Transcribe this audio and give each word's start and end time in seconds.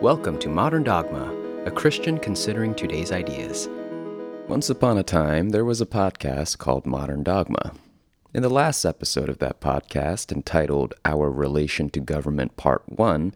Welcome 0.00 0.38
to 0.38 0.48
Modern 0.48 0.84
Dogma, 0.84 1.34
a 1.64 1.72
Christian 1.72 2.18
considering 2.18 2.72
today's 2.72 3.10
ideas. 3.10 3.68
Once 4.46 4.70
upon 4.70 4.96
a 4.96 5.02
time, 5.02 5.48
there 5.48 5.64
was 5.64 5.80
a 5.80 5.86
podcast 5.86 6.58
called 6.58 6.86
Modern 6.86 7.24
Dogma. 7.24 7.72
In 8.32 8.44
the 8.44 8.48
last 8.48 8.84
episode 8.84 9.28
of 9.28 9.38
that 9.38 9.60
podcast, 9.60 10.30
entitled 10.30 10.94
Our 11.04 11.28
Relation 11.32 11.90
to 11.90 11.98
Government 11.98 12.56
Part 12.56 12.84
1, 12.86 13.34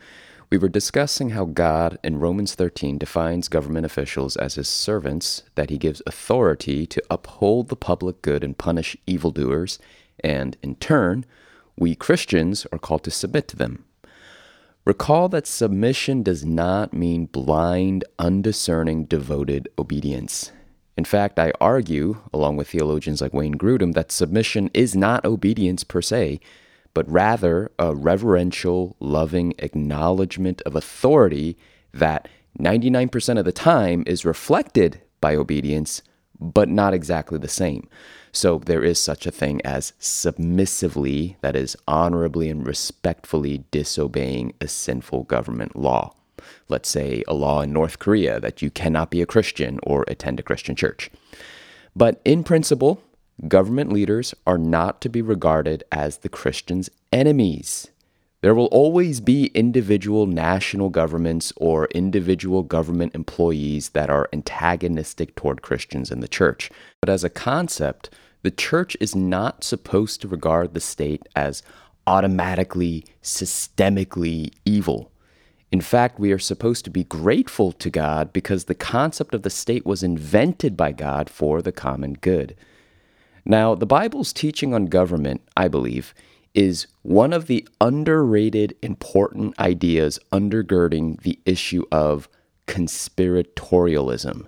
we 0.51 0.59
were 0.59 0.69
discussing 0.69 1.31
how 1.31 1.47
God 1.47 1.99
in 2.05 2.21
Romans 2.21 2.55
13 2.55 2.97
defines 2.97 3.49
government 3.49 3.85
officials 3.85 4.37
as 4.37 4.55
his 4.55 4.69
servants, 4.69 5.43
that 5.57 5.69
he 5.69 5.79
gives 5.79 6.01
authority 6.07 6.87
to 6.87 7.03
uphold 7.11 7.71
the 7.71 7.77
public 7.77 8.23
good 8.23 8.45
and 8.45 8.57
punish 8.57 8.97
evildoers, 9.05 9.81
and 10.21 10.57
in 10.63 10.77
turn, 10.77 11.25
we 11.77 11.97
Christians 11.97 12.69
are 12.71 12.79
called 12.79 13.03
to 13.03 13.11
submit 13.11 13.49
to 13.49 13.57
them. 13.57 13.85
Recall 14.85 15.29
that 15.29 15.47
submission 15.47 16.25
does 16.25 16.45
not 16.45 16.93
mean 16.93 17.27
blind, 17.27 18.05
undiscerning, 18.19 19.05
devoted 19.05 19.69
obedience. 19.79 20.51
In 20.97 21.05
fact, 21.05 21.39
I 21.39 21.53
argue, 21.61 22.19
along 22.33 22.57
with 22.57 22.69
theologians 22.69 23.21
like 23.21 23.33
Wayne 23.33 23.55
Grudem, 23.55 23.95
that 23.95 24.11
submission 24.11 24.71
is 24.75 24.97
not 24.97 25.25
obedience 25.25 25.85
per 25.85 26.03
se, 26.03 26.41
but 26.95 27.09
rather 27.09 27.71
a 27.79 27.95
reverential, 27.95 28.97
loving 28.99 29.55
acknowledgement 29.61 30.61
of 30.63 30.75
authority 30.75 31.57
that 31.95 32.27
99% 32.59 33.39
of 33.39 33.45
the 33.45 33.53
time 33.53 34.03
is 34.05 34.25
reflected 34.25 35.01
by 35.21 35.37
obedience, 35.37 36.03
but 36.41 36.69
not 36.69 36.93
exactly 36.93 37.39
the 37.39 37.47
same. 37.47 37.89
So 38.35 38.59
there 38.59 38.83
is 38.83 38.99
such 38.99 39.27
a 39.27 39.31
thing 39.31 39.61
as 39.63 39.93
submissively, 39.99 41.37
that 41.43 41.55
is, 41.55 41.77
honorably 41.87 42.49
and 42.49 42.67
respectfully 42.67 43.65
disobeying 43.71 44.55
a 44.61 44.69
sinful 44.69 45.25
government 45.25 45.77
law. 45.77 46.15
Let's 46.69 46.89
say 46.89 47.23
a 47.29 47.35
law 47.35 47.61
in 47.61 47.73
North 47.73 47.99
Korea 47.99 48.41
that 48.41 48.63
you 48.63 48.71
cannot 48.71 49.11
be 49.11 49.21
a 49.21 49.27
Christian 49.27 49.79
or 49.83 50.07
attend 50.09 50.41
a 50.41 50.43
Christian 50.43 50.75
church. 50.75 51.11
But 51.95 52.23
in 52.25 52.43
principle, 52.43 53.03
government 53.49 53.93
leaders 53.93 54.35
are 54.47 54.59
not 54.59 55.03
to 55.03 55.11
be 55.11 55.21
regarded 55.21 55.85
as 55.93 56.19
the 56.19 56.31
Christians' 56.31 56.89
enemies. 57.13 57.89
There 58.41 58.55
will 58.57 58.67
always 58.67 59.21
be 59.21 59.53
individual 59.55 60.27
national 60.27 60.89
governments 60.89 61.53
or 61.59 61.87
individual 61.95 62.65
government 62.65 63.15
employees 63.15 63.91
that 63.91 64.11
are 64.11 64.29
antagonistic 64.33 65.37
toward 65.37 65.63
Christians 65.63 66.11
in 66.11 66.19
the 66.19 66.27
church. 66.27 66.69
But 67.01 67.09
as 67.09 67.23
a 67.23 67.31
concept, 67.31 68.11
the 68.43 68.51
church 68.51 68.97
is 69.01 69.15
not 69.15 69.65
supposed 69.65 70.21
to 70.21 70.29
regard 70.29 70.75
the 70.75 70.81
state 70.81 71.27
as 71.35 71.63
automatically, 72.07 73.05
systemically 73.23 74.53
evil. 74.65 75.13
In 75.71 75.81
fact, 75.81 76.19
we 76.19 76.33
are 76.33 76.39
supposed 76.39 76.85
to 76.85 76.91
be 76.91 77.05
grateful 77.05 77.73
to 77.73 77.89
God 77.89 78.33
because 78.33 78.65
the 78.65 78.75
concept 78.75 79.35
of 79.35 79.43
the 79.43 79.51
state 79.51 79.87
was 79.87 80.03
invented 80.03 80.77
by 80.77 80.93
God 80.93 81.31
for 81.31 81.63
the 81.63 81.73
common 81.73 82.15
good. 82.15 82.55
Now, 83.45 83.75
the 83.75 83.87
Bible's 83.87 84.33
teaching 84.33 84.75
on 84.75 84.87
government, 84.87 85.43
I 85.57 85.69
believe, 85.69 86.15
is 86.55 86.87
one 87.03 87.33
of 87.33 87.47
the 87.47 87.67
underrated 87.81 88.77
important 88.83 89.59
ideas 89.59 90.19
undergirding 90.31 91.21
the 91.23 91.39
issue 91.47 91.85
of 91.91 92.29
conspiratorialism. 92.67 94.47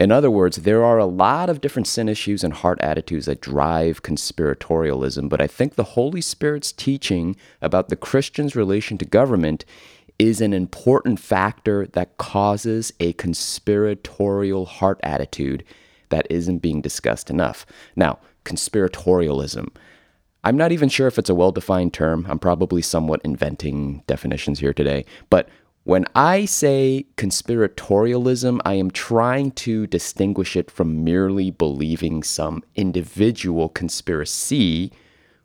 In 0.00 0.10
other 0.10 0.30
words, 0.30 0.56
there 0.56 0.82
are 0.82 0.96
a 0.96 1.04
lot 1.04 1.50
of 1.50 1.60
different 1.60 1.86
sin 1.86 2.08
issues 2.08 2.42
and 2.42 2.54
heart 2.54 2.80
attitudes 2.80 3.26
that 3.26 3.42
drive 3.42 4.02
conspiratorialism, 4.02 5.28
but 5.28 5.42
I 5.42 5.46
think 5.46 5.74
the 5.74 5.84
Holy 5.84 6.22
Spirit's 6.22 6.72
teaching 6.72 7.36
about 7.60 7.90
the 7.90 7.96
Christian's 7.96 8.56
relation 8.56 8.96
to 8.96 9.04
government 9.04 9.66
is 10.18 10.40
an 10.40 10.54
important 10.54 11.20
factor 11.20 11.86
that 11.88 12.16
causes 12.16 12.94
a 12.98 13.12
conspiratorial 13.12 14.64
heart 14.64 15.00
attitude 15.02 15.64
that 16.08 16.26
isn't 16.30 16.60
being 16.60 16.80
discussed 16.80 17.28
enough. 17.28 17.66
Now, 17.94 18.18
conspiratorialism. 18.46 19.68
I'm 20.42 20.56
not 20.56 20.72
even 20.72 20.88
sure 20.88 21.08
if 21.08 21.18
it's 21.18 21.28
a 21.28 21.34
well 21.34 21.52
defined 21.52 21.92
term. 21.92 22.24
I'm 22.26 22.38
probably 22.38 22.80
somewhat 22.80 23.20
inventing 23.22 24.02
definitions 24.06 24.60
here 24.60 24.72
today. 24.72 25.04
But 25.28 25.50
when 25.84 26.04
I 26.14 26.44
say 26.44 27.06
conspiratorialism, 27.16 28.60
I 28.64 28.74
am 28.74 28.90
trying 28.90 29.52
to 29.52 29.86
distinguish 29.86 30.56
it 30.56 30.70
from 30.70 31.04
merely 31.04 31.50
believing 31.50 32.22
some 32.22 32.62
individual 32.76 33.68
conspiracy, 33.68 34.92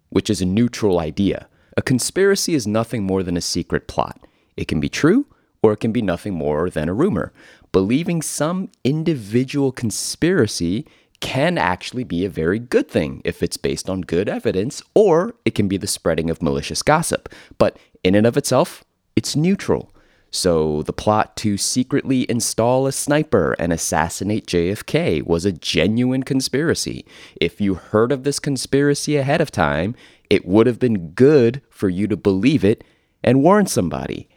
which 0.10 0.30
is 0.30 0.42
a 0.42 0.46
neutral 0.46 1.00
idea. 1.00 1.48
A 1.78 1.82
conspiracy 1.82 2.54
is 2.54 2.68
nothing 2.68 3.04
more 3.04 3.24
than 3.24 3.38
a 3.38 3.42
secret 3.42 3.88
plot. 3.88 4.28
It 4.58 4.68
can 4.68 4.80
be 4.80 4.90
true 4.90 5.26
or 5.62 5.74
it 5.74 5.80
can 5.80 5.92
be 5.92 6.02
nothing 6.02 6.34
more 6.34 6.70
than 6.70 6.88
a 6.88 6.94
rumor. 6.94 7.34
Believing 7.72 8.22
some 8.22 8.70
individual 8.84 9.72
conspiracy 9.72 10.86
can 11.22 11.58
actually 11.58 12.04
be 12.04 12.24
a 12.24 12.30
very 12.30 12.60
good 12.60 12.88
thing 12.88 13.22
if 13.26 13.42
it's 13.42 13.58
based 13.58 13.90
on 13.90 14.02
good 14.02 14.30
evidence, 14.30 14.84
or 14.94 15.34
it 15.44 15.56
can 15.56 15.68
be 15.68 15.78
the 15.78 15.88
spreading 15.88 16.30
of 16.30 16.42
malicious 16.42 16.84
gossip. 16.84 17.30
But 17.58 17.78
in 18.04 18.14
and 18.14 18.28
of 18.28 18.38
itself, 18.38 18.84
it's 19.16 19.36
neutral. 19.36 19.92
So, 20.36 20.84
the 20.84 20.92
plot 20.92 21.38
to 21.38 21.56
secretly 21.56 22.30
install 22.30 22.88
a 22.88 22.92
sniper 22.92 23.56
and 23.58 23.72
assassinate 23.72 24.46
JFK 24.46 25.26
was 25.26 25.46
a 25.46 25.54
genuine 25.54 26.24
conspiracy. 26.24 27.06
If 27.40 27.62
you 27.62 27.76
heard 27.76 28.12
of 28.12 28.26
this 28.26 28.40
conspiracy 28.40 29.16
ahead 29.16 29.40
of 29.40 29.50
time, 29.50 29.96
it 30.30 30.46
would 30.46 30.68
have 30.68 30.78
been 30.78 31.12
good 31.12 31.62
for 31.70 31.88
you 31.88 32.06
to 32.08 32.18
believe 32.18 32.66
it 32.66 32.84
and 33.24 33.44
warn 33.44 33.68
somebody. 33.68 34.28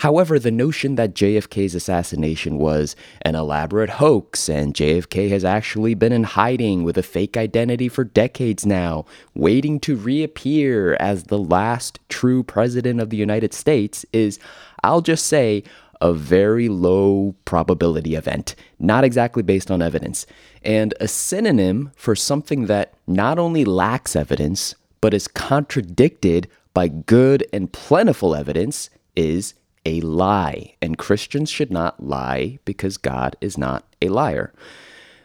However, 0.00 0.38
the 0.38 0.50
notion 0.50 0.96
that 0.96 1.14
JFK's 1.14 1.74
assassination 1.74 2.58
was 2.58 2.96
an 3.22 3.34
elaborate 3.34 3.88
hoax 3.88 4.46
and 4.46 4.74
JFK 4.74 5.30
has 5.30 5.42
actually 5.42 5.94
been 5.94 6.12
in 6.12 6.24
hiding 6.24 6.84
with 6.84 6.98
a 6.98 7.02
fake 7.02 7.36
identity 7.36 7.88
for 7.88 8.04
decades 8.04 8.66
now, 8.66 9.06
waiting 9.34 9.80
to 9.80 9.96
reappear 9.96 10.98
as 11.00 11.24
the 11.24 11.38
last 11.38 11.98
true 12.10 12.42
president 12.42 13.00
of 13.00 13.08
the 13.08 13.16
United 13.16 13.54
States 13.54 14.04
is, 14.12 14.38
I'll 14.82 15.00
just 15.00 15.26
say, 15.26 15.62
a 16.00 16.12
very 16.12 16.68
low 16.68 17.34
probability 17.44 18.14
event, 18.14 18.54
not 18.78 19.04
exactly 19.04 19.42
based 19.42 19.70
on 19.70 19.80
evidence, 19.80 20.26
and 20.62 20.92
a 21.00 21.08
synonym 21.08 21.90
for 21.96 22.14
something 22.14 22.66
that 22.66 22.94
not 23.06 23.38
only 23.38 23.64
lacks 23.64 24.14
evidence, 24.14 24.74
but 25.00 25.14
is 25.14 25.28
contradicted 25.28 26.48
by 26.74 26.88
good 26.88 27.46
and 27.52 27.72
plentiful 27.72 28.34
evidence 28.34 28.90
is 29.14 29.54
a 29.86 30.00
lie, 30.00 30.74
and 30.82 30.98
Christians 30.98 31.48
should 31.48 31.70
not 31.70 32.02
lie 32.02 32.58
because 32.64 32.96
God 32.96 33.36
is 33.40 33.56
not 33.56 33.84
a 34.02 34.08
liar. 34.08 34.52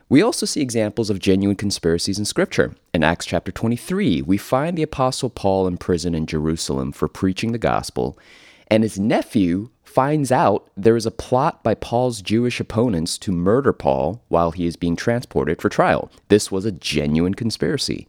We 0.07 0.21
also 0.21 0.45
see 0.45 0.61
examples 0.61 1.09
of 1.09 1.19
genuine 1.19 1.55
conspiracies 1.55 2.19
in 2.19 2.25
Scripture. 2.25 2.75
In 2.93 3.03
Acts 3.03 3.25
chapter 3.25 3.51
23, 3.51 4.21
we 4.21 4.37
find 4.37 4.77
the 4.77 4.83
Apostle 4.83 5.29
Paul 5.29 5.67
in 5.67 5.77
prison 5.77 6.13
in 6.13 6.25
Jerusalem 6.25 6.91
for 6.91 7.07
preaching 7.07 7.53
the 7.53 7.57
gospel, 7.57 8.19
and 8.71 8.83
his 8.83 8.97
nephew 8.97 9.69
finds 9.83 10.31
out 10.31 10.71
there 10.77 10.95
is 10.95 11.05
a 11.05 11.11
plot 11.11 11.61
by 11.61 11.75
Paul's 11.75 12.21
Jewish 12.21 12.61
opponents 12.61 13.17
to 13.17 13.31
murder 13.33 13.73
Paul 13.73 14.23
while 14.29 14.51
he 14.51 14.65
is 14.65 14.77
being 14.77 14.95
transported 14.95 15.61
for 15.61 15.67
trial. 15.67 16.09
This 16.29 16.49
was 16.49 16.63
a 16.63 16.71
genuine 16.71 17.33
conspiracy. 17.33 18.07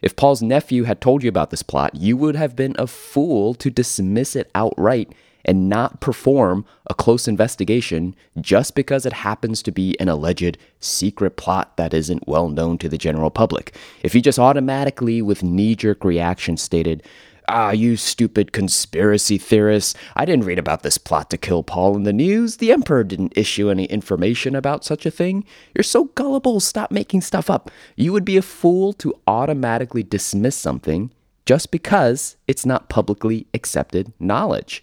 If 0.00 0.14
Paul's 0.14 0.40
nephew 0.40 0.84
had 0.84 1.00
told 1.00 1.24
you 1.24 1.28
about 1.28 1.50
this 1.50 1.64
plot, 1.64 1.96
you 1.96 2.16
would 2.16 2.36
have 2.36 2.54
been 2.54 2.76
a 2.78 2.86
fool 2.86 3.54
to 3.54 3.70
dismiss 3.70 4.36
it 4.36 4.50
outright 4.54 5.12
and 5.44 5.68
not 5.68 6.00
perform 6.00 6.64
a 6.86 6.94
close 6.94 7.26
investigation 7.26 8.14
just 8.40 8.76
because 8.76 9.04
it 9.04 9.12
happens 9.12 9.62
to 9.62 9.72
be 9.72 9.98
an 9.98 10.08
alleged 10.08 10.56
secret 10.78 11.36
plot 11.36 11.76
that 11.76 11.92
isn't 11.92 12.28
well 12.28 12.48
known 12.48 12.78
to 12.78 12.88
the 12.88 12.96
general 12.96 13.30
public. 13.30 13.76
If 14.02 14.14
you 14.14 14.22
just 14.22 14.38
automatically, 14.38 15.20
with 15.20 15.42
knee 15.42 15.74
jerk 15.74 16.04
reaction, 16.04 16.56
stated, 16.56 17.02
Ah, 17.46 17.72
you 17.72 17.96
stupid 17.96 18.52
conspiracy 18.52 19.36
theorists. 19.36 19.94
I 20.16 20.24
didn't 20.24 20.46
read 20.46 20.58
about 20.58 20.82
this 20.82 20.96
plot 20.96 21.28
to 21.30 21.36
kill 21.36 21.62
Paul 21.62 21.94
in 21.94 22.04
the 22.04 22.12
news. 22.12 22.56
The 22.56 22.72
Emperor 22.72 23.04
didn't 23.04 23.36
issue 23.36 23.68
any 23.68 23.84
information 23.84 24.54
about 24.54 24.84
such 24.84 25.04
a 25.04 25.10
thing. 25.10 25.44
You're 25.74 25.82
so 25.82 26.04
gullible. 26.14 26.58
Stop 26.60 26.90
making 26.90 27.20
stuff 27.20 27.50
up. 27.50 27.70
You 27.96 28.14
would 28.14 28.24
be 28.24 28.38
a 28.38 28.42
fool 28.42 28.94
to 28.94 29.14
automatically 29.26 30.02
dismiss 30.02 30.56
something 30.56 31.10
just 31.44 31.70
because 31.70 32.36
it's 32.48 32.64
not 32.64 32.88
publicly 32.88 33.46
accepted 33.52 34.14
knowledge. 34.18 34.82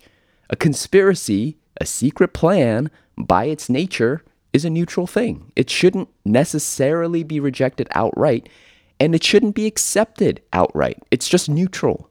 A 0.51 0.55
conspiracy, 0.55 1.57
a 1.79 1.85
secret 1.87 2.31
plan, 2.31 2.91
by 3.17 3.45
its 3.45 3.69
nature, 3.69 4.23
is 4.53 4.65
a 4.65 4.69
neutral 4.69 5.07
thing. 5.07 5.51
It 5.55 5.71
shouldn't 5.71 6.09
necessarily 6.25 7.23
be 7.23 7.39
rejected 7.39 7.87
outright, 7.91 8.49
and 8.99 9.15
it 9.15 9.23
shouldn't 9.23 9.55
be 9.55 9.65
accepted 9.65 10.41
outright. 10.53 11.01
It's 11.09 11.27
just 11.27 11.49
neutral. 11.49 12.10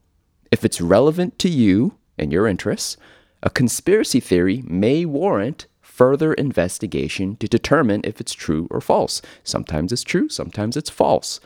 If 0.50 0.64
it's 0.64 0.81
relevant 0.81 1.38
to 1.41 1.49
you 1.49 1.94
and 2.19 2.32
your 2.32 2.47
interests, 2.47 2.97
a 3.43 3.50
conspiracy 3.50 4.20
theory 4.20 4.62
may 4.67 5.05
warrant 5.05 5.67
further 5.81 6.32
investigation 6.35 7.37
to 7.37 7.49
determine 7.49 8.00
if 8.05 8.20
it's 8.20 8.32
true 8.32 8.67
or 8.70 8.81
false. 8.81 9.23
Sometimes 9.44 9.93
it's 9.93 10.02
true, 10.02 10.29
sometimes 10.29 10.76
it's 10.76 10.91
false. 10.91 11.41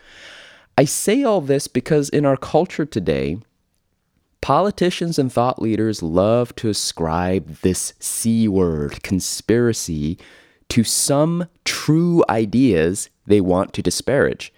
I 0.76 0.84
say 0.84 1.22
all 1.22 1.40
this 1.40 1.68
because 1.68 2.08
in 2.08 2.24
our 2.24 2.36
culture 2.36 2.84
today, 2.84 3.38
Politicians 4.44 5.18
and 5.18 5.32
thought 5.32 5.62
leaders 5.62 6.02
love 6.02 6.54
to 6.56 6.68
ascribe 6.68 7.60
this 7.62 7.94
C 7.98 8.46
word, 8.46 9.02
conspiracy, 9.02 10.18
to 10.68 10.84
some 10.84 11.46
true 11.64 12.22
ideas 12.28 13.08
they 13.24 13.40
want 13.40 13.72
to 13.72 13.80
disparage. 13.80 14.52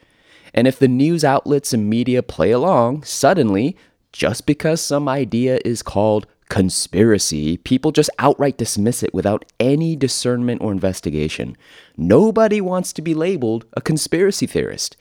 And 0.52 0.66
if 0.66 0.76
the 0.76 0.88
news 0.88 1.22
outlets 1.22 1.72
and 1.72 1.88
media 1.88 2.25
play 2.25 2.50
along, 2.50 3.04
suddenly, 3.04 3.76
just 4.16 4.46
because 4.46 4.80
some 4.80 5.08
idea 5.08 5.58
is 5.64 5.82
called 5.82 6.26
conspiracy, 6.48 7.56
people 7.58 7.92
just 7.92 8.10
outright 8.18 8.56
dismiss 8.56 9.02
it 9.02 9.12
without 9.12 9.44
any 9.58 9.96
discernment 9.96 10.62
or 10.62 10.72
investigation. 10.72 11.56
Nobody 11.96 12.60
wants 12.60 12.92
to 12.94 13.02
be 13.02 13.14
labeled 13.14 13.64
a 13.74 13.80
conspiracy 13.80 14.46
theorist 14.46 14.96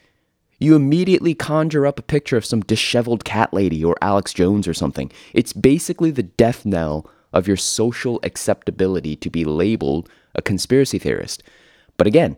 you 0.59 0.75
immediately 0.75 1.33
conjure 1.33 1.85
up 1.85 1.99
a 1.99 2.03
picture 2.03 2.37
of 2.37 2.45
some 2.45 2.61
disheveled 2.61 3.25
cat 3.25 3.53
lady 3.53 3.83
or 3.83 3.97
Alex 4.01 4.33
Jones 4.33 4.67
or 4.67 4.73
something. 4.73 5.11
It's 5.33 5.53
basically 5.53 6.11
the 6.11 6.23
death 6.23 6.65
knell 6.65 7.09
of 7.33 7.47
your 7.47 7.57
social 7.57 8.19
acceptability 8.23 9.15
to 9.17 9.29
be 9.29 9.43
labeled 9.43 10.09
a 10.33 10.41
conspiracy 10.41 10.97
theorist. 10.97 11.43
But 11.97 12.07
again, 12.07 12.37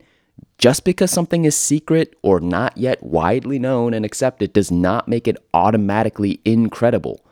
just 0.58 0.84
because 0.84 1.12
something 1.12 1.46
is 1.46 1.56
secret 1.56 2.16
or 2.22 2.40
not 2.40 2.78
yet 2.78 3.02
widely 3.04 3.60
known 3.60 3.94
and 3.94 4.06
accepted 4.06 4.54
does 4.54 4.72
not 4.72 5.08
make 5.08 5.28
it 5.28 5.38
automatically 5.54 6.40
incredible. 6.44 7.24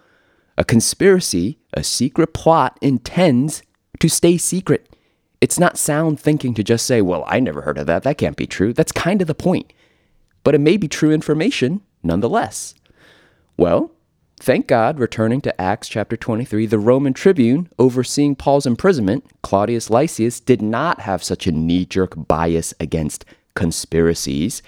A 0.57 0.63
conspiracy, 0.63 1.57
a 1.73 1.83
secret 1.83 2.33
plot, 2.33 2.77
intends 2.81 3.63
to 3.99 4.09
stay 4.09 4.37
secret. 4.37 4.95
It's 5.41 5.59
not 5.59 5.77
sound 5.77 6.19
thinking 6.19 6.53
to 6.53 6.63
just 6.63 6.85
say, 6.85 7.01
well, 7.01 7.23
I 7.27 7.39
never 7.39 7.61
heard 7.61 7.77
of 7.77 7.87
that. 7.87 8.03
That 8.03 8.17
can't 8.17 8.37
be 8.37 8.47
true. 8.47 8.73
That's 8.73 8.91
kind 8.91 9.21
of 9.21 9.27
the 9.27 9.35
point 9.35 9.73
but 10.45 10.55
it 10.55 10.61
may 10.61 10.77
be 10.77 10.87
true 10.87 11.11
information 11.11 11.81
nonetheless. 12.01 12.75
Well, 13.57 13.91
thank 14.39 14.67
God, 14.67 14.99
returning 14.99 15.41
to 15.41 15.61
Acts 15.61 15.87
chapter 15.87 16.17
23, 16.17 16.65
the 16.65 16.79
Roman 16.79 17.13
tribune 17.13 17.69
overseeing 17.79 18.35
Paul's 18.35 18.65
imprisonment, 18.65 19.25
Claudius 19.41 19.89
Lysias, 19.89 20.39
did 20.39 20.61
not 20.61 21.01
have 21.01 21.23
such 21.23 21.47
a 21.47 21.51
knee 21.51 21.85
jerk 21.85 22.13
bias 22.15 22.73
against 22.79 23.25
conspiracies. 23.55 24.61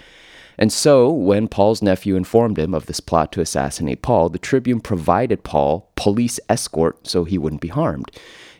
And 0.58 0.72
so, 0.72 1.10
when 1.10 1.46
Paul's 1.46 1.82
nephew 1.82 2.16
informed 2.16 2.58
him 2.58 2.74
of 2.74 2.86
this 2.86 2.98
plot 2.98 3.30
to 3.32 3.40
assassinate 3.40 4.02
Paul, 4.02 4.28
the 4.28 4.38
tribune 4.38 4.80
provided 4.80 5.44
Paul 5.44 5.92
police 5.94 6.40
escort 6.48 7.06
so 7.06 7.24
he 7.24 7.38
wouldn't 7.38 7.62
be 7.62 7.68
harmed. 7.68 8.10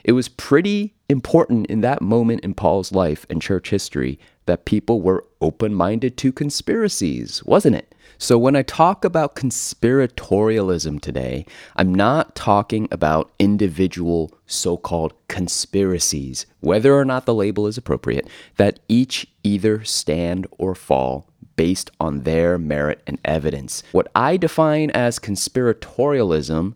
It 0.05 0.13
was 0.13 0.29
pretty 0.29 0.95
important 1.09 1.67
in 1.67 1.81
that 1.81 2.01
moment 2.01 2.43
in 2.43 2.55
Paul's 2.55 2.93
life 2.93 3.27
and 3.29 3.43
church 3.43 3.71
history 3.71 4.19
that 4.47 4.65
people 4.65 5.03
were 5.03 5.25
open 5.41 5.75
minded 5.75 6.17
to 6.19 6.33
conspiracies, 6.33 7.45
wasn't 7.45 7.77
it? 7.77 7.88
So, 8.21 8.37
when 8.37 8.57
I 8.57 8.63
talk 8.63 9.05
about 9.05 9.37
conspiratorialism 9.37 11.01
today, 11.01 11.47
I'm 11.77 11.95
not 11.95 12.35
talking 12.35 12.89
about 12.91 13.31
individual 13.39 14.37
so 14.45 14.77
called 14.77 15.15
conspiracies, 15.29 16.45
whether 16.59 16.99
or 16.99 17.05
not 17.05 17.27
the 17.27 17.35
label 17.35 17.69
is 17.69 17.79
appropriate, 17.79 18.29
that 18.57 18.81
each 18.89 19.29
either 19.45 19.85
stand 19.85 20.49
or 20.59 20.75
fall 20.75 21.29
based 21.55 21.93
on 22.01 22.23
their 22.23 22.59
merit 22.59 23.03
and 23.07 23.21
evidence. 23.25 23.85
What 23.93 24.11
I 24.17 24.37
define 24.37 24.91
as 24.91 25.21
conspiratorialism 25.21 26.75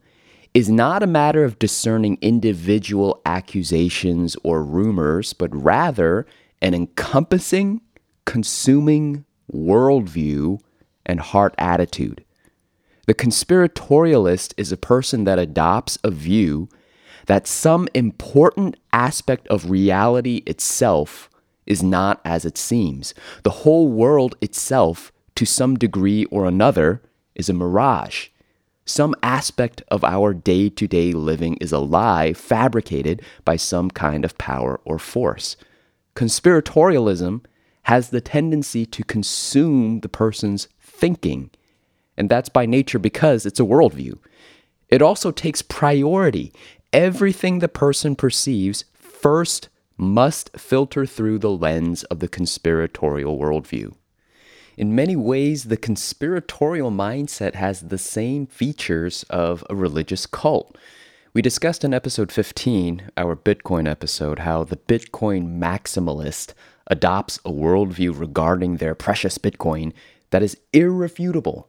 is 0.54 0.70
not 0.70 1.02
a 1.02 1.08
matter 1.08 1.42
of 1.42 1.58
discerning 1.58 2.18
individual 2.20 3.20
accusations 3.26 4.36
or 4.44 4.62
rumors, 4.62 5.32
but 5.32 5.52
rather 5.52 6.24
an 6.60 6.72
encompassing, 6.72 7.80
consuming 8.26 9.24
worldview 9.52 10.60
and 11.04 11.20
heart 11.20 11.54
attitude. 11.58 12.24
The 13.06 13.14
conspiratorialist 13.14 14.54
is 14.56 14.70
a 14.70 14.76
person 14.76 15.24
that 15.24 15.38
adopts 15.38 15.98
a 16.04 16.10
view 16.10 16.68
that 17.26 17.46
some 17.46 17.88
important 17.94 18.76
aspect 18.92 19.46
of 19.48 19.70
reality 19.70 20.42
itself 20.46 21.28
is 21.66 21.82
not 21.82 22.20
as 22.24 22.44
it 22.44 22.58
seems. 22.58 23.14
The 23.42 23.50
whole 23.50 23.88
world 23.88 24.36
itself, 24.40 25.12
to 25.36 25.44
some 25.44 25.76
degree 25.76 26.24
or 26.26 26.46
another, 26.46 27.02
is 27.34 27.48
a 27.48 27.54
mirage. 27.54 28.28
Some 28.84 29.14
aspect 29.22 29.82
of 29.88 30.02
our 30.02 30.34
day 30.34 30.68
to 30.68 30.88
day 30.88 31.12
living 31.12 31.56
is 31.56 31.72
a 31.72 31.78
lie 31.78 32.32
fabricated 32.32 33.22
by 33.44 33.56
some 33.56 33.90
kind 33.90 34.24
of 34.24 34.38
power 34.38 34.80
or 34.84 34.98
force. 34.98 35.56
Conspiratorialism 36.16 37.44
has 37.84 38.10
the 38.10 38.20
tendency 38.20 38.84
to 38.86 39.04
consume 39.04 40.00
the 40.00 40.08
person's 40.08 40.68
thinking, 41.02 41.50
and 42.16 42.30
that's 42.30 42.48
by 42.48 42.64
nature 42.64 43.00
because 43.00 43.44
it's 43.44 43.58
a 43.58 43.64
worldview. 43.64 44.16
It 44.88 45.02
also 45.02 45.32
takes 45.32 45.60
priority. 45.60 46.52
Everything 46.92 47.58
the 47.58 47.66
person 47.66 48.14
perceives 48.14 48.84
first 48.94 49.68
must 49.96 50.56
filter 50.56 51.04
through 51.04 51.40
the 51.40 51.50
lens 51.50 52.04
of 52.04 52.20
the 52.20 52.28
conspiratorial 52.28 53.36
worldview. 53.36 53.92
In 54.76 54.94
many 54.94 55.16
ways, 55.16 55.64
the 55.64 55.76
conspiratorial 55.76 56.92
mindset 56.92 57.56
has 57.56 57.80
the 57.80 57.98
same 57.98 58.46
features 58.46 59.24
of 59.28 59.64
a 59.68 59.74
religious 59.74 60.24
cult. 60.24 60.78
We 61.34 61.42
discussed 61.42 61.82
in 61.82 61.92
episode 61.92 62.30
15, 62.30 63.10
our 63.16 63.34
Bitcoin 63.34 63.90
episode, 63.90 64.38
how 64.38 64.62
the 64.62 64.76
Bitcoin 64.76 65.58
maximalist 65.58 66.54
adopts 66.86 67.40
a 67.44 67.50
worldview 67.50 68.16
regarding 68.16 68.76
their 68.76 68.94
precious 68.94 69.36
Bitcoin 69.36 69.92
that 70.32 70.42
is 70.42 70.56
irrefutable. 70.72 71.68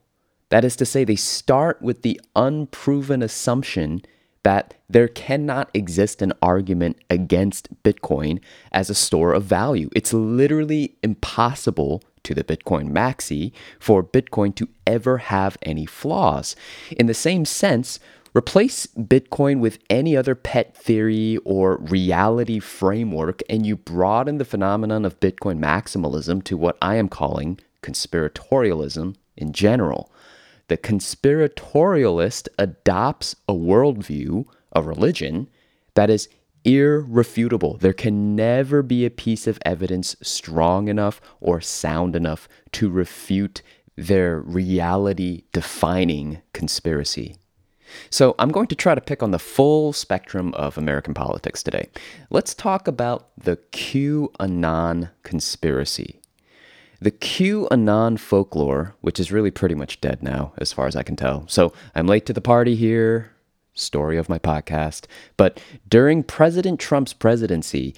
That 0.49 0.65
is 0.65 0.75
to 0.77 0.85
say, 0.85 1.03
they 1.03 1.15
start 1.15 1.81
with 1.81 2.01
the 2.01 2.19
unproven 2.35 3.21
assumption 3.21 4.01
that 4.43 4.73
there 4.89 5.07
cannot 5.07 5.69
exist 5.73 6.21
an 6.21 6.33
argument 6.41 6.97
against 7.09 7.83
Bitcoin 7.83 8.39
as 8.71 8.89
a 8.89 8.95
store 8.95 9.33
of 9.33 9.43
value. 9.43 9.89
It's 9.95 10.13
literally 10.13 10.95
impossible 11.01 12.03
to 12.23 12.33
the 12.33 12.43
Bitcoin 12.43 12.89
maxi 12.91 13.51
for 13.79 14.03
Bitcoin 14.03 14.55
to 14.55 14.69
ever 14.85 15.17
have 15.17 15.57
any 15.61 15.85
flaws. 15.85 16.55
In 16.91 17.07
the 17.07 17.13
same 17.13 17.45
sense, 17.45 17.99
replace 18.35 18.87
Bitcoin 18.87 19.59
with 19.59 19.79
any 19.89 20.15
other 20.15 20.35
pet 20.35 20.75
theory 20.75 21.37
or 21.45 21.77
reality 21.77 22.59
framework, 22.59 23.41
and 23.49 23.65
you 23.65 23.75
broaden 23.75 24.37
the 24.37 24.45
phenomenon 24.45 25.05
of 25.05 25.19
Bitcoin 25.19 25.59
maximalism 25.59 26.43
to 26.45 26.57
what 26.57 26.77
I 26.81 26.95
am 26.95 27.09
calling 27.09 27.59
conspiratorialism 27.83 29.15
in 29.37 29.53
general. 29.53 30.11
The 30.69 30.77
conspiratorialist 30.77 32.47
adopts 32.57 33.35
a 33.47 33.53
worldview, 33.53 34.45
a 34.71 34.81
religion, 34.81 35.49
that 35.93 36.09
is 36.09 36.29
irrefutable. 36.63 37.77
There 37.77 37.93
can 37.93 38.35
never 38.35 38.81
be 38.81 39.05
a 39.05 39.11
piece 39.11 39.47
of 39.47 39.59
evidence 39.65 40.15
strong 40.21 40.87
enough 40.87 41.21
or 41.41 41.61
sound 41.61 42.15
enough 42.15 42.47
to 42.71 42.89
refute 42.89 43.61
their 43.95 44.39
reality 44.39 45.43
defining 45.51 46.41
conspiracy. 46.53 47.35
So, 48.09 48.33
I'm 48.39 48.49
going 48.49 48.67
to 48.67 48.75
try 48.75 48.95
to 48.95 49.01
pick 49.01 49.21
on 49.21 49.29
the 49.29 49.37
full 49.37 49.93
spectrum 49.93 50.51
of 50.55 50.79
American 50.79 51.13
politics 51.13 51.61
today. 51.61 51.89
Let's 52.31 52.55
talk 52.55 52.87
about 52.87 53.29
the 53.37 53.57
QAnon 53.71 55.11
conspiracy. 55.21 56.19
The 57.03 57.11
QAnon 57.11 58.17
folklore, 58.17 58.95
which 59.01 59.19
is 59.19 59.29
really 59.29 59.51
pretty 59.51 59.75
much 59.75 59.99
dead 59.99 60.23
now, 60.23 60.53
as 60.57 60.71
far 60.71 60.87
as 60.87 60.95
I 60.95 61.03
can 61.03 61.17
tell. 61.17 61.43
So, 61.49 61.73
I'm 61.93 62.07
late 62.07 62.25
to 62.27 62.31
the 62.31 62.39
party 62.39 62.75
here 62.75 63.33
story 63.73 64.15
of 64.17 64.29
my 64.29 64.39
podcast. 64.39 65.03
But 65.35 65.61
during 65.85 66.23
President 66.23 66.79
Trump's 66.79 67.11
presidency, 67.11 67.93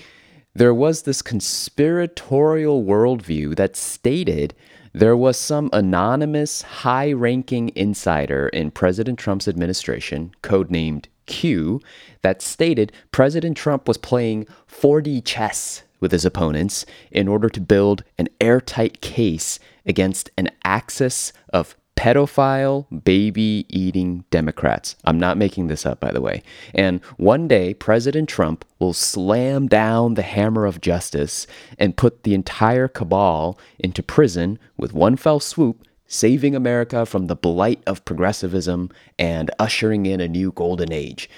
there 0.56 0.74
was 0.74 1.04
this 1.04 1.22
conspiratorial 1.22 2.84
worldview 2.84 3.56
that 3.58 3.76
stated 3.76 4.56
there 4.92 5.16
was 5.16 5.38
some 5.38 5.70
anonymous, 5.72 6.64
high 6.64 7.14
ranking 7.14 7.72
insider 7.76 8.48
in 8.48 8.72
President 8.72 9.20
Trump's 9.20 9.48
administration, 9.48 10.34
codenamed 10.42 11.06
Q, 11.28 11.80
that 12.24 12.42
stated 12.42 12.92
President 13.12 13.56
Trump 13.56 13.88
was 13.88 14.00
playing 14.00 14.48
4D 14.68 15.24
chess 15.24 15.84
with 16.00 16.12
his 16.12 16.26
opponents 16.26 16.86
in 17.12 17.28
order 17.28 17.50
to 17.50 17.62
build 17.62 18.04
an 18.18 18.28
airtight 18.42 19.02
case 19.02 19.60
against 19.86 20.30
an 20.38 20.50
axis 20.64 21.32
of 21.54 21.76
pedophile, 21.96 22.86
baby 23.04 23.66
eating 23.70 24.26
Democrats. 24.30 24.96
I'm 25.06 25.20
not 25.20 25.38
making 25.38 25.68
this 25.68 25.86
up, 25.86 26.00
by 26.00 26.12
the 26.12 26.22
way. 26.22 26.44
And 26.74 27.04
one 27.18 27.48
day, 27.48 27.74
President 27.74 28.28
Trump 28.28 28.66
will 28.80 28.94
slam 28.94 29.68
down 29.68 30.16
the 30.16 30.22
hammer 30.22 30.66
of 30.66 30.82
justice 30.82 31.48
and 31.80 31.98
put 31.98 32.24
the 32.24 32.34
entire 32.34 32.88
cabal 32.88 33.58
into 33.80 34.04
prison 34.04 34.60
with 34.78 34.94
one 34.94 35.16
fell 35.16 35.40
swoop, 35.40 35.88
saving 36.06 36.56
America 36.56 37.06
from 37.06 37.28
the 37.28 37.36
blight 37.36 37.82
of 37.88 38.06
progressivism 38.06 38.90
and 39.18 39.50
ushering 39.58 40.06
in 40.06 40.20
a 40.20 40.28
new 40.28 40.52
golden 40.52 40.92
age. 40.92 41.30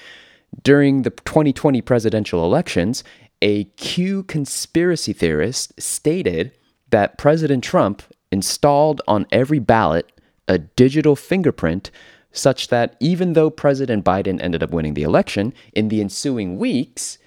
During 0.63 1.03
the 1.03 1.11
2020 1.11 1.81
presidential 1.81 2.43
elections, 2.43 3.03
a 3.41 3.65
Q 3.75 4.23
conspiracy 4.23 5.13
theorist 5.13 5.79
stated 5.79 6.51
that 6.89 7.17
President 7.17 7.63
Trump 7.63 8.03
installed 8.31 9.01
on 9.07 9.25
every 9.31 9.59
ballot 9.59 10.11
a 10.47 10.57
digital 10.57 11.15
fingerprint 11.15 11.91
such 12.31 12.67
that 12.69 12.95
even 12.99 13.33
though 13.33 13.49
President 13.49 14.05
Biden 14.05 14.41
ended 14.41 14.63
up 14.63 14.71
winning 14.71 14.93
the 14.93 15.03
election, 15.03 15.53
in 15.73 15.87
the 15.89 16.01
ensuing 16.01 16.57
weeks, 16.57 17.17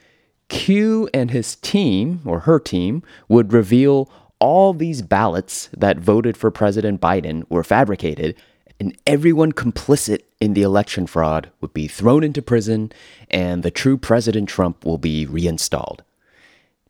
Q 0.49 1.09
and 1.13 1.31
his 1.31 1.57
team, 1.57 2.21
or 2.25 2.41
her 2.41 2.59
team, 2.59 3.03
would 3.29 3.53
reveal 3.53 4.11
all 4.41 4.73
these 4.73 5.03
ballots 5.03 5.69
that 5.77 5.99
voted 5.99 6.37
for 6.37 6.51
President 6.51 7.01
Biden 7.01 7.45
were 7.51 7.65
fabricated, 7.65 8.35
and 8.81 8.97
everyone 9.07 9.53
complicit 9.53 10.23
in 10.41 10.55
the 10.55 10.63
election 10.63 11.07
fraud 11.07 11.51
would 11.61 11.75
be 11.75 11.87
thrown 11.87 12.25
into 12.25 12.41
prison, 12.41 12.91
and 13.31 13.63
the 13.63 13.71
true 13.71 13.99
President 13.99 14.49
Trump 14.49 14.85
will 14.85 14.99
be 14.99 15.27
reinstalled. 15.27 16.03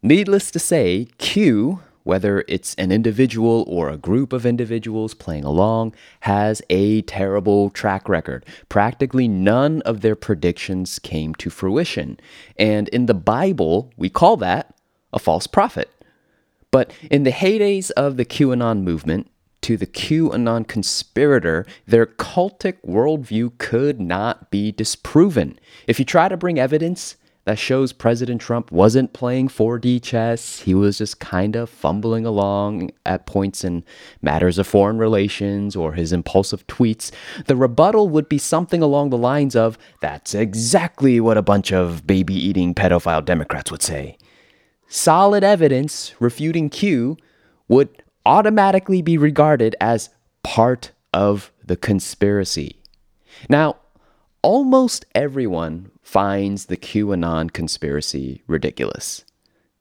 Needless 0.00 0.52
to 0.52 0.60
say, 0.60 1.08
Q, 1.18 1.80
whether 2.04 2.44
it's 2.48 2.74
an 2.76 2.92
individual 2.92 3.64
or 3.66 3.88
a 3.88 3.96
group 3.96 4.32
of 4.32 4.46
individuals 4.46 5.14
playing 5.14 5.44
along, 5.44 5.94
has 6.20 6.62
a 6.70 7.02
terrible 7.02 7.70
track 7.70 8.08
record. 8.08 8.46
Practically 8.68 9.28
none 9.28 9.82
of 9.82 10.00
their 10.00 10.16
predictions 10.16 10.98
came 10.98 11.34
to 11.34 11.50
fruition. 11.50 12.18
And 12.56 12.88
in 12.88 13.06
the 13.06 13.14
Bible, 13.14 13.92
we 13.96 14.08
call 14.08 14.36
that 14.38 14.74
a 15.12 15.18
false 15.18 15.46
prophet. 15.46 15.90
But 16.70 16.92
in 17.10 17.24
the 17.24 17.32
heydays 17.32 17.90
of 17.92 18.16
the 18.16 18.24
QAnon 18.24 18.82
movement, 18.82 19.29
to 19.62 19.76
the 19.76 19.86
QAnon 19.86 20.66
conspirator, 20.66 21.66
their 21.86 22.06
cultic 22.06 22.76
worldview 22.86 23.56
could 23.58 24.00
not 24.00 24.50
be 24.50 24.72
disproven. 24.72 25.58
If 25.86 25.98
you 25.98 26.04
try 26.04 26.28
to 26.28 26.36
bring 26.36 26.58
evidence 26.58 27.16
that 27.44 27.58
shows 27.58 27.92
President 27.92 28.40
Trump 28.40 28.70
wasn't 28.70 29.12
playing 29.12 29.48
4D 29.48 30.02
chess, 30.02 30.60
he 30.60 30.74
was 30.74 30.98
just 30.98 31.20
kind 31.20 31.56
of 31.56 31.70
fumbling 31.70 32.26
along 32.26 32.90
at 33.06 33.26
points 33.26 33.64
in 33.64 33.82
matters 34.22 34.58
of 34.58 34.66
foreign 34.66 34.98
relations 34.98 35.74
or 35.74 35.94
his 35.94 36.12
impulsive 36.12 36.66
tweets, 36.66 37.10
the 37.46 37.56
rebuttal 37.56 38.08
would 38.08 38.28
be 38.28 38.38
something 38.38 38.82
along 38.82 39.10
the 39.10 39.18
lines 39.18 39.56
of, 39.56 39.78
That's 40.00 40.34
exactly 40.34 41.18
what 41.18 41.38
a 41.38 41.42
bunch 41.42 41.72
of 41.72 42.06
baby 42.06 42.34
eating 42.34 42.74
pedophile 42.74 43.24
Democrats 43.24 43.70
would 43.70 43.82
say 43.82 44.16
solid 44.90 45.44
evidence 45.44 46.14
refuting 46.18 46.68
Q 46.68 47.16
would 47.68 48.02
automatically 48.30 49.02
be 49.02 49.18
regarded 49.18 49.74
as 49.80 50.08
part 50.44 50.92
of 51.12 51.50
the 51.66 51.76
conspiracy. 51.76 52.80
Now, 53.48 53.76
almost 54.40 55.04
everyone 55.16 55.90
finds 56.00 56.66
the 56.66 56.76
QAnon 56.76 57.52
conspiracy 57.52 58.44
ridiculous. 58.46 59.24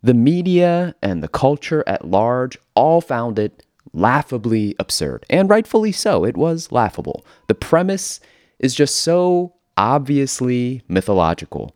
The 0.01 0.15
media 0.15 0.95
and 1.03 1.21
the 1.21 1.27
culture 1.27 1.83
at 1.85 2.07
large 2.07 2.57
all 2.73 3.01
found 3.01 3.37
it 3.37 3.63
laughably 3.93 4.75
absurd, 4.79 5.27
and 5.29 5.47
rightfully 5.47 5.91
so. 5.91 6.25
It 6.25 6.35
was 6.35 6.71
laughable. 6.71 7.23
The 7.45 7.55
premise 7.55 8.19
is 8.57 8.73
just 8.73 8.97
so 8.97 9.53
obviously 9.77 10.81
mythological 10.87 11.75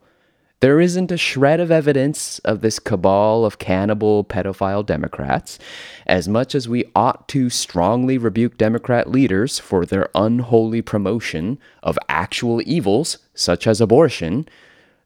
there 0.64 0.80
isn't 0.80 1.12
a 1.12 1.18
shred 1.18 1.60
of 1.60 1.72
evidence 1.72 2.40
of 2.40 2.62
this 2.62 2.80
cabal 2.80 3.44
of 3.44 3.60
cannibal 3.60 4.24
pedophile 4.24 4.86
Democrats. 4.86 5.60
As 6.08 6.30
much 6.30 6.56
as 6.56 6.70
we 6.70 6.86
ought 6.96 7.28
to 7.28 7.50
strongly 7.50 8.18
rebuke 8.18 8.58
Democrat 8.58 9.12
leaders 9.12 9.60
for 9.60 9.86
their 9.86 10.08
unholy 10.16 10.82
promotion 10.82 11.60
of 11.84 12.00
actual 12.08 12.62
evils, 12.66 13.18
such 13.34 13.68
as 13.68 13.82
abortion, 13.82 14.48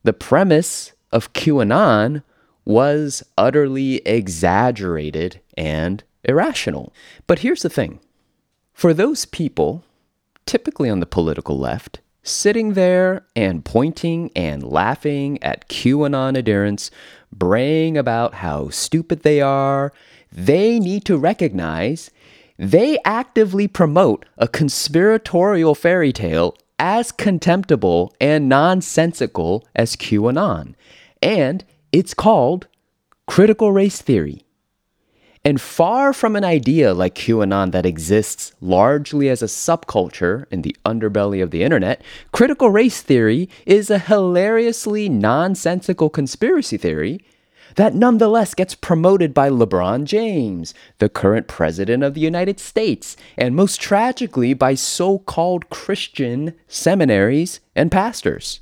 the 0.03 0.13
premise 0.13 0.91
of 1.11 1.33
QAnon 1.33 2.21
was 2.63 3.23
utterly 3.35 3.95
exaggerated 4.05 5.41
and 5.57 6.03
irrational. 6.23 6.93
But 7.25 7.39
here's 7.39 7.63
the 7.63 7.69
thing 7.71 7.99
for 8.73 8.93
those 8.93 9.25
people, 9.25 9.83
typically 10.45 10.87
on 10.87 10.99
the 10.99 11.07
political 11.07 11.57
left, 11.57 11.99
sitting 12.27 12.73
there 12.73 13.25
and 13.35 13.63
pointing 13.63 14.31
and 14.35 14.63
laughing 14.63 15.41
at 15.43 15.67
QAnon 15.69 16.37
adherents, 16.37 16.91
braying 17.31 17.97
about 17.97 18.35
how 18.35 18.69
stupid 18.69 19.23
they 19.23 19.41
are, 19.41 19.93
they 20.31 20.79
need 20.79 21.05
to 21.05 21.17
recognize 21.17 22.11
they 22.57 22.97
actively 23.05 23.67
promote 23.67 24.25
a 24.37 24.47
conspiratorial 24.47 25.75
fairy 25.75 26.11
tale 26.11 26.55
as 26.79 27.11
contemptible 27.11 28.13
and 28.19 28.49
nonsensical 28.49 29.67
as 29.75 29.95
QAnon. 29.95 30.73
And 31.21 31.63
it's 31.91 32.13
called 32.13 32.67
critical 33.27 33.71
race 33.71 34.01
theory. 34.01 34.43
And 35.47 35.61
far 35.61 36.11
from 36.11 36.35
an 36.35 36.43
idea 36.43 36.93
like 36.93 37.15
QAnon 37.15 37.71
that 37.71 37.85
exists 37.85 38.51
largely 38.59 39.29
as 39.29 39.41
a 39.41 39.45
subculture 39.45 40.45
in 40.51 40.61
the 40.61 40.75
underbelly 40.85 41.41
of 41.41 41.51
the 41.51 41.63
internet, 41.63 42.01
critical 42.33 42.69
race 42.69 43.01
theory 43.01 43.47
is 43.65 43.89
a 43.89 43.97
hilariously 43.97 45.07
nonsensical 45.07 46.09
conspiracy 46.09 46.75
theory 46.75 47.21
that 47.75 47.95
nonetheless 47.95 48.53
gets 48.55 48.75
promoted 48.75 49.33
by 49.33 49.49
LeBron 49.49 50.03
James, 50.03 50.73
the 50.99 51.07
current 51.07 51.47
president 51.47 52.03
of 52.03 52.13
the 52.13 52.19
United 52.19 52.59
States, 52.59 53.15
and 53.37 53.55
most 53.55 53.79
tragically 53.79 54.53
by 54.53 54.75
so 54.75 55.19
called 55.19 55.69
Christian 55.69 56.55
seminaries 56.67 57.61
and 57.73 57.89
pastors. 57.89 58.59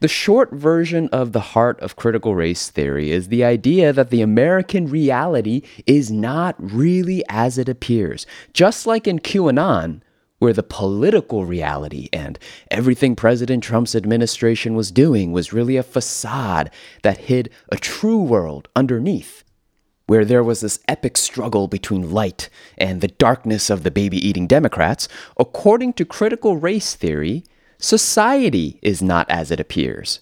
The 0.00 0.08
short 0.08 0.52
version 0.52 1.08
of 1.08 1.32
the 1.32 1.40
heart 1.40 1.80
of 1.80 1.96
critical 1.96 2.34
race 2.34 2.70
theory 2.70 3.10
is 3.10 3.28
the 3.28 3.44
idea 3.44 3.92
that 3.92 4.10
the 4.10 4.22
American 4.22 4.86
reality 4.86 5.62
is 5.86 6.10
not 6.10 6.54
really 6.58 7.24
as 7.28 7.58
it 7.58 7.68
appears. 7.68 8.26
Just 8.52 8.86
like 8.86 9.06
in 9.06 9.18
QAnon, 9.18 10.00
where 10.38 10.52
the 10.52 10.62
political 10.62 11.44
reality 11.44 12.08
and 12.12 12.38
everything 12.70 13.16
President 13.16 13.64
Trump's 13.64 13.94
administration 13.94 14.74
was 14.74 14.90
doing 14.90 15.32
was 15.32 15.52
really 15.52 15.76
a 15.76 15.82
facade 15.82 16.70
that 17.02 17.18
hid 17.18 17.50
a 17.70 17.76
true 17.76 18.22
world 18.22 18.68
underneath, 18.76 19.44
where 20.06 20.24
there 20.24 20.44
was 20.44 20.60
this 20.60 20.78
epic 20.88 21.16
struggle 21.16 21.68
between 21.68 22.10
light 22.10 22.50
and 22.76 23.00
the 23.00 23.08
darkness 23.08 23.70
of 23.70 23.82
the 23.82 23.90
baby 23.90 24.18
eating 24.26 24.46
Democrats, 24.46 25.08
according 25.38 25.94
to 25.94 26.04
critical 26.04 26.56
race 26.56 26.94
theory, 26.94 27.44
Society 27.78 28.78
is 28.82 29.02
not 29.02 29.28
as 29.30 29.50
it 29.50 29.60
appears. 29.60 30.20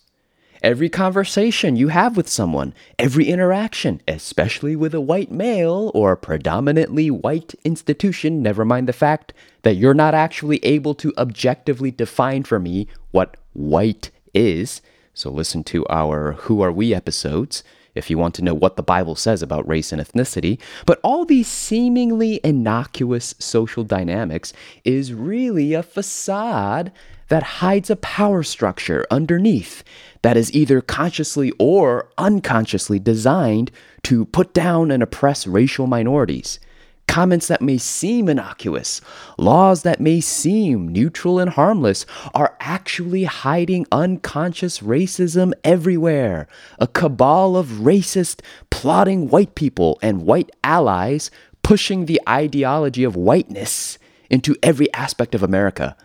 Every 0.62 0.88
conversation 0.88 1.76
you 1.76 1.88
have 1.88 2.16
with 2.16 2.26
someone, 2.26 2.72
every 2.98 3.28
interaction, 3.28 4.00
especially 4.08 4.74
with 4.74 4.94
a 4.94 5.00
white 5.00 5.30
male 5.30 5.92
or 5.94 6.12
a 6.12 6.16
predominantly 6.16 7.10
white 7.10 7.54
institution, 7.64 8.42
never 8.42 8.64
mind 8.64 8.88
the 8.88 8.94
fact 8.94 9.34
that 9.60 9.76
you're 9.76 9.92
not 9.92 10.14
actually 10.14 10.64
able 10.64 10.94
to 10.94 11.12
objectively 11.18 11.90
define 11.90 12.44
for 12.44 12.58
me 12.58 12.88
what 13.10 13.36
white 13.52 14.10
is. 14.32 14.80
So 15.12 15.30
listen 15.30 15.64
to 15.64 15.86
our 15.88 16.32
Who 16.32 16.62
Are 16.62 16.72
We 16.72 16.94
episodes 16.94 17.62
if 17.94 18.10
you 18.10 18.18
want 18.18 18.34
to 18.36 18.42
know 18.42 18.54
what 18.54 18.76
the 18.76 18.82
Bible 18.82 19.14
says 19.14 19.42
about 19.42 19.68
race 19.68 19.92
and 19.92 20.00
ethnicity. 20.00 20.58
But 20.86 20.98
all 21.02 21.24
these 21.24 21.46
seemingly 21.46 22.40
innocuous 22.42 23.34
social 23.38 23.84
dynamics 23.84 24.52
is 24.82 25.12
really 25.12 25.74
a 25.74 25.82
facade 25.82 26.90
that 27.28 27.42
hides 27.42 27.90
a 27.90 27.96
power 27.96 28.42
structure 28.42 29.06
underneath 29.10 29.82
that 30.22 30.36
is 30.36 30.52
either 30.54 30.80
consciously 30.80 31.52
or 31.58 32.08
unconsciously 32.18 32.98
designed 32.98 33.70
to 34.02 34.24
put 34.26 34.54
down 34.54 34.90
and 34.90 35.02
oppress 35.02 35.46
racial 35.46 35.86
minorities. 35.86 36.58
Comments 37.06 37.46
that 37.48 37.60
may 37.60 37.76
seem 37.76 38.28
innocuous, 38.30 39.02
laws 39.36 39.82
that 39.82 40.00
may 40.00 40.20
seem 40.20 40.88
neutral 40.88 41.38
and 41.38 41.50
harmless, 41.50 42.06
are 42.34 42.56
actually 42.60 43.24
hiding 43.24 43.86
unconscious 43.92 44.80
racism 44.80 45.52
everywhere. 45.62 46.48
A 46.78 46.86
cabal 46.86 47.56
of 47.56 47.66
racist, 47.82 48.40
plotting 48.70 49.28
white 49.28 49.54
people 49.54 49.98
and 50.02 50.22
white 50.22 50.50
allies 50.64 51.30
pushing 51.62 52.06
the 52.06 52.20
ideology 52.28 53.04
of 53.04 53.16
whiteness 53.16 53.98
into 54.30 54.56
every 54.62 54.92
aspect 54.94 55.34
of 55.34 55.42
America. 55.42 55.96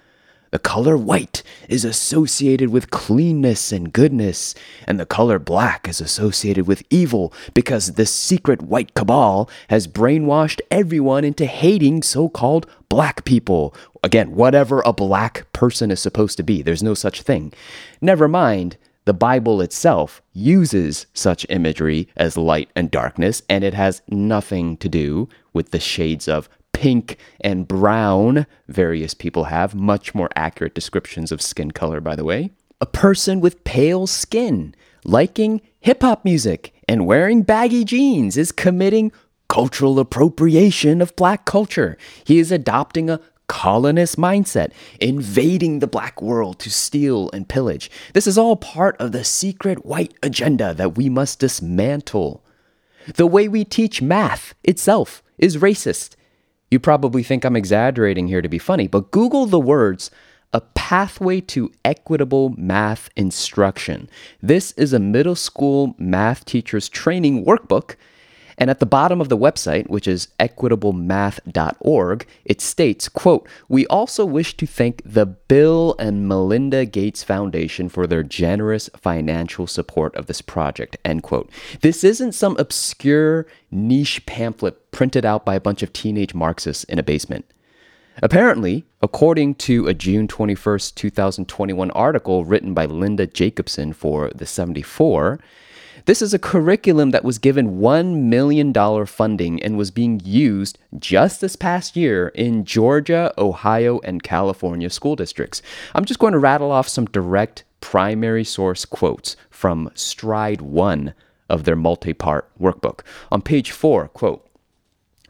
The 0.51 0.59
color 0.59 0.97
white 0.97 1.43
is 1.67 1.85
associated 1.85 2.69
with 2.69 2.89
cleanness 2.89 3.71
and 3.71 3.93
goodness, 3.93 4.55
and 4.87 4.99
the 4.99 5.05
color 5.05 5.37
black 5.37 5.87
is 5.87 6.01
associated 6.01 6.65
with 6.67 6.83
evil 6.89 7.31
because 7.53 7.93
this 7.93 8.13
secret 8.13 8.63
white 8.63 8.95
cabal 8.95 9.49
has 9.69 9.87
brainwashed 9.87 10.61
everyone 10.71 11.23
into 11.23 11.45
hating 11.45 12.01
so 12.01 12.29
called 12.29 12.65
black 12.89 13.25
people. 13.25 13.75
Again, 14.03 14.35
whatever 14.35 14.81
a 14.85 14.93
black 14.93 15.51
person 15.53 15.91
is 15.91 15.99
supposed 15.99 16.37
to 16.37 16.43
be, 16.43 16.63
there's 16.63 16.83
no 16.83 16.95
such 16.95 17.21
thing. 17.21 17.53
Never 18.01 18.27
mind, 18.27 18.77
the 19.05 19.13
Bible 19.13 19.61
itself 19.61 20.21
uses 20.33 21.05
such 21.13 21.45
imagery 21.49 22.07
as 22.15 22.37
light 22.37 22.69
and 22.75 22.91
darkness, 22.91 23.41
and 23.49 23.63
it 23.63 23.73
has 23.73 24.01
nothing 24.07 24.77
to 24.77 24.89
do 24.89 25.29
with 25.53 25.71
the 25.71 25.79
shades 25.79 26.27
of 26.27 26.49
pink 26.73 27.17
and 27.41 27.67
brown 27.67 28.45
various 28.67 29.13
people 29.13 29.45
have, 29.45 29.75
much 29.75 30.15
more 30.15 30.29
accurate 30.35 30.75
descriptions 30.75 31.31
of 31.31 31.41
skin 31.41 31.71
color, 31.71 31.99
by 31.99 32.15
the 32.15 32.23
way. 32.23 32.51
A 32.81 32.85
person 32.85 33.41
with 33.41 33.63
pale 33.63 34.07
skin, 34.07 34.73
liking 35.03 35.61
hip 35.79 36.01
hop 36.01 36.23
music, 36.23 36.73
and 36.87 37.05
wearing 37.05 37.43
baggy 37.43 37.83
jeans 37.83 38.37
is 38.37 38.51
committing 38.51 39.11
cultural 39.47 39.99
appropriation 39.99 41.01
of 41.01 41.15
black 41.15 41.45
culture. 41.45 41.97
He 42.23 42.39
is 42.39 42.51
adopting 42.51 43.09
a 43.09 43.19
colonist 43.47 44.15
mindset, 44.15 44.71
invading 45.01 45.79
the 45.79 45.87
black 45.87 46.21
world 46.21 46.59
to 46.59 46.69
steal 46.69 47.29
and 47.33 47.49
pillage. 47.49 47.91
This 48.13 48.27
is 48.27 48.37
all 48.37 48.55
part 48.55 48.95
of 48.97 49.11
the 49.11 49.23
secret 49.25 49.85
white 49.85 50.13
agenda 50.23 50.73
that 50.75 50.95
we 50.95 51.09
must 51.09 51.39
dismantle. 51.39 52.45
The 53.15 53.27
way 53.27 53.47
we 53.47 53.65
teach 53.65 54.01
math 54.01 54.53
itself 54.63 55.23
is 55.37 55.57
racist. 55.57 56.15
You 56.71 56.79
probably 56.79 57.23
think 57.23 57.43
I'm 57.43 57.55
exaggerating 57.55 58.27
here 58.27 58.41
to 58.41 58.49
be 58.49 58.59
funny, 58.59 58.87
but 58.87 59.11
Google 59.11 59.45
the 59.45 59.59
words 59.59 60.11
a 60.53 60.61
pathway 60.61 61.41
to 61.41 61.71
equitable 61.85 62.49
math 62.57 63.09
instruction. 63.15 64.09
This 64.41 64.71
is 64.73 64.93
a 64.93 64.99
middle 64.99 65.35
school 65.35 65.95
math 65.97 66.45
teacher's 66.45 66.89
training 66.89 67.45
workbook 67.45 67.95
and 68.59 68.69
at 68.69 68.79
the 68.79 68.85
bottom 68.85 69.21
of 69.21 69.29
the 69.29 69.37
website, 69.37 69.89
which 69.89 70.07
is 70.07 70.27
equitablemath.org, 70.39 72.27
it 72.45 72.61
states, 72.61 73.09
quote, 73.09 73.47
"We 73.67 73.87
also 73.87 74.25
wish 74.25 74.55
to 74.57 74.67
thank 74.67 75.01
the 75.05 75.25
Bill 75.25 75.95
and 75.97 76.27
Melinda 76.27 76.85
Gates 76.85 77.23
Foundation 77.23 77.89
for 77.89 78.05
their 78.05 78.21
generous 78.21 78.89
financial 78.95 79.65
support 79.65 80.13
of 80.15 80.27
this 80.27 80.41
project." 80.41 80.97
End 81.03 81.23
quote. 81.23 81.49
This 81.81 82.03
isn't 82.03 82.33
some 82.33 82.57
obscure 82.59 83.47
niche 83.71 84.25
pamphlet 84.25 84.91
printed 84.91 85.25
out 85.25 85.45
by 85.45 85.55
a 85.55 85.61
bunch 85.61 85.81
of 85.81 85.93
teenage 85.93 86.35
Marxists 86.35 86.83
in 86.83 86.99
a 86.99 87.03
basement. 87.03 87.45
Apparently, 88.21 88.83
according 89.01 89.55
to 89.55 89.87
a 89.87 89.93
June 89.93 90.27
21st, 90.27 90.93
2021 90.97 91.89
article 91.91 92.43
written 92.43 92.73
by 92.73 92.85
Linda 92.85 93.25
Jacobson 93.25 93.93
for 93.93 94.29
The 94.35 94.45
74, 94.45 95.39
this 96.05 96.21
is 96.21 96.33
a 96.33 96.39
curriculum 96.39 97.11
that 97.11 97.23
was 97.23 97.37
given 97.37 97.79
$1 97.79 98.23
million 98.23 98.73
funding 99.05 99.61
and 99.61 99.77
was 99.77 99.91
being 99.91 100.21
used 100.23 100.77
just 100.97 101.41
this 101.41 101.55
past 101.55 101.95
year 101.95 102.29
in 102.29 102.65
Georgia, 102.65 103.33
Ohio, 103.37 103.99
and 103.99 104.23
California 104.23 104.89
school 104.89 105.15
districts. 105.15 105.61
I'm 105.93 106.05
just 106.05 106.19
going 106.19 106.33
to 106.33 106.39
rattle 106.39 106.71
off 106.71 106.87
some 106.87 107.05
direct 107.05 107.63
primary 107.81 108.43
source 108.43 108.85
quotes 108.85 109.35
from 109.49 109.89
Stride 109.93 110.61
1 110.61 111.13
of 111.49 111.63
their 111.63 111.75
multi 111.75 112.13
part 112.13 112.49
workbook. 112.59 113.01
On 113.31 113.41
page 113.41 113.71
4, 113.71 114.07
quote, 114.09 114.48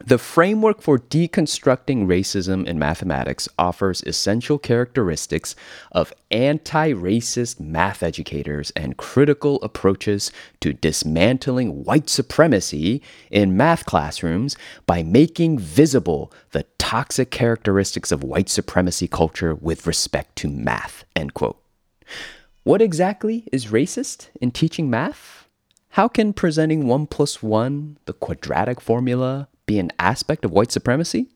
the 0.04 0.18
framework 0.18 0.80
for 0.80 0.98
deconstructing 0.98 2.06
racism 2.06 2.66
in 2.66 2.78
mathematics 2.78 3.48
offers 3.58 4.02
essential 4.06 4.58
characteristics 4.58 5.54
of 5.92 6.12
anti 6.30 6.92
racist 6.92 7.60
math 7.60 8.02
educators 8.02 8.70
and 8.70 8.96
critical 8.96 9.60
approaches 9.62 10.32
to 10.60 10.72
dismantling 10.72 11.84
white 11.84 12.08
supremacy 12.08 13.02
in 13.30 13.56
math 13.56 13.84
classrooms 13.84 14.56
by 14.86 15.02
making 15.02 15.58
visible 15.58 16.32
the 16.52 16.64
toxic 16.78 17.30
characteristics 17.30 18.10
of 18.10 18.24
white 18.24 18.48
supremacy 18.48 19.06
culture 19.06 19.54
with 19.54 19.86
respect 19.86 20.34
to 20.34 20.48
math. 20.48 21.04
End 21.14 21.34
quote. 21.34 21.62
What 22.62 22.80
exactly 22.80 23.48
is 23.52 23.66
racist 23.66 24.28
in 24.40 24.50
teaching 24.50 24.88
math? 24.88 25.46
How 25.94 26.08
can 26.08 26.32
presenting 26.32 26.86
1 26.86 27.06
plus 27.08 27.42
1, 27.42 27.98
the 28.06 28.12
quadratic 28.12 28.80
formula, 28.80 29.48
be 29.70 29.78
an 29.78 29.92
aspect 30.00 30.44
of 30.44 30.50
white 30.50 30.72
supremacy? 30.72 31.28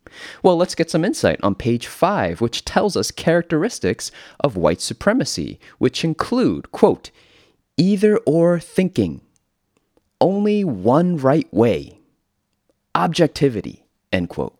Well, 0.43 0.57
let's 0.57 0.75
get 0.75 0.91
some 0.91 1.05
insight 1.05 1.38
on 1.43 1.55
page 1.55 1.87
5, 1.87 2.41
which 2.41 2.64
tells 2.64 2.97
us 2.97 3.11
characteristics 3.12 4.11
of 4.41 4.57
white 4.57 4.81
supremacy, 4.81 5.61
which 5.79 6.05
include, 6.05 6.73
quote, 6.73 7.11
either 7.76 8.17
or 8.26 8.59
thinking, 8.59 9.21
only 10.21 10.64
one 10.64 11.17
right 11.17 11.53
way, 11.53 11.99
objectivity, 12.95 13.87
end 14.12 14.29
quote. 14.31 14.57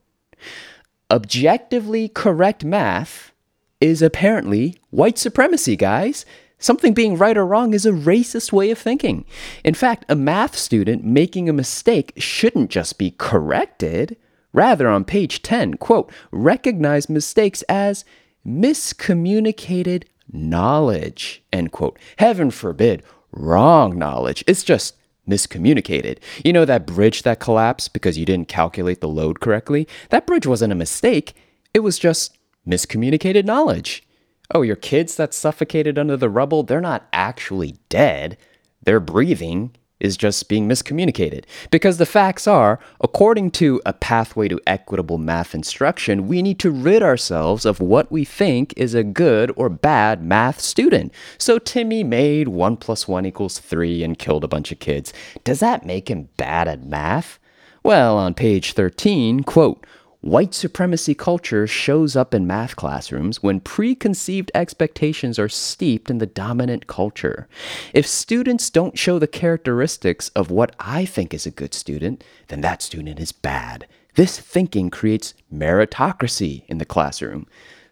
Objectively 1.11 2.09
correct 2.09 2.65
math 2.65 3.33
is 3.81 4.03
apparently 4.03 4.79
white 4.91 5.19
supremacy, 5.19 5.77
guys. 5.77 6.25
Something 6.65 6.95
being 6.95 7.19
right 7.19 7.37
or 7.37 7.45
wrong 7.45 7.75
is 7.75 7.85
a 7.85 7.91
racist 7.93 8.51
way 8.51 8.71
of 8.71 8.79
thinking. 8.79 9.27
In 9.65 9.75
fact, 9.75 10.07
a 10.09 10.17
math 10.17 10.57
student 10.57 11.05
making 11.05 11.47
a 11.47 11.53
mistake 11.53 12.15
shouldn't 12.17 12.71
just 12.71 12.97
be 12.97 13.11
corrected. 13.19 14.17
Rather, 14.55 14.89
on 14.89 15.05
page 15.05 15.43
10, 15.43 15.75
quote, 15.75 16.11
recognize 16.33 17.11
mistakes 17.11 17.61
as 17.69 18.07
miscommunicated 18.47 20.05
knowledge, 20.33 21.43
end 21.53 21.71
quote. 21.71 21.99
Heaven 22.17 22.51
forbid, 22.51 23.03
wrong 23.31 23.99
knowledge. 23.99 24.43
It's 24.47 24.65
just 24.65 24.97
miscommunicated. 25.29 26.17
You 26.47 26.55
know 26.55 26.65
that 26.65 26.87
bridge 26.87 27.25
that 27.25 27.41
collapsed 27.41 27.93
because 27.93 28.17
you 28.17 28.25
didn't 28.25 28.49
calculate 28.49 29.03
the 29.03 29.09
load 29.09 29.39
correctly? 29.39 29.87
That 30.09 30.27
bridge 30.27 30.47
wasn't 30.47 30.73
a 30.73 30.77
mistake, 30.77 31.35
it 31.75 31.81
was 31.81 31.99
just 31.99 32.39
miscommunicated 32.67 33.45
knowledge. 33.45 34.03
Oh, 34.57 34.63
your 34.63 34.77
kids 34.77 35.17
that 35.17 35.35
suffocated 35.35 35.99
under 35.99 36.17
the 36.17 36.31
rubble, 36.31 36.63
they're 36.63 36.81
not 36.81 37.09
actually 37.13 37.77
dead. 37.89 38.39
Their 38.85 39.01
breathing 39.01 39.75
is 39.99 40.17
just 40.17 40.49
being 40.49 40.69
miscommunicated. 40.69 41.45
Because 41.73 41.99
the 41.99 42.07
facts 42.07 42.47
are, 42.47 42.79
according 43.01 43.51
to 43.53 43.83
a 43.85 43.93
pathway 43.93 44.47
to 44.47 44.61
equitable 44.65 45.19
math 45.19 45.57
instruction, 45.57 46.29
we 46.29 46.41
need 46.41 46.61
to 46.61 46.71
rid 46.71 47.03
ourselves 47.03 47.65
of 47.65 47.81
what 47.81 48.13
we 48.13 48.25
think 48.25 48.73
is 48.77 48.95
a 48.95 49.03
good 49.03 49.53
or 49.57 49.69
bad 49.69 50.23
math 50.23 50.61
student. 50.61 51.13
So 51.37 51.59
Timmy 51.59 52.05
made 52.05 52.47
1 52.47 52.77
plus 52.77 53.09
1 53.09 53.27
equals 53.27 53.59
3 53.59 54.05
and 54.05 54.17
killed 54.17 54.45
a 54.45 54.49
bunch 54.49 54.71
of 54.71 54.79
kids. 54.79 55.13
Does 55.43 55.59
that 55.59 55.85
make 55.85 56.09
him 56.09 56.29
bad 56.37 56.69
at 56.69 56.85
math? 56.85 57.41
Well, 57.83 58.17
on 58.19 58.35
page 58.35 58.75
13, 58.75 59.43
quote, 59.43 59.85
White 60.25 60.55
supremacy 60.55 61.15
culture 61.15 61.67
shows 61.67 62.17
up 62.17 62.33
in 62.33 62.47
math 62.47 62.77
classrooms 62.77 63.43
when 63.43 63.61
preconceived 63.61 64.51
expectations 64.55 65.39
are 65.39 65.51
steeped 65.51 66.09
in 66.09 66.17
the 66.17 66.25
dominant 66.25 66.87
culture. 66.87 67.47
If 67.93 68.07
students 68.07 68.71
don't 68.71 68.99
show 68.99 69.19
the 69.19 69.27
characteristics 69.27 70.31
of 70.31 70.51
what 70.51 70.75
I 70.81 71.05
think 71.05 71.35
is 71.35 71.45
a 71.45 71.51
good 71.51 71.75
student, 71.75 72.25
then 72.49 72.63
that 72.63 72.81
student 72.81 73.21
is 73.21 73.33
bad. 73.33 73.87
This 74.15 74.41
thinking 74.41 74.89
creates 74.89 75.35
meritocracy 75.53 76.65
in 76.69 76.79
the 76.79 76.87
classroom. 76.87 77.47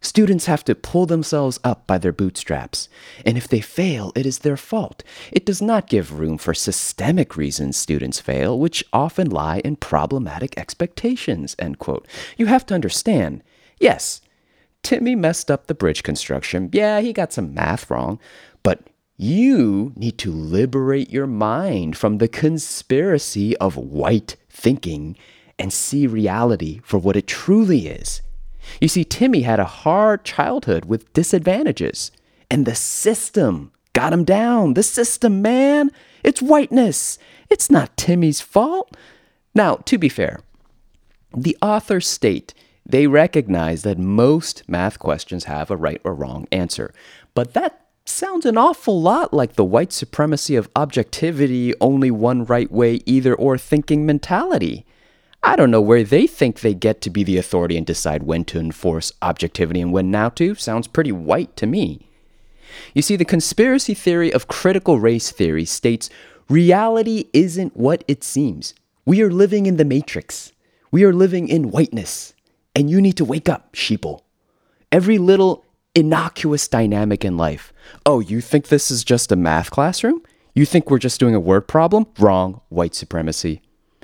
Students 0.05 0.47
have 0.47 0.65
to 0.65 0.75
pull 0.75 1.07
themselves 1.07 1.61
up 1.63 1.87
by 1.87 1.97
their 1.97 2.13
bootstraps, 2.13 2.89
and 3.25 3.39
if 3.39 3.47
they 3.47 3.61
fail, 3.61 4.13
it 4.17 4.27
is 4.27 4.41
their 4.41 4.57
fault. 4.57 5.05
It 5.31 5.47
does 5.47 5.63
not 5.63 5.89
give 5.89 6.19
room 6.19 6.39
for 6.39 6.55
systemic 6.55 7.37
reasons 7.37 7.77
students 7.77 8.19
fail, 8.19 8.59
which 8.59 8.85
often 8.93 9.31
lie 9.31 9.61
in 9.61 9.77
problematic 9.77 10.59
expectations. 10.59 11.55
End 11.57 11.79
quote. 11.79 12.07
You 12.37 12.47
have 12.47 12.67
to 12.67 12.75
understand, 12.75 13.45
yes, 13.79 14.21
Timmy 14.83 15.15
messed 15.15 15.53
up 15.53 15.69
the 15.69 15.75
bridge 15.75 16.03
construction. 16.03 16.69
Yeah, 16.73 17.01
he 17.01 17.13
got 17.13 17.33
some 17.33 17.55
math 17.55 17.89
wrong, 17.89 18.19
but 18.65 18.89
you 19.17 19.93
need 19.95 20.19
to 20.19 20.33
liberate 20.33 21.11
your 21.11 21.29
mind 21.29 21.97
from 21.97 22.19
the 22.19 22.27
conspiracy 22.27 23.57
of 23.59 23.77
white 23.77 24.35
thinking 24.51 25.17
and 25.61 25.73
see 25.73 26.09
reality 26.09 26.81
for 26.83 26.99
what 26.99 27.15
it 27.15 27.29
truly 27.29 27.87
is. 27.87 28.21
You 28.81 28.89
see, 28.89 29.05
Timmy 29.05 29.43
had 29.43 29.61
a 29.61 29.65
hard 29.65 30.25
childhood 30.25 30.85
with 30.85 31.13
disadvantages, 31.13 32.11
and 32.51 32.67
the 32.67 32.75
system 32.75 33.73
got 33.93 34.13
him 34.13 34.25
down. 34.25 34.75
The 34.75 34.83
system, 34.83 35.43
man. 35.43 35.91
It's 36.23 36.43
whiteness. 36.43 37.19
It's 37.51 37.71
not 37.71 37.97
Timmy's 37.97 38.41
fault. 38.41 38.97
Now, 39.55 39.77
to 39.77 39.99
be 39.99 40.09
fair, 40.09 40.41
the 41.35 41.57
authors 41.61 42.07
state 42.07 42.55
they 42.85 43.07
recognize 43.07 43.83
that 43.83 43.99
most 43.99 44.65
math 44.69 44.99
questions 44.99 45.45
have 45.45 45.71
a 45.71 45.77
right 45.77 46.01
or 46.05 46.15
wrong 46.15 46.49
answer, 46.51 46.93
but 47.33 47.55
that 47.55 47.87
sounds 48.05 48.45
an 48.45 48.59
awful 48.59 49.01
lot 49.01 49.33
like 49.33 49.55
the 49.55 49.65
white 49.65 49.93
supremacy 49.93 50.57
of 50.57 50.69
objectivity, 50.75 51.73
only 51.81 52.11
one 52.11 52.45
right 52.45 52.71
way, 52.71 53.01
either 53.07 53.35
or 53.35 53.57
thinking 53.57 54.05
mentality. 54.05 54.85
I 55.45 55.57
don't 55.57 55.73
know 55.73 55.81
where 55.81 56.05
they 56.05 56.27
think 56.27 56.61
they 56.61 56.75
get 56.75 57.01
to 57.01 57.11
be 57.11 57.25
the 57.25 57.37
authority 57.37 57.77
and 57.77 57.85
decide 57.85 58.23
when 58.23 58.45
to 58.45 58.61
enforce 58.61 59.13
objectivity 59.21 59.81
and 59.81 59.93
when 59.93 60.11
not 60.11 60.37
to. 60.37 60.55
Sounds 60.55 60.87
pretty 60.87 61.11
white 61.11 61.57
to 61.57 61.67
me. 61.67 62.09
You 62.95 63.03
see, 63.03 63.17
the 63.17 63.25
conspiracy 63.25 63.93
theory 63.93 64.33
of 64.33 64.49
critical 64.49 65.01
race 65.01 65.31
theory 65.31 65.65
states 65.65 66.09
reality 66.49 67.25
isn't 67.33 67.77
what 67.77 68.05
it 68.07 68.23
seems. 68.23 68.73
We 69.05 69.21
are 69.23 69.31
living 69.31 69.67
in 69.67 69.79
the 69.79 69.85
matrix. 69.85 70.53
We 70.93 71.03
are 71.05 71.13
living 71.13 71.49
in 71.49 71.71
whiteness. 71.71 72.35
And 72.75 72.89
you 72.89 73.01
need 73.01 73.17
to 73.17 73.25
wake 73.25 73.49
up, 73.49 73.73
sheeple. 73.73 74.21
Every 74.93 75.19
little 75.19 75.65
innocuous 75.95 76.69
dynamic 76.69 77.25
in 77.25 77.37
life. 77.37 77.73
Oh, 78.07 78.21
you 78.21 78.41
think 78.41 78.69
this 78.69 78.91
is 78.91 79.03
just 79.03 79.33
a 79.33 79.37
math 79.37 79.71
classroom? 79.71 80.23
You 80.55 80.65
think 80.67 80.89
we're 80.89 80.99
just 80.99 81.19
doing 81.19 81.35
a 81.35 81.41
word 81.41 81.67
problem? 81.67 82.07
Wrong, 82.19 82.61
white 82.69 82.95
supremacy. 82.95 83.61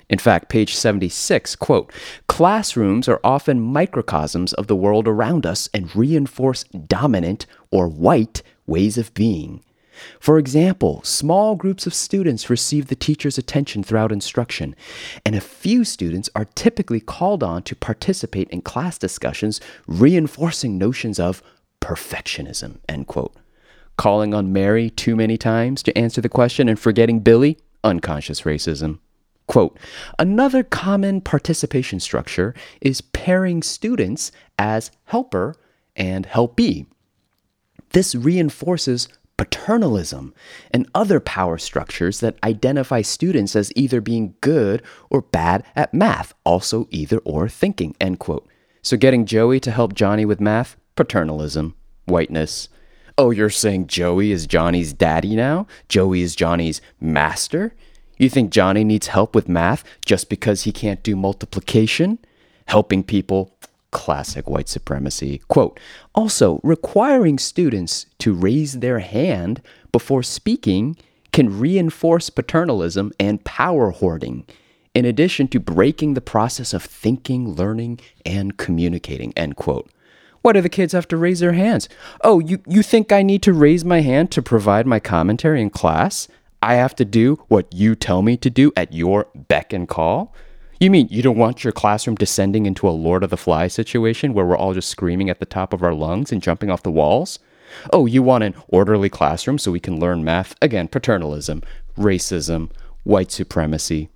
In 0.08 0.18
fact, 0.18 0.48
page 0.48 0.74
76, 0.74 1.56
quote, 1.56 1.92
classrooms 2.28 3.08
are 3.08 3.20
often 3.22 3.60
microcosms 3.60 4.54
of 4.54 4.66
the 4.66 4.76
world 4.76 5.06
around 5.06 5.44
us 5.44 5.68
and 5.74 5.94
reinforce 5.94 6.64
dominant 6.64 7.44
or 7.70 7.88
white 7.88 8.42
ways 8.66 8.96
of 8.96 9.12
being. 9.12 9.62
For 10.20 10.38
example, 10.38 11.02
small 11.02 11.56
groups 11.56 11.86
of 11.86 11.92
students 11.92 12.48
receive 12.48 12.86
the 12.86 12.94
teacher's 12.94 13.36
attention 13.36 13.82
throughout 13.82 14.12
instruction, 14.12 14.76
and 15.26 15.34
a 15.34 15.40
few 15.40 15.84
students 15.84 16.30
are 16.34 16.46
typically 16.54 17.00
called 17.00 17.42
on 17.42 17.62
to 17.64 17.76
participate 17.76 18.48
in 18.50 18.62
class 18.62 18.96
discussions 18.96 19.60
reinforcing 19.86 20.78
notions 20.78 21.18
of 21.18 21.42
perfectionism, 21.80 22.78
end 22.88 23.06
quote. 23.06 23.34
Calling 23.96 24.32
on 24.32 24.52
Mary 24.52 24.90
too 24.90 25.16
many 25.16 25.36
times 25.36 25.82
to 25.82 25.98
answer 25.98 26.20
the 26.20 26.28
question 26.28 26.68
and 26.68 26.78
forgetting 26.78 27.20
Billy, 27.20 27.58
unconscious 27.82 28.42
racism. 28.42 29.00
Quote, 29.48 29.78
another 30.18 30.62
common 30.62 31.20
participation 31.20 32.00
structure 32.00 32.54
is 32.80 33.00
pairing 33.00 33.62
students 33.62 34.30
as 34.58 34.90
helper 35.04 35.56
and 35.96 36.26
helpee. 36.26 36.86
This 37.90 38.14
reinforces 38.14 39.08
paternalism, 39.38 40.34
and 40.72 40.90
other 40.94 41.20
power 41.20 41.56
structures 41.56 42.20
that 42.20 42.36
identify 42.42 43.00
students 43.00 43.56
as 43.56 43.72
either 43.76 44.00
being 44.00 44.34
good 44.40 44.82
or 45.10 45.22
bad 45.22 45.64
at 45.76 45.94
math, 45.94 46.34
also 46.44 46.88
either 46.90 47.18
or 47.18 47.48
thinking, 47.48 47.94
end 48.00 48.18
quote. 48.18 48.46
So 48.82 48.96
getting 48.96 49.24
Joey 49.24 49.60
to 49.60 49.70
help 49.70 49.94
Johnny 49.94 50.24
with 50.24 50.40
math, 50.40 50.76
paternalism, 50.96 51.74
whiteness. 52.06 52.68
Oh, 53.16 53.30
you're 53.30 53.48
saying 53.48 53.86
Joey 53.86 54.32
is 54.32 54.46
Johnny's 54.46 54.92
daddy 54.92 55.36
now? 55.36 55.66
Joey 55.88 56.22
is 56.22 56.36
Johnny's 56.36 56.80
master? 57.00 57.74
You 58.18 58.28
think 58.28 58.50
Johnny 58.50 58.84
needs 58.84 59.06
help 59.06 59.34
with 59.34 59.48
math 59.48 59.84
just 60.04 60.28
because 60.28 60.64
he 60.64 60.72
can't 60.72 61.02
do 61.02 61.16
multiplication? 61.16 62.18
Helping 62.66 63.02
people 63.02 63.54
classic 63.90 64.48
white 64.48 64.68
supremacy. 64.68 65.40
Quote 65.48 65.78
Also, 66.14 66.60
requiring 66.62 67.38
students 67.38 68.06
to 68.18 68.34
raise 68.34 68.80
their 68.80 68.98
hand 68.98 69.62
before 69.92 70.22
speaking 70.22 70.96
can 71.32 71.58
reinforce 71.58 72.30
paternalism 72.30 73.12
and 73.20 73.44
power 73.44 73.90
hoarding, 73.90 74.44
in 74.94 75.04
addition 75.04 75.46
to 75.48 75.60
breaking 75.60 76.14
the 76.14 76.20
process 76.20 76.72
of 76.74 76.82
thinking, 76.82 77.54
learning, 77.54 78.00
and 78.26 78.56
communicating. 78.56 79.32
End 79.36 79.56
quote. 79.56 79.90
Why 80.42 80.52
do 80.52 80.60
the 80.60 80.68
kids 80.68 80.92
have 80.92 81.08
to 81.08 81.16
raise 81.16 81.40
their 81.40 81.52
hands? 81.52 81.88
Oh, 82.22 82.38
you, 82.38 82.60
you 82.66 82.82
think 82.82 83.12
I 83.12 83.22
need 83.22 83.42
to 83.42 83.52
raise 83.52 83.84
my 83.84 84.00
hand 84.00 84.30
to 84.32 84.42
provide 84.42 84.86
my 84.86 85.00
commentary 85.00 85.60
in 85.60 85.70
class? 85.70 86.28
I 86.62 86.74
have 86.74 86.96
to 86.96 87.04
do 87.04 87.42
what 87.48 87.72
you 87.72 87.94
tell 87.94 88.22
me 88.22 88.36
to 88.38 88.50
do 88.50 88.72
at 88.76 88.92
your 88.92 89.28
beck 89.34 89.72
and 89.72 89.88
call? 89.88 90.34
You 90.80 90.90
mean 90.90 91.08
you 91.10 91.22
don't 91.22 91.38
want 91.38 91.64
your 91.64 91.72
classroom 91.72 92.16
descending 92.16 92.66
into 92.66 92.88
a 92.88 92.90
Lord 92.90 93.24
of 93.24 93.30
the 93.30 93.36
Flies 93.36 93.72
situation 93.72 94.32
where 94.32 94.44
we're 94.44 94.56
all 94.56 94.74
just 94.74 94.88
screaming 94.88 95.28
at 95.28 95.40
the 95.40 95.46
top 95.46 95.72
of 95.72 95.82
our 95.82 95.94
lungs 95.94 96.30
and 96.30 96.42
jumping 96.42 96.70
off 96.70 96.82
the 96.82 96.90
walls? 96.90 97.38
Oh, 97.92 98.06
you 98.06 98.22
want 98.22 98.44
an 98.44 98.54
orderly 98.68 99.08
classroom 99.08 99.58
so 99.58 99.72
we 99.72 99.80
can 99.80 100.00
learn 100.00 100.24
math? 100.24 100.54
Again, 100.62 100.88
paternalism, 100.88 101.62
racism, 101.96 102.70
white 103.04 103.30
supremacy. 103.30 104.08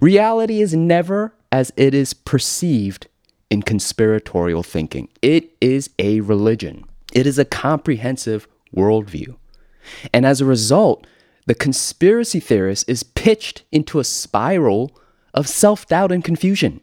Reality 0.00 0.60
is 0.60 0.74
never 0.74 1.34
as 1.50 1.72
it 1.76 1.94
is 1.94 2.12
perceived 2.12 3.08
in 3.50 3.62
conspiratorial 3.62 4.62
thinking. 4.62 5.08
It 5.20 5.50
is 5.60 5.90
a 5.98 6.20
religion, 6.20 6.84
it 7.12 7.26
is 7.26 7.38
a 7.38 7.44
comprehensive 7.44 8.46
worldview. 8.74 9.36
And 10.12 10.24
as 10.24 10.40
a 10.40 10.46
result, 10.46 11.06
the 11.46 11.54
conspiracy 11.54 12.40
theorist 12.40 12.88
is 12.88 13.02
pitched 13.02 13.64
into 13.72 13.98
a 13.98 14.04
spiral 14.04 14.92
of 15.34 15.48
self 15.48 15.86
doubt 15.86 16.12
and 16.12 16.22
confusion. 16.22 16.80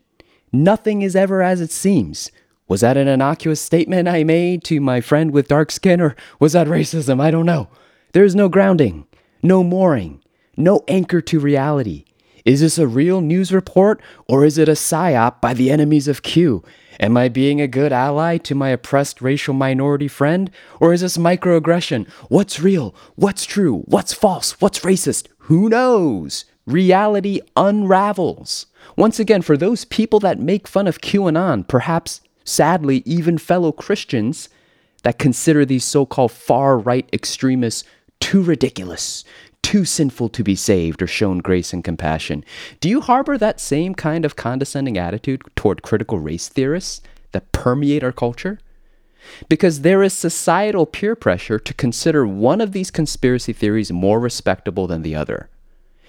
Nothing 0.51 1.01
is 1.01 1.15
ever 1.15 1.41
as 1.41 1.61
it 1.61 1.71
seems. 1.71 2.31
Was 2.67 2.81
that 2.81 2.97
an 2.97 3.07
innocuous 3.07 3.61
statement 3.61 4.07
I 4.07 4.23
made 4.23 4.63
to 4.65 4.79
my 4.79 5.01
friend 5.01 5.31
with 5.31 5.47
dark 5.47 5.71
skin, 5.71 6.01
or 6.01 6.15
was 6.39 6.53
that 6.53 6.67
racism? 6.67 7.19
I 7.19 7.31
don't 7.31 7.45
know. 7.45 7.69
There 8.13 8.23
is 8.23 8.35
no 8.35 8.49
grounding, 8.49 9.07
no 9.41 9.63
mooring, 9.63 10.21
no 10.57 10.83
anchor 10.87 11.21
to 11.21 11.39
reality. 11.39 12.05
Is 12.45 12.61
this 12.61 12.77
a 12.77 12.87
real 12.87 13.21
news 13.21 13.51
report, 13.51 14.01
or 14.27 14.45
is 14.45 14.57
it 14.57 14.69
a 14.69 14.73
psyop 14.73 15.41
by 15.41 15.53
the 15.53 15.71
enemies 15.71 16.07
of 16.07 16.21
Q? 16.21 16.63
Am 16.99 17.15
I 17.15 17.29
being 17.29 17.61
a 17.61 17.67
good 17.67 17.93
ally 17.93 18.37
to 18.37 18.55
my 18.55 18.69
oppressed 18.69 19.21
racial 19.21 19.53
minority 19.53 20.07
friend, 20.07 20.51
or 20.79 20.93
is 20.93 21.01
this 21.01 21.17
microaggression? 21.17 22.09
What's 22.27 22.59
real? 22.59 22.93
What's 23.15 23.45
true? 23.45 23.83
What's 23.85 24.13
false? 24.13 24.59
What's 24.59 24.79
racist? 24.79 25.27
Who 25.47 25.69
knows? 25.69 26.45
reality 26.69 27.41
unravels. 27.55 28.67
Once 28.95 29.19
again, 29.19 29.41
for 29.41 29.57
those 29.57 29.85
people 29.85 30.19
that 30.19 30.39
make 30.39 30.67
fun 30.67 30.87
of 30.87 31.01
QAnon, 31.01 31.67
perhaps 31.67 32.21
sadly, 32.43 33.01
even 33.05 33.37
fellow 33.37 33.71
Christians 33.71 34.49
that 35.03 35.19
consider 35.19 35.65
these 35.65 35.83
so 35.83 36.05
called 36.05 36.31
far 36.31 36.77
right 36.77 37.09
extremists 37.11 37.83
too 38.19 38.43
ridiculous, 38.43 39.23
too 39.61 39.85
sinful 39.85 40.29
to 40.29 40.43
be 40.43 40.55
saved 40.55 41.01
or 41.01 41.07
shown 41.07 41.39
grace 41.39 41.73
and 41.73 41.83
compassion. 41.83 42.43
Do 42.79 42.89
you 42.89 43.01
harbor 43.01 43.37
that 43.37 43.59
same 43.59 43.93
kind 43.93 44.25
of 44.25 44.35
condescending 44.35 44.97
attitude 44.97 45.41
toward 45.55 45.83
critical 45.83 46.19
race 46.19 46.49
theorists 46.49 47.01
that 47.31 47.51
permeate 47.51 48.03
our 48.03 48.11
culture? 48.11 48.59
Because 49.47 49.81
there 49.81 50.01
is 50.01 50.13
societal 50.13 50.85
peer 50.85 51.15
pressure 51.15 51.59
to 51.59 51.73
consider 51.73 52.25
one 52.25 52.61
of 52.61 52.71
these 52.71 52.89
conspiracy 52.89 53.53
theories 53.53 53.91
more 53.91 54.19
respectable 54.19 54.87
than 54.87 55.01
the 55.01 55.15
other. 55.15 55.49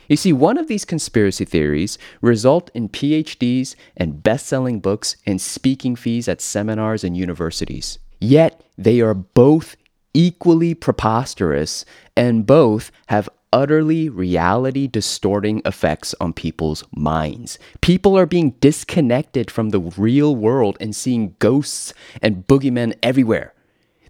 You 0.08 0.16
see, 0.16 0.32
one 0.32 0.58
of 0.58 0.66
these 0.66 0.84
conspiracy 0.84 1.44
theories 1.44 1.98
result 2.20 2.70
in 2.74 2.88
PhDs 2.88 3.76
and 3.96 4.22
best-selling 4.22 4.80
books 4.80 5.16
and 5.26 5.40
speaking 5.40 5.94
fees 5.96 6.28
at 6.28 6.40
seminars 6.40 7.04
and 7.04 7.16
universities. 7.16 7.98
Yet 8.20 8.64
they 8.76 9.00
are 9.00 9.14
both 9.14 9.76
equally 10.12 10.74
preposterous 10.74 11.84
and 12.16 12.44
both 12.44 12.90
have 13.06 13.28
utterly 13.52 14.08
reality 14.08 14.86
distorting 14.86 15.60
effects 15.64 16.14
on 16.20 16.32
people's 16.32 16.84
minds. 16.94 17.58
People 17.80 18.16
are 18.16 18.26
being 18.26 18.50
disconnected 18.60 19.50
from 19.50 19.70
the 19.70 19.80
real 19.80 20.34
world 20.36 20.76
and 20.80 20.94
seeing 20.94 21.34
ghosts 21.38 21.92
and 22.22 22.46
boogeymen 22.46 22.96
everywhere. 23.02 23.54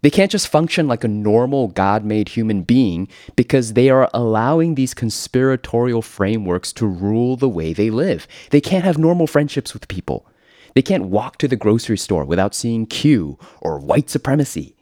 They 0.02 0.10
can't 0.10 0.30
just 0.30 0.48
function 0.48 0.88
like 0.88 1.04
a 1.04 1.08
normal 1.08 1.68
God 1.68 2.04
made 2.04 2.30
human 2.30 2.62
being 2.62 3.08
because 3.36 3.74
they 3.74 3.90
are 3.90 4.08
allowing 4.14 4.74
these 4.74 4.94
conspiratorial 4.94 6.00
frameworks 6.00 6.72
to 6.74 6.86
rule 6.86 7.36
the 7.36 7.48
way 7.48 7.74
they 7.74 7.90
live. 7.90 8.26
They 8.50 8.62
can't 8.62 8.84
have 8.84 8.96
normal 8.96 9.26
friendships 9.26 9.74
with 9.74 9.88
people. 9.88 10.26
They 10.74 10.82
can't 10.82 11.06
walk 11.06 11.36
to 11.38 11.48
the 11.48 11.56
grocery 11.56 11.98
store 11.98 12.24
without 12.24 12.54
seeing 12.54 12.86
Q 12.86 13.38
or 13.60 13.78
white 13.78 14.08
supremacy. 14.08 14.74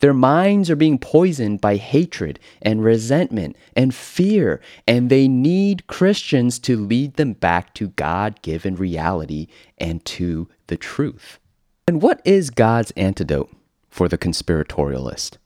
Their 0.00 0.14
minds 0.14 0.70
are 0.70 0.76
being 0.76 0.98
poisoned 0.98 1.60
by 1.60 1.76
hatred 1.76 2.40
and 2.60 2.82
resentment 2.82 3.56
and 3.76 3.94
fear, 3.94 4.60
and 4.86 5.08
they 5.08 5.28
need 5.28 5.86
Christians 5.86 6.58
to 6.60 6.76
lead 6.76 7.14
them 7.14 7.34
back 7.34 7.74
to 7.74 7.88
God 7.88 8.42
given 8.42 8.76
reality 8.76 9.46
and 9.78 10.04
to 10.06 10.48
the 10.66 10.76
truth. 10.76 11.38
And 11.86 12.02
what 12.02 12.20
is 12.24 12.50
God's 12.50 12.92
antidote? 12.92 13.50
for 13.90 14.08
the 14.08 14.16
conspiratorialist. 14.16 15.36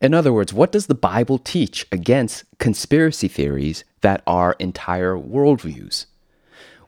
In 0.00 0.14
other 0.14 0.32
words, 0.32 0.52
what 0.52 0.72
does 0.72 0.86
the 0.86 0.94
Bible 0.94 1.38
teach 1.38 1.86
against 1.90 2.44
conspiracy 2.58 3.28
theories 3.28 3.84
that 4.02 4.22
are 4.26 4.56
entire 4.58 5.16
worldviews? 5.16 6.06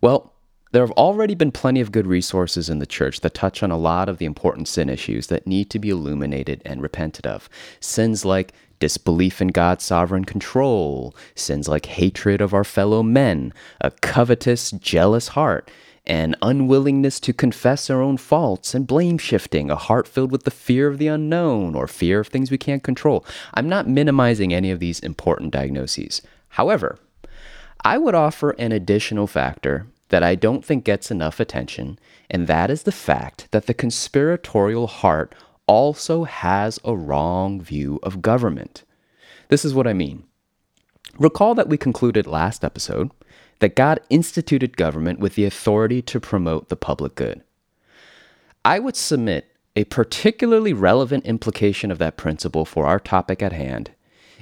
Well, 0.01 0.35
there 0.73 0.83
have 0.83 0.93
already 0.93 1.35
been 1.35 1.53
plenty 1.53 1.81
of 1.81 1.93
good 1.93 2.07
resources 2.07 2.69
in 2.69 2.79
the 2.79 2.87
church 2.87 3.21
that 3.21 3.35
touch 3.35 3.63
on 3.63 3.71
a 3.71 3.79
lot 3.79 4.09
of 4.09 4.19
the 4.19 4.27
important 4.27 4.69
sin 4.69 4.89
issues 4.89 5.29
that 5.29 5.47
need 5.47 5.71
to 5.71 5.79
be 5.79 5.91
illuminated 5.91 6.63
and 6.65 6.83
repented 6.83 7.27
of. 7.27 7.49
Sins 7.81 8.25
like 8.25 8.53
disbelief 8.79 9.41
in 9.41 9.49
God's 9.49 9.85
sovereign 9.85 10.25
control, 10.25 11.15
sins 11.35 11.69
like 11.69 11.87
hatred 11.87 12.41
of 12.41 12.55
our 12.55 12.65
fellow 12.65 13.03
men, 13.03 13.53
a 13.81 13.91
covetous, 13.91 14.71
jealous 14.73 15.29
heart, 15.29 15.71
an 16.07 16.35
unwillingness 16.41 17.21
to 17.21 17.33
confess 17.33 17.91
our 17.91 18.01
own 18.01 18.17
faults 18.17 18.75
and 18.75 18.87
blame 18.87 19.19
shifting, 19.19 19.71
a 19.71 19.77
heart 19.77 20.09
filled 20.09 20.33
with 20.33 20.45
the 20.45 20.51
fear 20.51 20.89
of 20.89 20.99
the 20.99 21.09
unknown 21.09 21.75
or 21.75 21.87
fear 21.87 22.21
of 22.21 22.29
things 22.29 22.51
we 22.51 22.59
can't 22.59 22.83
control. 22.83 23.25
I'm 23.55 23.69
not 23.69 23.89
minimizing 23.89 24.55
any 24.55 24.71
of 24.71 24.81
these 24.81 25.01
important 25.01 25.53
diagnoses. 25.53 26.23
However, 26.51 26.99
I 27.85 27.99
would 27.99 28.15
offer 28.15 28.51
an 28.53 28.73
additional 28.73 29.27
factor 29.27 29.87
that 30.09 30.23
I 30.23 30.35
don't 30.35 30.65
think 30.65 30.85
gets 30.85 31.11
enough 31.11 31.41
attention, 31.41 31.99
and 32.31 32.47
that 32.47 32.71
is 32.71 32.85
the 32.85 32.93
fact 32.93 33.49
that 33.51 33.67
the 33.67 33.75
conspiratorial 33.75 34.87
heart 34.87 35.35
also 35.67 36.25
has 36.25 36.79
a 36.85 36.97
wrong 36.97 37.61
view 37.61 37.99
of 38.03 38.23
government. 38.23 38.85
This 39.49 39.65
is 39.65 39.75
what 39.75 39.87
I 39.87 39.93
mean. 39.93 40.25
Recall 41.19 41.55
that 41.55 41.69
we 41.69 41.77
concluded 41.77 42.27
last 42.27 42.65
episode 42.65 43.11
that 43.61 43.77
God 43.77 44.01
instituted 44.09 44.77
government 44.77 45.19
with 45.19 45.35
the 45.35 45.45
authority 45.45 46.01
to 46.03 46.21
promote 46.21 46.69
the 46.69 46.77
public 46.77 47.15
good. 47.15 47.43
I 48.65 48.79
would 48.79 48.97
submit 48.97 49.53
a 49.75 49.85
particularly 49.85 50.73
relevant 50.73 51.25
implication 51.25 51.91
of 51.91 51.99
that 51.99 52.17
principle 52.17 52.65
for 52.65 52.87
our 52.87 52.99
topic 52.99 53.43
at 53.43 53.53
hand 53.53 53.91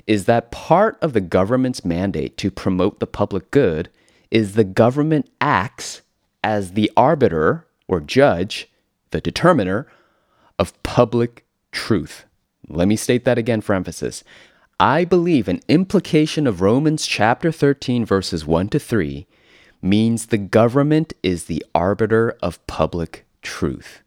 is 0.06 0.26
that 0.26 0.50
part 0.50 0.98
of 1.00 1.12
the 1.12 1.20
government's 1.20 1.84
mandate 1.84 2.36
to 2.38 2.50
promote 2.50 3.00
the 3.00 3.06
public 3.06 3.50
good 3.50 3.88
is 4.30 4.54
the 4.54 4.64
government 4.64 5.30
acts 5.40 6.02
as 6.42 6.72
the 6.72 6.90
arbiter 6.96 7.66
or 7.88 8.00
judge, 8.00 8.68
the 9.10 9.20
determiner 9.20 9.86
of 10.58 10.80
public 10.82 11.44
truth. 11.72 12.24
Let 12.68 12.88
me 12.88 12.96
state 12.96 13.24
that 13.24 13.38
again 13.38 13.60
for 13.60 13.74
emphasis. 13.74 14.24
I 14.78 15.04
believe 15.04 15.48
an 15.48 15.60
implication 15.68 16.46
of 16.46 16.60
Romans 16.60 17.06
chapter 17.06 17.50
13, 17.50 18.04
verses 18.04 18.46
1 18.46 18.68
to 18.68 18.78
3 18.78 19.26
means 19.80 20.26
the 20.26 20.38
government 20.38 21.12
is 21.22 21.44
the 21.44 21.64
arbiter 21.74 22.36
of 22.42 22.64
public 22.66 23.26
truth. 23.42 24.02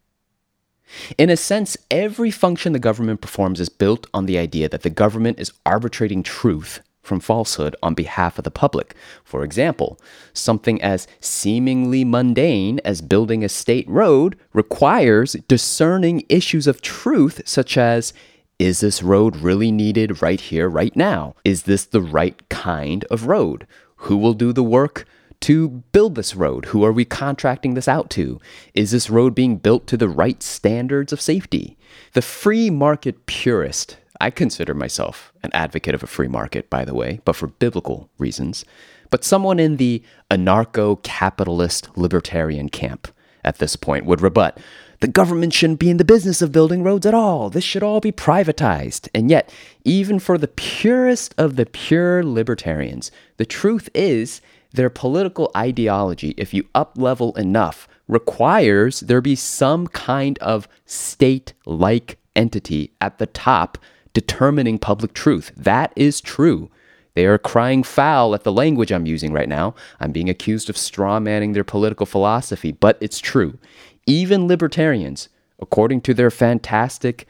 In 1.16 1.30
a 1.30 1.36
sense, 1.36 1.76
every 1.90 2.30
function 2.30 2.72
the 2.72 2.78
government 2.78 3.20
performs 3.20 3.60
is 3.60 3.68
built 3.68 4.06
on 4.12 4.26
the 4.26 4.38
idea 4.38 4.68
that 4.68 4.82
the 4.82 4.90
government 4.90 5.38
is 5.38 5.52
arbitrating 5.64 6.22
truth 6.22 6.80
from 7.02 7.20
falsehood 7.20 7.74
on 7.82 7.94
behalf 7.94 8.38
of 8.38 8.44
the 8.44 8.50
public. 8.50 8.94
For 9.24 9.42
example, 9.42 9.98
something 10.32 10.80
as 10.82 11.06
seemingly 11.20 12.04
mundane 12.04 12.80
as 12.84 13.00
building 13.00 13.44
a 13.44 13.48
state 13.48 13.88
road 13.88 14.36
requires 14.52 15.32
discerning 15.48 16.24
issues 16.28 16.66
of 16.66 16.82
truth, 16.82 17.42
such 17.44 17.76
as 17.76 18.12
is 18.58 18.80
this 18.80 19.02
road 19.02 19.36
really 19.36 19.72
needed 19.72 20.20
right 20.20 20.40
here, 20.40 20.68
right 20.68 20.94
now? 20.94 21.34
Is 21.44 21.62
this 21.62 21.86
the 21.86 22.02
right 22.02 22.46
kind 22.50 23.04
of 23.04 23.26
road? 23.26 23.66
Who 23.96 24.16
will 24.16 24.34
do 24.34 24.52
the 24.52 24.62
work? 24.62 25.06
to 25.40 25.68
build 25.92 26.14
this 26.14 26.36
road? 26.36 26.66
Who 26.66 26.84
are 26.84 26.92
we 26.92 27.04
contracting 27.04 27.74
this 27.74 27.88
out 27.88 28.10
to? 28.10 28.38
Is 28.74 28.90
this 28.90 29.10
road 29.10 29.34
being 29.34 29.56
built 29.56 29.86
to 29.86 29.96
the 29.96 30.08
right 30.08 30.42
standards 30.42 31.12
of 31.12 31.20
safety? 31.20 31.78
The 32.12 32.22
free 32.22 32.70
market 32.70 33.26
purist, 33.26 33.96
I 34.20 34.30
consider 34.30 34.74
myself 34.74 35.32
an 35.42 35.50
advocate 35.52 35.94
of 35.94 36.02
a 36.02 36.08
free 36.08 36.28
market, 36.28 36.68
by 36.68 36.84
the 36.84 36.94
way, 36.94 37.20
but 37.24 37.36
for 37.36 37.46
biblical 37.46 38.10
reasons, 38.18 38.64
but 39.10 39.24
someone 39.24 39.58
in 39.58 39.76
the 39.76 40.02
anarcho 40.30 41.02
capitalist 41.02 41.88
libertarian 41.96 42.68
camp 42.68 43.08
at 43.44 43.58
this 43.58 43.76
point 43.76 44.04
would 44.04 44.20
rebut 44.20 44.58
the 45.00 45.08
government 45.08 45.54
shouldn't 45.54 45.78
be 45.78 45.88
in 45.88 45.96
the 45.96 46.04
business 46.04 46.42
of 46.42 46.52
building 46.52 46.82
roads 46.82 47.06
at 47.06 47.14
all. 47.14 47.48
This 47.48 47.64
should 47.64 47.82
all 47.82 48.00
be 48.00 48.12
privatized. 48.12 49.08
And 49.14 49.30
yet, 49.30 49.52
even 49.82 50.18
for 50.18 50.36
the 50.36 50.48
purest 50.48 51.34
of 51.38 51.56
the 51.56 51.64
pure 51.64 52.22
libertarians, 52.22 53.10
the 53.38 53.46
truth 53.46 53.88
is 53.94 54.42
their 54.72 54.90
political 54.90 55.50
ideology, 55.56 56.34
if 56.36 56.52
you 56.52 56.68
up 56.74 56.98
level 56.98 57.34
enough, 57.36 57.88
requires 58.08 59.00
there 59.00 59.22
be 59.22 59.34
some 59.34 59.86
kind 59.86 60.38
of 60.40 60.68
state 60.84 61.54
like 61.64 62.18
entity 62.36 62.92
at 63.00 63.18
the 63.18 63.26
top 63.26 63.78
determining 64.12 64.78
public 64.78 65.14
truth. 65.14 65.52
That 65.56 65.92
is 65.96 66.20
true. 66.20 66.70
They 67.14 67.26
are 67.26 67.38
crying 67.38 67.82
foul 67.82 68.34
at 68.34 68.44
the 68.44 68.52
language 68.52 68.92
I'm 68.92 69.06
using 69.06 69.32
right 69.32 69.48
now. 69.48 69.74
I'm 69.98 70.12
being 70.12 70.28
accused 70.28 70.70
of 70.70 70.76
strawmanning 70.76 71.54
their 71.54 71.64
political 71.64 72.06
philosophy, 72.06 72.72
but 72.72 72.96
it's 73.00 73.18
true. 73.18 73.58
Even 74.06 74.46
libertarians, 74.46 75.28
according 75.58 76.02
to 76.02 76.14
their 76.14 76.30
fantastic 76.30 77.26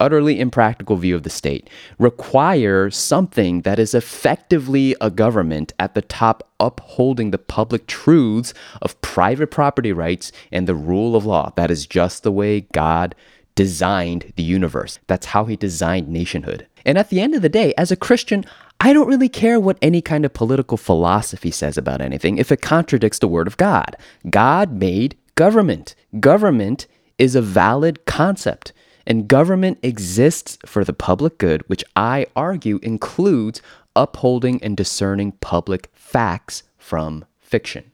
utterly 0.00 0.40
impractical 0.40 0.96
view 0.96 1.14
of 1.14 1.22
the 1.22 1.30
state 1.30 1.70
require 1.98 2.90
something 2.90 3.62
that 3.62 3.78
is 3.78 3.94
effectively 3.94 4.94
a 5.00 5.10
government 5.10 5.72
at 5.78 5.94
the 5.94 6.02
top 6.02 6.48
upholding 6.58 7.30
the 7.30 7.38
public 7.38 7.86
truths 7.86 8.52
of 8.82 9.00
private 9.00 9.50
property 9.50 9.92
rights 9.92 10.32
and 10.50 10.66
the 10.66 10.74
rule 10.74 11.14
of 11.14 11.24
law. 11.24 11.52
That 11.56 11.70
is 11.70 11.86
just 11.86 12.22
the 12.22 12.32
way 12.32 12.62
God 12.72 13.14
designed 13.54 14.32
the 14.36 14.42
universe. 14.42 14.98
That's 15.06 15.26
how 15.26 15.44
he 15.44 15.56
designed 15.56 16.08
nationhood. 16.08 16.66
And 16.84 16.98
at 16.98 17.08
the 17.08 17.20
end 17.20 17.34
of 17.34 17.42
the 17.42 17.48
day, 17.48 17.72
as 17.78 17.90
a 17.90 17.96
Christian, 17.96 18.44
I 18.80 18.92
don't 18.92 19.08
really 19.08 19.28
care 19.28 19.58
what 19.58 19.78
any 19.80 20.02
kind 20.02 20.24
of 20.24 20.34
political 20.34 20.76
philosophy 20.76 21.50
says 21.50 21.78
about 21.78 22.00
anything 22.00 22.38
if 22.38 22.52
it 22.52 22.60
contradicts 22.60 23.18
the 23.18 23.28
word 23.28 23.46
of 23.46 23.56
God. 23.56 23.96
God 24.28 24.72
made 24.72 25.16
government. 25.34 25.94
Government 26.20 26.86
is 27.18 27.34
a 27.34 27.42
valid 27.42 28.04
concept. 28.04 28.72
And 29.06 29.28
government 29.28 29.78
exists 29.82 30.58
for 30.66 30.84
the 30.84 30.92
public 30.92 31.38
good, 31.38 31.62
which 31.68 31.84
I 31.94 32.26
argue 32.34 32.78
includes 32.82 33.62
upholding 33.94 34.62
and 34.62 34.76
discerning 34.76 35.32
public 35.32 35.90
facts 35.94 36.62
from 36.78 37.24
fiction. 37.40 37.90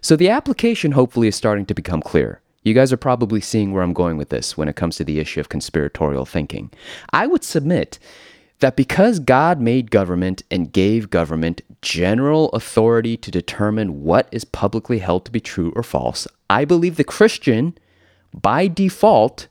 So 0.00 0.16
the 0.16 0.28
application 0.28 0.92
hopefully 0.92 1.28
is 1.28 1.36
starting 1.36 1.66
to 1.66 1.74
become 1.74 2.02
clear. 2.02 2.41
You 2.62 2.74
guys 2.74 2.92
are 2.92 2.98
probably 2.98 3.40
seeing 3.40 3.72
where 3.72 3.82
I'm 3.82 3.92
going 3.92 4.16
with 4.16 4.28
this 4.28 4.56
when 4.56 4.68
it 4.68 4.76
comes 4.76 4.96
to 4.96 5.04
the 5.04 5.18
issue 5.18 5.40
of 5.40 5.48
conspiratorial 5.48 6.24
thinking. 6.24 6.70
I 7.12 7.26
would 7.26 7.42
submit 7.42 7.98
that 8.60 8.76
because 8.76 9.18
God 9.18 9.60
made 9.60 9.90
government 9.90 10.44
and 10.50 10.72
gave 10.72 11.10
government 11.10 11.62
general 11.82 12.48
authority 12.50 13.16
to 13.16 13.30
determine 13.30 14.04
what 14.04 14.28
is 14.30 14.44
publicly 14.44 15.00
held 15.00 15.24
to 15.24 15.32
be 15.32 15.40
true 15.40 15.72
or 15.74 15.82
false, 15.82 16.28
I 16.48 16.64
believe 16.64 16.96
the 16.96 17.04
Christian, 17.04 17.76
by 18.32 18.68
default, 18.68 19.48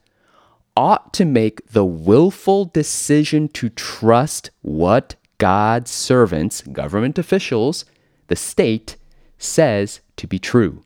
ought 0.78 1.14
to 1.14 1.26
make 1.26 1.68
the 1.68 1.84
willful 1.84 2.66
decision 2.66 3.50
to 3.50 3.68
trust 3.70 4.50
what 4.62 5.16
God's 5.38 5.92
servants, 5.92 6.62
government 6.62 7.20
officials, 7.20 7.84
the 8.28 8.38
state, 8.38 8.96
says 9.38 10.00
to 10.16 10.28
be 10.28 10.40
true. 10.40 10.86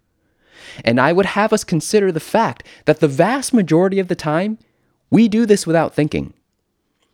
And 0.84 1.00
I 1.00 1.14
would 1.14 1.26
have 1.28 1.54
us 1.54 1.64
consider 1.64 2.12
the 2.12 2.20
fact 2.20 2.66
that 2.86 3.00
the 3.00 3.08
vast 3.08 3.54
majority 3.54 4.00
of 4.00 4.08
the 4.08 4.16
time, 4.16 4.58
we 5.10 5.28
do 5.28 5.46
this 5.46 5.66
without 5.66 5.94
thinking. 5.94 6.34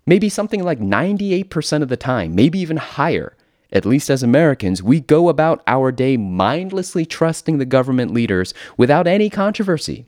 Maybe 0.06 0.30
something 0.30 0.64
like 0.64 0.80
98% 0.80 1.82
of 1.82 1.90
the 1.90 1.98
time, 1.98 2.36
maybe 2.36 2.60
even 2.60 2.78
higher. 2.78 3.36
At 3.72 3.86
least 3.86 4.10
as 4.10 4.24
Americans, 4.24 4.84
we 4.84 5.00
go 5.00 5.30
about 5.30 5.64
our 5.68 5.92
day 5.92 6.18
mindlessly 6.18 7.06
trusting 7.06 7.58
the 7.58 7.66
government 7.66 8.14
leaders 8.14 8.54
without 8.78 9.08
any 9.08 9.30
controversy. 9.30 10.06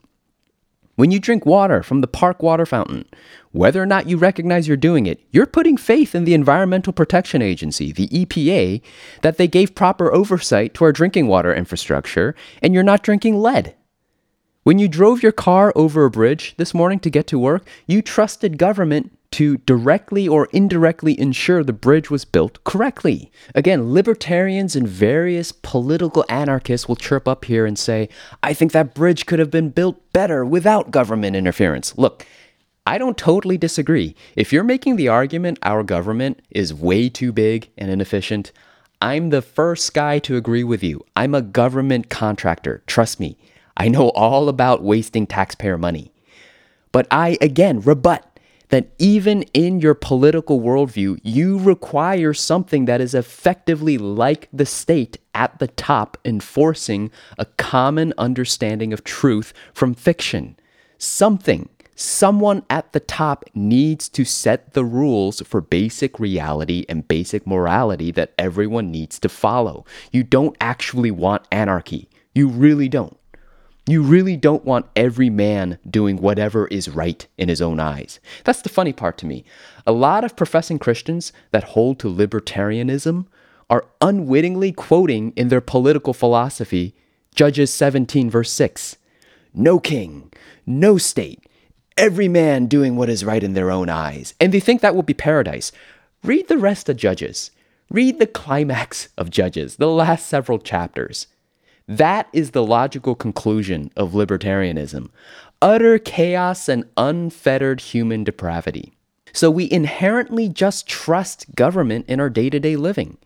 When 0.96 1.12
you 1.12 1.20
drink 1.20 1.46
water 1.46 1.82
from 1.82 2.02
the 2.02 2.08
park 2.08 2.44
water 2.44 2.66
fountain, 2.66 3.06
whether 3.54 3.82
or 3.82 3.86
not 3.86 4.10
you 4.10 4.18
recognize 4.18 4.68
you're 4.68 4.76
doing 4.76 5.06
it, 5.06 5.22
you're 5.32 5.46
putting 5.46 5.78
faith 5.78 6.14
in 6.14 6.26
the 6.26 6.34
Environmental 6.34 6.92
Protection 6.92 7.42
Agency, 7.42 7.92
the 7.92 8.08
EPA, 8.10 8.82
that 9.22 9.38
they 9.38 9.48
gave 9.48 9.76
proper 9.76 10.12
oversight 10.12 10.74
to 10.74 10.84
our 10.84 10.92
drinking 10.92 11.28
water 11.28 11.54
infrastructure 11.54 12.36
and 12.62 12.74
you're 12.74 12.84
not 12.84 13.04
drinking 13.04 13.40
lead. 13.40 13.76
When 14.64 14.80
you 14.80 14.88
drove 14.88 15.22
your 15.22 15.32
car 15.32 15.72
over 15.76 16.06
a 16.06 16.12
bridge 16.12 16.56
this 16.58 16.74
morning 16.74 17.00
to 17.02 17.10
get 17.10 17.28
to 17.28 17.40
work, 17.40 17.68
you 17.86 18.02
trusted 18.02 18.58
government 18.58 19.12
to 19.32 19.58
directly 19.58 20.28
or 20.28 20.48
indirectly 20.54 21.20
ensure 21.20 21.64
the 21.64 21.74
bridge 21.74 22.10
was 22.10 22.24
built 22.24 22.64
correctly. 22.64 23.32
Again, 23.54 23.92
libertarians 23.92 24.76
and 24.76 24.88
various 24.88 25.52
political 25.52 26.24
anarchists 26.30 26.88
will 26.88 26.96
chirp 26.96 27.28
up 27.28 27.46
here 27.46 27.66
and 27.66 27.78
say, 27.78 28.10
I 28.42 28.54
think 28.54 28.72
that 28.72 28.94
bridge 28.94 29.26
could 29.26 29.40
have 29.40 29.52
been 29.52 29.70
built 29.70 30.14
better 30.14 30.46
without 30.46 30.92
government 30.92 31.36
interference. 31.36 31.98
Look, 31.98 32.26
I 32.86 32.98
don't 32.98 33.18
totally 33.18 33.58
disagree. 33.58 34.14
If 34.36 34.52
you're 34.52 34.64
making 34.64 34.98
the 34.98 35.08
argument 35.08 35.58
our 35.64 35.84
government 35.84 36.42
is 36.50 36.74
way 36.74 37.08
too 37.08 37.32
big 37.32 37.70
and 37.78 37.90
inefficient, 37.90 38.52
I'm 39.02 39.30
the 39.30 39.42
first 39.42 39.94
guy 39.94 40.20
to 40.20 40.36
agree 40.36 40.66
with 40.66 40.84
you. 40.84 41.06
I'm 41.16 41.34
a 41.34 41.42
government 41.42 42.10
contractor. 42.10 42.84
Trust 42.86 43.20
me, 43.20 43.38
I 43.78 43.88
know 43.88 44.10
all 44.10 44.50
about 44.50 44.84
wasting 44.84 45.28
taxpayer 45.28 45.78
money. 45.78 46.12
But 46.92 47.08
I, 47.10 47.38
again, 47.40 47.80
rebut 47.80 48.40
that 48.68 48.90
even 48.98 49.44
in 49.54 49.80
your 49.80 49.94
political 49.94 50.60
worldview, 50.60 51.20
you 51.24 51.60
require 51.60 52.34
something 52.34 52.86
that 52.86 53.02
is 53.02 53.14
effectively 53.14 53.98
like 53.98 54.50
the 54.52 54.66
state 54.66 55.18
at 55.34 55.58
the 55.60 55.68
top, 55.68 56.18
enforcing 56.26 57.12
a 57.38 57.46
common 57.46 58.14
understanding 58.18 58.92
of 58.92 59.04
truth 59.04 59.54
from 59.74 59.94
fiction. 59.94 60.58
Something, 60.98 61.70
someone 61.96 62.64
at 62.70 62.94
the 62.94 63.00
top 63.00 63.46
needs 63.54 64.10
to 64.10 64.26
set 64.26 64.74
the 64.74 64.86
rules 64.86 65.42
for 65.42 65.62
basic 65.62 66.20
reality 66.20 66.86
and 66.90 67.08
basic 67.08 67.46
morality 67.46 68.12
that 68.12 68.34
everyone 68.38 68.92
needs 68.92 69.20
to 69.20 69.30
follow. 69.30 69.86
You 70.12 70.24
don't 70.24 70.58
actually 70.60 71.12
want 71.12 71.48
anarchy. 71.52 72.10
You 72.34 72.48
really 72.48 72.90
don't. 72.90 73.18
You 73.86 74.02
really 74.02 74.38
don't 74.38 74.64
want 74.64 74.86
every 74.96 75.30
man 75.30 75.78
doing 75.90 76.18
whatever 76.18 76.68
is 76.68 76.88
right 76.88 77.28
in 77.38 77.50
his 77.50 77.62
own 77.62 77.80
eyes. 77.80 78.20
That's 78.46 78.62
the 78.62 78.70
funny 78.70 78.94
part 78.94 79.18
to 79.20 79.26
me. 79.26 79.44
A 79.86 79.92
lot 79.92 80.24
of 80.24 80.38
professing 80.38 80.80
Christians 80.80 81.34
that 81.52 81.66
hold 81.66 82.00
to 82.00 82.08
libertarianism 82.08 83.28
are 83.70 83.86
unwittingly 84.02 84.72
quoting 84.72 85.34
in 85.36 85.50
their 85.50 85.62
political 85.62 86.14
philosophy 86.14 86.96
Judges 87.36 87.74
17, 87.74 88.30
verse 88.30 88.52
6 88.52 88.98
No 89.54 89.80
king, 89.80 90.32
no 90.66 90.98
state, 90.98 91.46
every 91.98 92.28
man 92.28 92.68
doing 92.68 92.96
what 92.96 93.10
is 93.10 93.26
right 93.26 93.44
in 93.44 93.54
their 93.54 93.72
own 93.72 93.90
eyes. 93.90 94.34
And 94.40 94.54
they 94.54 94.60
think 94.60 94.82
that 94.82 94.96
will 94.96 95.04
be 95.04 95.14
paradise. 95.14 95.72
Read 96.24 96.48
the 96.48 96.58
rest 96.58 96.90
of 96.90 96.98
Judges. 96.98 97.52
Read 97.90 98.20
the 98.20 98.28
climax 98.28 99.10
of 99.18 99.30
Judges, 99.30 99.76
the 99.76 99.88
last 99.90 100.28
several 100.28 100.60
chapters. 100.60 101.28
That 101.88 102.28
is 102.32 102.52
the 102.52 102.64
logical 102.64 103.14
conclusion 103.16 103.92
of 103.96 104.14
libertarianism 104.14 105.10
utter 105.62 105.98
chaos 105.98 106.68
and 106.68 106.84
unfettered 106.98 107.80
human 107.80 108.22
depravity. 108.26 108.92
So 109.32 109.50
we 109.50 109.72
inherently 109.72 110.50
just 110.50 110.88
trust 110.88 111.56
government 111.56 112.06
in 112.10 112.20
our 112.20 112.30
day 112.30 112.50
to 112.50 112.60
day 112.60 112.76
living. 112.76 113.18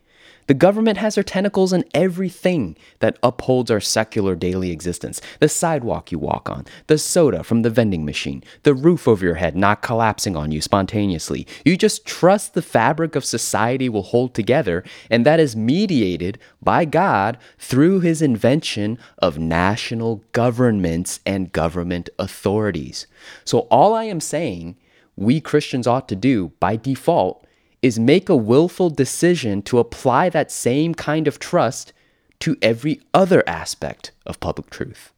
The 0.47 0.53
government 0.53 0.97
has 0.97 1.15
their 1.15 1.23
tentacles 1.23 1.73
in 1.73 1.83
everything 1.93 2.77
that 2.99 3.19
upholds 3.21 3.69
our 3.69 3.81
secular 3.81 4.36
daily 4.36 4.71
existence. 4.71 5.21
The 5.39 5.49
sidewalk 5.49 6.12
you 6.12 6.19
walk 6.19 6.49
on, 6.49 6.65
the 6.88 6.97
soda 6.97 7.43
from 7.43 7.62
the 7.62 7.69
vending 7.69 8.05
machine, 8.05 8.43
the 8.63 8.73
roof 8.73 9.07
over 9.07 9.25
your 9.25 9.36
head 9.36 9.55
not 9.55 9.81
collapsing 9.81 10.36
on 10.36 10.51
you 10.51 10.62
spontaneously. 10.62 11.45
You 11.65 11.77
just 11.77 12.05
trust 12.05 12.53
the 12.53 12.62
fabric 12.62 13.15
of 13.15 13.25
society 13.25 13.89
will 13.89 14.03
hold 14.03 14.33
together, 14.33 14.83
and 15.10 15.25
that 15.25 15.39
is 15.39 15.55
mediated 15.55 16.39
by 16.62 16.86
God 16.86 17.38
through 17.60 17.99
his 17.99 18.21
invention 18.21 18.97
of 19.17 19.38
national 19.38 20.23
governments 20.31 21.19
and 21.25 21.51
government 21.51 22.10
authorities. 22.17 23.05
So, 23.43 23.60
all 23.69 23.93
I 23.93 24.05
am 24.05 24.21
saying 24.21 24.77
we 25.17 25.41
Christians 25.41 25.88
ought 25.88 26.07
to 26.07 26.15
do 26.15 26.53
by 26.60 26.77
default 26.77 27.45
is 27.82 28.00
make 28.00 28.30
a 28.30 28.36
willful 28.36 28.90
decision 28.90 29.62
to 29.63 29.80
apply 29.80 30.30
that 30.30 30.52
same 30.52 30.94
kind 30.94 31.28
of 31.28 31.40
trust 31.40 31.94
to 32.40 32.58
every 32.62 33.02
other 33.13 33.48
aspect 33.48 34.12
of 34.26 34.40
public 34.40 34.70
truth. 34.70 35.12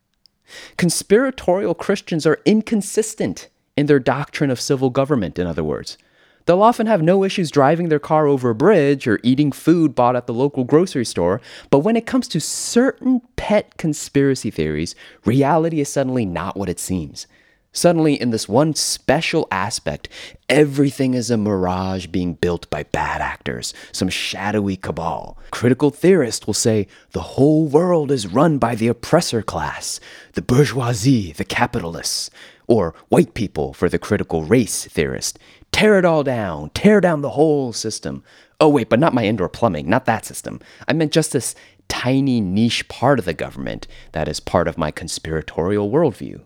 Conspiratorial 0.78 1.76
Christians 1.76 2.26
are 2.26 2.40
inconsistent 2.46 3.50
in 3.78 3.86
their 3.86 4.00
doctrine 4.00 4.50
of 4.50 4.60
civil 4.60 4.90
government, 4.90 5.38
in 5.40 5.48
other 5.48 5.64
words. 5.64 5.98
They'll 6.46 6.64
often 6.64 6.88
have 6.88 7.04
no 7.04 7.24
issues 7.24 7.52
driving 7.52 7.90
their 7.90 8.00
car 8.00 8.26
over 8.26 8.50
a 8.50 8.56
bridge 8.56 9.08
or 9.08 9.20
eating 9.22 9.52
food 9.52 9.94
bought 9.94 10.16
at 10.16 10.26
the 10.26 10.34
local 10.34 10.64
grocery 10.64 11.06
store, 11.06 11.42
but 11.70 11.80
when 11.80 11.96
it 11.96 12.08
comes 12.08 12.28
to 12.30 12.40
certain 12.40 13.22
pet 13.36 13.78
conspiracy 13.78 14.50
theories, 14.50 14.96
reality 15.26 15.80
is 15.80 15.90
suddenly 15.90 16.26
not 16.26 16.58
what 16.58 16.70
it 16.70 16.80
seems. 16.80 17.28
Suddenly, 17.72 18.20
in 18.20 18.32
this 18.32 18.50
one 18.50 18.74
special 18.74 19.48
aspect, 19.52 20.10
everything 20.50 21.14
is 21.14 21.30
a 21.30 21.38
mirage 21.38 22.08
being 22.08 22.34
built 22.34 22.68
by 22.72 22.84
bad 22.84 23.22
actors, 23.22 23.76
some 23.92 24.10
shadowy 24.10 24.76
cabal. 24.76 25.38
Critical 25.52 25.92
theorists 25.92 26.48
will 26.48 26.56
say 26.56 26.88
the 27.12 27.22
whole 27.22 27.68
world 27.68 28.10
is 28.12 28.26
run 28.26 28.58
by 28.58 28.74
the 28.74 28.88
oppressor 28.88 29.44
class, 29.44 30.00
the 30.34 30.42
bourgeoisie, 30.42 31.32
the 31.34 31.46
capitalists, 31.46 32.32
or 32.68 32.96
white 33.10 33.36
people 33.36 33.74
for 33.74 33.88
the 33.88 34.00
critical 34.00 34.44
race 34.44 34.86
theorist. 34.86 35.38
Tear 35.72 36.00
it 36.00 36.06
all 36.06 36.24
down, 36.24 36.72
tear 36.72 37.00
down 37.00 37.22
the 37.22 37.32
whole 37.32 37.72
system. 37.72 38.24
Oh, 38.60 38.70
wait, 38.70 38.90
but 38.90 39.00
not 39.00 39.14
my 39.14 39.26
indoor 39.26 39.48
plumbing, 39.48 39.88
not 39.88 40.06
that 40.06 40.26
system. 40.26 40.60
I 40.88 40.94
meant 40.94 41.12
just 41.12 41.34
this 41.34 41.54
tiny 41.88 42.42
niche 42.42 42.88
part 42.88 43.20
of 43.20 43.26
the 43.26 43.34
government 43.34 43.88
that 44.14 44.28
is 44.28 44.40
part 44.40 44.68
of 44.68 44.78
my 44.78 44.90
conspiratorial 44.90 45.92
worldview. 45.92 46.42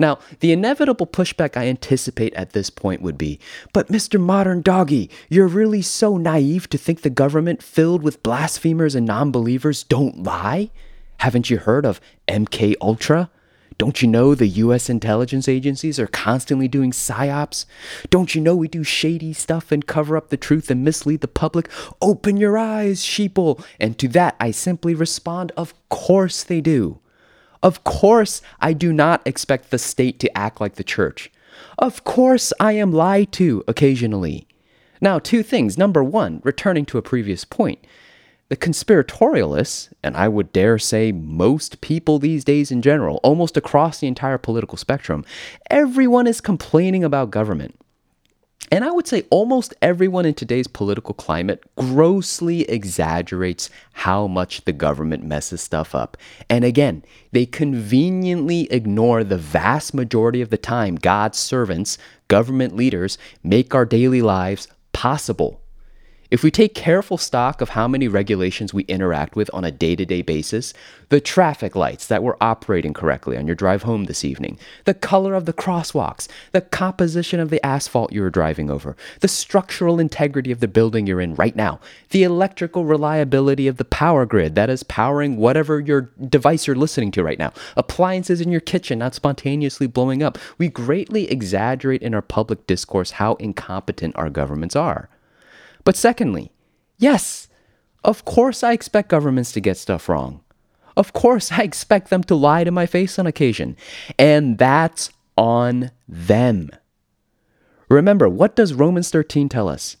Now, 0.00 0.18
the 0.40 0.50
inevitable 0.50 1.06
pushback 1.06 1.58
I 1.58 1.66
anticipate 1.66 2.32
at 2.32 2.54
this 2.54 2.70
point 2.70 3.02
would 3.02 3.18
be, 3.18 3.38
but 3.74 3.88
Mr. 3.88 4.18
Modern 4.18 4.62
Dogma, 4.62 5.08
you're 5.28 5.46
really 5.46 5.82
so 5.82 6.16
naive 6.16 6.70
to 6.70 6.78
think 6.78 7.02
the 7.02 7.10
government 7.10 7.62
filled 7.62 8.02
with 8.02 8.22
blasphemers 8.22 8.94
and 8.94 9.06
non-believers 9.06 9.82
don't 9.82 10.22
lie? 10.22 10.70
Haven't 11.18 11.50
you 11.50 11.58
heard 11.58 11.84
of 11.84 12.00
MK 12.28 12.76
Ultra? 12.80 13.28
Don't 13.76 14.00
you 14.00 14.08
know 14.08 14.34
the 14.34 14.46
US 14.46 14.88
intelligence 14.88 15.46
agencies 15.48 16.00
are 16.00 16.06
constantly 16.06 16.66
doing 16.66 16.92
psyops? 16.92 17.66
Don't 18.08 18.34
you 18.34 18.40
know 18.40 18.56
we 18.56 18.68
do 18.68 18.82
shady 18.82 19.34
stuff 19.34 19.70
and 19.70 19.86
cover 19.86 20.16
up 20.16 20.30
the 20.30 20.38
truth 20.38 20.70
and 20.70 20.82
mislead 20.82 21.20
the 21.20 21.28
public? 21.28 21.68
Open 22.00 22.38
your 22.38 22.56
eyes, 22.56 23.02
sheeple. 23.02 23.62
And 23.78 23.98
to 23.98 24.08
that 24.08 24.34
I 24.40 24.50
simply 24.50 24.94
respond, 24.94 25.52
of 25.58 25.74
course 25.90 26.42
they 26.42 26.62
do. 26.62 27.00
Of 27.62 27.84
course, 27.84 28.40
I 28.60 28.72
do 28.72 28.92
not 28.92 29.26
expect 29.26 29.70
the 29.70 29.78
state 29.78 30.18
to 30.20 30.38
act 30.38 30.60
like 30.60 30.76
the 30.76 30.84
church. 30.84 31.30
Of 31.78 32.04
course, 32.04 32.52
I 32.58 32.72
am 32.72 32.92
lied 32.92 33.32
to 33.32 33.62
occasionally. 33.68 34.46
Now, 35.00 35.18
two 35.18 35.42
things. 35.42 35.78
Number 35.78 36.02
one, 36.04 36.40
returning 36.44 36.84
to 36.86 36.98
a 36.98 37.02
previous 37.02 37.44
point, 37.44 37.86
the 38.48 38.56
conspiratorialists, 38.56 39.92
and 40.02 40.16
I 40.16 40.28
would 40.28 40.52
dare 40.52 40.78
say 40.78 41.12
most 41.12 41.80
people 41.80 42.18
these 42.18 42.44
days 42.44 42.70
in 42.70 42.82
general, 42.82 43.20
almost 43.22 43.56
across 43.56 44.00
the 44.00 44.08
entire 44.08 44.38
political 44.38 44.76
spectrum, 44.76 45.24
everyone 45.70 46.26
is 46.26 46.40
complaining 46.40 47.04
about 47.04 47.30
government. 47.30 47.78
And 48.72 48.84
I 48.84 48.92
would 48.92 49.08
say 49.08 49.24
almost 49.30 49.74
everyone 49.82 50.26
in 50.26 50.34
today's 50.34 50.68
political 50.68 51.12
climate 51.12 51.62
grossly 51.74 52.62
exaggerates 52.62 53.68
how 53.92 54.28
much 54.28 54.64
the 54.64 54.72
government 54.72 55.24
messes 55.24 55.60
stuff 55.60 55.92
up. 55.92 56.16
And 56.48 56.64
again, 56.64 57.04
they 57.32 57.46
conveniently 57.46 58.70
ignore 58.70 59.24
the 59.24 59.38
vast 59.38 59.92
majority 59.92 60.40
of 60.40 60.50
the 60.50 60.56
time 60.56 60.94
God's 60.94 61.38
servants, 61.38 61.98
government 62.28 62.76
leaders, 62.76 63.18
make 63.42 63.74
our 63.74 63.84
daily 63.84 64.22
lives 64.22 64.68
possible. 64.92 65.60
If 66.30 66.44
we 66.44 66.52
take 66.52 66.76
careful 66.76 67.18
stock 67.18 67.60
of 67.60 67.70
how 67.70 67.88
many 67.88 68.06
regulations 68.06 68.72
we 68.72 68.84
interact 68.84 69.34
with 69.34 69.50
on 69.52 69.64
a 69.64 69.72
day 69.72 69.96
to 69.96 70.06
day 70.06 70.22
basis, 70.22 70.72
the 71.08 71.20
traffic 71.20 71.74
lights 71.74 72.06
that 72.06 72.22
were 72.22 72.36
operating 72.40 72.92
correctly 72.94 73.36
on 73.36 73.48
your 73.48 73.56
drive 73.56 73.82
home 73.82 74.04
this 74.04 74.24
evening, 74.24 74.56
the 74.84 74.94
color 74.94 75.34
of 75.34 75.44
the 75.44 75.52
crosswalks, 75.52 76.28
the 76.52 76.60
composition 76.60 77.40
of 77.40 77.50
the 77.50 77.64
asphalt 77.66 78.12
you 78.12 78.22
were 78.22 78.30
driving 78.30 78.70
over, 78.70 78.96
the 79.18 79.26
structural 79.26 79.98
integrity 79.98 80.52
of 80.52 80.60
the 80.60 80.68
building 80.68 81.04
you're 81.04 81.20
in 81.20 81.34
right 81.34 81.56
now, 81.56 81.80
the 82.10 82.22
electrical 82.22 82.84
reliability 82.84 83.66
of 83.66 83.76
the 83.76 83.84
power 83.84 84.24
grid 84.24 84.54
that 84.54 84.70
is 84.70 84.84
powering 84.84 85.36
whatever 85.36 85.80
your 85.80 86.12
device 86.28 86.64
you're 86.64 86.76
listening 86.76 87.10
to 87.10 87.24
right 87.24 87.40
now, 87.40 87.52
appliances 87.76 88.40
in 88.40 88.52
your 88.52 88.60
kitchen 88.60 89.00
not 89.00 89.16
spontaneously 89.16 89.88
blowing 89.88 90.22
up, 90.22 90.38
we 90.58 90.68
greatly 90.68 91.28
exaggerate 91.28 92.02
in 92.02 92.14
our 92.14 92.22
public 92.22 92.68
discourse 92.68 93.10
how 93.12 93.34
incompetent 93.34 94.14
our 94.14 94.30
governments 94.30 94.76
are. 94.76 95.08
But 95.84 95.96
secondly, 95.96 96.52
yes, 96.98 97.48
of 98.04 98.24
course 98.24 98.62
I 98.62 98.72
expect 98.72 99.08
governments 99.08 99.52
to 99.52 99.60
get 99.60 99.76
stuff 99.76 100.08
wrong. 100.08 100.42
Of 100.96 101.12
course 101.12 101.52
I 101.58 101.62
expect 101.62 102.10
them 102.10 102.22
to 102.24 102.34
lie 102.34 102.64
to 102.64 102.70
my 102.70 102.86
face 102.86 103.18
on 103.18 103.26
occasion. 103.26 103.76
And 104.18 104.58
that's 104.58 105.10
on 105.36 105.90
them. 106.08 106.70
Remember, 107.88 108.28
what 108.28 108.54
does 108.54 108.74
Romans 108.74 109.10
13 109.10 109.48
tell 109.48 109.68
us? 109.68 109.96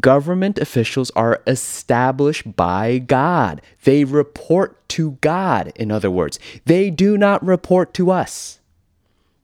Government 0.00 0.58
officials 0.58 1.10
are 1.10 1.42
established 1.46 2.56
by 2.56 2.98
God. 2.98 3.60
They 3.84 4.04
report 4.04 4.88
to 4.90 5.12
God, 5.20 5.72
in 5.76 5.90
other 5.90 6.10
words. 6.10 6.38
They 6.64 6.88
do 6.88 7.18
not 7.18 7.44
report 7.44 7.92
to 7.94 8.10
us. 8.10 8.60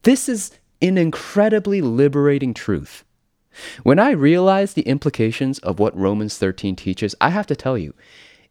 This 0.05 0.29
is 0.29 0.53
an 0.81 0.97
incredibly 0.97 1.83
liberating 1.83 2.55
truth. 2.55 3.05
When 3.83 3.99
I 3.99 4.11
realized 4.11 4.75
the 4.75 4.83
implications 4.83 5.59
of 5.61 5.79
what 5.79 5.97
Romans 5.97 6.39
13 6.39 6.77
teaches, 6.77 7.15
I 7.21 7.31
have 7.31 7.47
to 7.49 7.57
tell 7.57 7.79
you, 7.79 7.95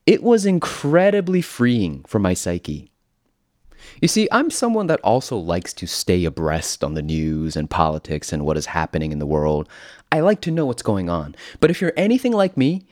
it 0.06 0.24
was 0.24 0.46
incredibly 0.46 1.42
freeing 1.42 2.04
for 2.08 2.20
my 2.20 2.34
psyche. 2.34 2.90
You 4.02 4.08
see, 4.08 4.28
I'm 4.32 4.52
someone 4.52 4.88
that 4.88 5.02
also 5.02 5.38
likes 5.38 5.74
to 5.74 5.88
stay 5.88 6.26
abreast 6.26 6.84
on 6.84 6.94
the 6.94 7.02
news 7.02 7.56
and 7.56 7.70
politics 7.70 8.32
and 8.32 8.46
what 8.46 8.58
is 8.58 8.68
happening 8.68 9.12
in 9.12 9.20
the 9.20 9.26
world. 9.26 9.68
I 10.12 10.20
like 10.20 10.42
to 10.42 10.52
know 10.52 10.66
what's 10.66 10.84
going 10.84 11.10
on. 11.10 11.36
But 11.60 11.72
if 11.72 11.82
you're 11.82 11.94
anything 11.98 12.32
like 12.32 12.58
me, 12.58 12.86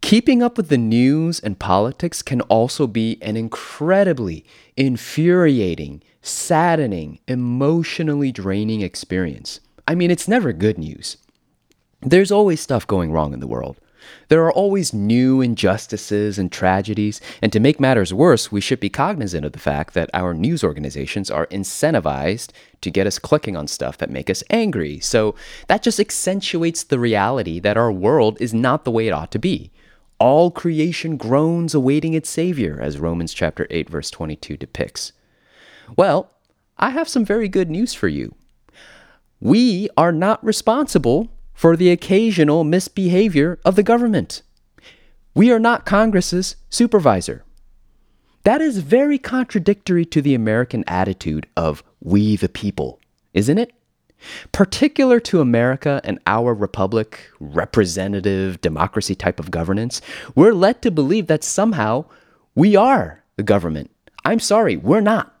keeping 0.00 0.42
up 0.42 0.56
with 0.56 0.68
the 0.68 0.78
news 0.78 1.38
and 1.40 1.58
politics 1.58 2.22
can 2.22 2.40
also 2.42 2.86
be 2.86 3.18
an 3.20 3.36
incredibly 3.36 4.44
infuriating, 4.76 6.02
saddening, 6.22 7.18
emotionally 7.28 8.32
draining 8.32 8.80
experience. 8.80 9.60
I 9.86 9.94
mean, 9.94 10.10
it's 10.10 10.28
never 10.28 10.52
good 10.52 10.78
news. 10.78 11.18
There's 12.00 12.30
always 12.30 12.60
stuff 12.60 12.86
going 12.86 13.10
wrong 13.10 13.32
in 13.32 13.40
the 13.40 13.48
world. 13.48 13.76
There 14.28 14.44
are 14.44 14.52
always 14.52 14.94
new 14.94 15.40
injustices 15.40 16.38
and 16.38 16.50
tragedies, 16.52 17.20
and 17.42 17.52
to 17.52 17.60
make 17.60 17.80
matters 17.80 18.14
worse, 18.14 18.52
we 18.52 18.60
should 18.60 18.78
be 18.78 18.88
cognizant 18.88 19.44
of 19.44 19.52
the 19.52 19.58
fact 19.58 19.94
that 19.94 20.10
our 20.14 20.32
news 20.32 20.62
organizations 20.62 21.30
are 21.30 21.46
incentivized 21.48 22.50
to 22.82 22.90
get 22.90 23.06
us 23.06 23.18
clicking 23.18 23.56
on 23.56 23.66
stuff 23.66 23.98
that 23.98 24.10
make 24.10 24.30
us 24.30 24.44
angry. 24.48 25.00
So 25.00 25.34
that 25.66 25.82
just 25.82 25.98
accentuates 25.98 26.84
the 26.84 27.00
reality 27.00 27.58
that 27.58 27.76
our 27.76 27.90
world 27.90 28.38
is 28.40 28.54
not 28.54 28.84
the 28.84 28.92
way 28.92 29.08
it 29.08 29.12
ought 29.12 29.32
to 29.32 29.38
be. 29.38 29.72
All 30.20 30.50
creation 30.50 31.16
groans 31.16 31.74
awaiting 31.74 32.14
its 32.14 32.30
savior, 32.30 32.78
as 32.80 32.98
Romans 32.98 33.34
chapter 33.34 33.66
8 33.70 33.90
verse 33.90 34.10
22 34.10 34.56
depicts. 34.56 35.12
Well, 35.96 36.30
I 36.78 36.90
have 36.90 37.08
some 37.08 37.24
very 37.24 37.48
good 37.48 37.70
news 37.70 37.92
for 37.92 38.08
you. 38.08 38.34
We 39.40 39.88
are 39.96 40.12
not 40.12 40.44
responsible 40.44 41.28
for 41.58 41.76
the 41.76 41.90
occasional 41.90 42.62
misbehavior 42.62 43.58
of 43.64 43.74
the 43.74 43.82
government. 43.82 44.42
We 45.34 45.50
are 45.50 45.58
not 45.58 45.84
Congress's 45.84 46.54
supervisor. 46.70 47.42
That 48.44 48.60
is 48.60 48.78
very 48.78 49.18
contradictory 49.18 50.04
to 50.04 50.22
the 50.22 50.36
American 50.36 50.84
attitude 50.86 51.48
of 51.56 51.82
we 52.00 52.36
the 52.36 52.48
people, 52.48 53.00
isn't 53.34 53.58
it? 53.58 53.72
Particular 54.52 55.18
to 55.18 55.40
America 55.40 56.00
and 56.04 56.20
our 56.28 56.54
republic, 56.54 57.28
representative 57.40 58.60
democracy 58.60 59.16
type 59.16 59.40
of 59.40 59.50
governance, 59.50 60.00
we're 60.36 60.54
led 60.54 60.80
to 60.82 60.92
believe 60.92 61.26
that 61.26 61.42
somehow 61.42 62.04
we 62.54 62.76
are 62.76 63.24
the 63.34 63.42
government. 63.42 63.90
I'm 64.24 64.38
sorry, 64.38 64.76
we're 64.76 65.00
not. 65.00 65.36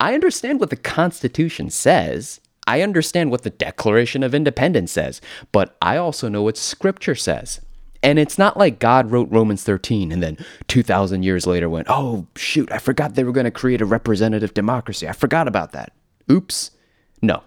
I 0.00 0.14
understand 0.14 0.60
what 0.60 0.70
the 0.70 0.76
Constitution 0.76 1.68
says, 1.68 2.40
I 2.66 2.82
understand 2.82 3.30
what 3.30 3.42
the 3.42 3.50
Declaration 3.50 4.22
of 4.22 4.34
Independence 4.34 4.92
says, 4.92 5.20
but 5.50 5.76
I 5.82 5.96
also 5.96 6.28
know 6.28 6.42
what 6.42 6.56
Scripture 6.56 7.14
says. 7.14 7.60
And 8.02 8.18
it's 8.18 8.38
not 8.38 8.56
like 8.56 8.80
God 8.80 9.10
wrote 9.10 9.30
Romans 9.30 9.62
13 9.62 10.10
and 10.10 10.22
then 10.22 10.36
2,000 10.68 11.22
years 11.22 11.46
later 11.46 11.68
went, 11.68 11.86
oh, 11.88 12.26
shoot, 12.36 12.70
I 12.72 12.78
forgot 12.78 13.14
they 13.14 13.24
were 13.24 13.32
going 13.32 13.44
to 13.44 13.50
create 13.50 13.80
a 13.80 13.86
representative 13.86 14.54
democracy. 14.54 15.08
I 15.08 15.12
forgot 15.12 15.46
about 15.46 15.72
that. 15.72 15.92
Oops. 16.30 16.72
No. 17.20 17.42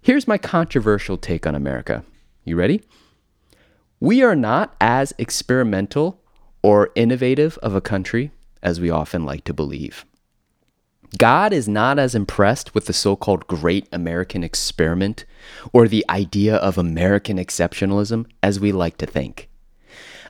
Here's 0.00 0.28
my 0.28 0.38
controversial 0.38 1.16
take 1.18 1.46
on 1.46 1.54
America. 1.54 2.04
You 2.44 2.56
ready? 2.56 2.82
We 4.00 4.22
are 4.22 4.36
not 4.36 4.74
as 4.80 5.14
experimental 5.18 6.20
or 6.62 6.90
innovative 6.94 7.58
of 7.58 7.74
a 7.74 7.80
country 7.80 8.30
as 8.62 8.80
we 8.80 8.90
often 8.90 9.26
like 9.26 9.44
to 9.44 9.54
believe. 9.54 10.06
God 11.18 11.52
is 11.52 11.68
not 11.68 11.98
as 11.98 12.14
impressed 12.14 12.74
with 12.74 12.86
the 12.86 12.92
so 12.92 13.14
called 13.14 13.46
great 13.46 13.88
American 13.92 14.42
experiment 14.42 15.24
or 15.72 15.86
the 15.86 16.04
idea 16.08 16.56
of 16.56 16.78
American 16.78 17.36
exceptionalism 17.36 18.26
as 18.42 18.58
we 18.58 18.72
like 18.72 18.96
to 18.98 19.06
think. 19.06 19.48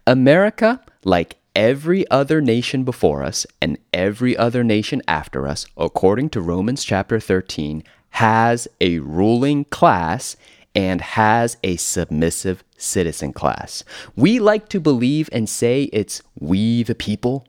America, 0.06 0.80
like 1.04 1.36
every 1.54 2.08
other 2.10 2.40
nation 2.40 2.84
before 2.84 3.22
us 3.22 3.46
and 3.62 3.78
every 3.92 4.36
other 4.36 4.64
nation 4.64 5.00
after 5.06 5.46
us, 5.46 5.66
according 5.76 6.30
to 6.30 6.40
Romans 6.40 6.84
chapter 6.84 7.20
13, 7.20 7.82
has 8.10 8.68
a 8.80 8.98
ruling 8.98 9.64
class 9.66 10.36
and 10.74 11.00
has 11.00 11.56
a 11.62 11.76
submissive 11.76 12.64
citizen 12.76 13.32
class. 13.32 13.84
We 14.16 14.40
like 14.40 14.68
to 14.70 14.80
believe 14.80 15.28
and 15.32 15.48
say 15.48 15.84
it's 15.84 16.22
we 16.38 16.82
the 16.82 16.94
people 16.94 17.46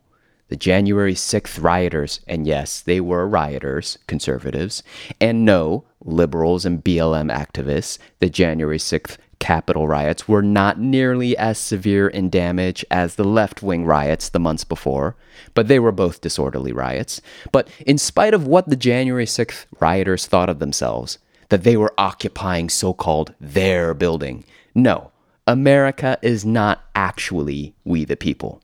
the 0.47 0.55
January 0.55 1.13
6th 1.13 1.61
rioters, 1.61 2.19
and 2.27 2.45
yes, 2.45 2.81
they 2.81 3.01
were 3.01 3.27
rioters, 3.27 3.97
conservatives, 4.07 4.83
and 5.19 5.43
no, 5.45 5.85
liberals 6.03 6.65
and 6.65 6.83
BLM 6.83 7.33
activists, 7.35 7.97
the 8.19 8.29
January 8.29 8.77
6th 8.77 9.17
Capitol 9.39 9.87
riots 9.87 10.27
were 10.27 10.41
not 10.41 10.79
nearly 10.79 11.37
as 11.37 11.57
severe 11.57 12.07
in 12.07 12.29
damage 12.29 12.85
as 12.89 13.15
the 13.15 13.23
left 13.23 13.61
wing 13.61 13.85
riots 13.85 14.29
the 14.29 14.39
months 14.39 14.63
before, 14.63 15.15
but 15.53 15.67
they 15.67 15.79
were 15.79 15.91
both 15.91 16.21
disorderly 16.21 16.71
riots. 16.71 17.21
But 17.51 17.67
in 17.85 17.97
spite 17.97 18.33
of 18.33 18.47
what 18.47 18.69
the 18.69 18.75
January 18.75 19.25
6th 19.25 19.65
rioters 19.79 20.25
thought 20.25 20.49
of 20.49 20.59
themselves, 20.59 21.19
that 21.49 21.63
they 21.63 21.77
were 21.77 21.93
occupying 21.97 22.69
so 22.69 22.93
called 22.93 23.33
their 23.39 23.93
building, 23.93 24.45
no, 24.73 25.11
America 25.45 26.17
is 26.21 26.43
not 26.45 26.83
actually 26.95 27.75
we 27.83 28.03
the 28.03 28.15
people. 28.15 28.61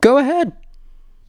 Go 0.00 0.18
ahead, 0.18 0.52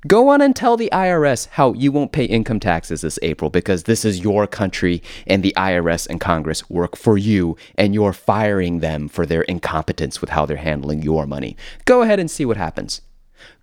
Go 0.05 0.27
on 0.27 0.41
and 0.41 0.53
tell 0.53 0.75
the 0.75 0.89
IRS 0.91 1.47
how 1.51 1.71
you 1.73 1.89
won't 1.89 2.11
pay 2.11 2.25
income 2.25 2.59
taxes 2.59 3.01
this 3.01 3.17
April 3.21 3.49
because 3.49 3.83
this 3.83 4.03
is 4.03 4.19
your 4.19 4.45
country 4.45 5.01
and 5.25 5.41
the 5.41 5.53
IRS 5.55 6.07
and 6.07 6.19
Congress 6.19 6.69
work 6.69 6.97
for 6.97 7.17
you 7.17 7.55
and 7.75 7.93
you're 7.93 8.11
firing 8.11 8.79
them 8.79 9.07
for 9.07 9.25
their 9.25 9.43
incompetence 9.43 10.19
with 10.19 10.31
how 10.31 10.45
they're 10.45 10.57
handling 10.57 11.03
your 11.03 11.25
money. 11.25 11.55
Go 11.85 12.01
ahead 12.01 12.19
and 12.19 12.29
see 12.29 12.43
what 12.43 12.57
happens. 12.57 12.99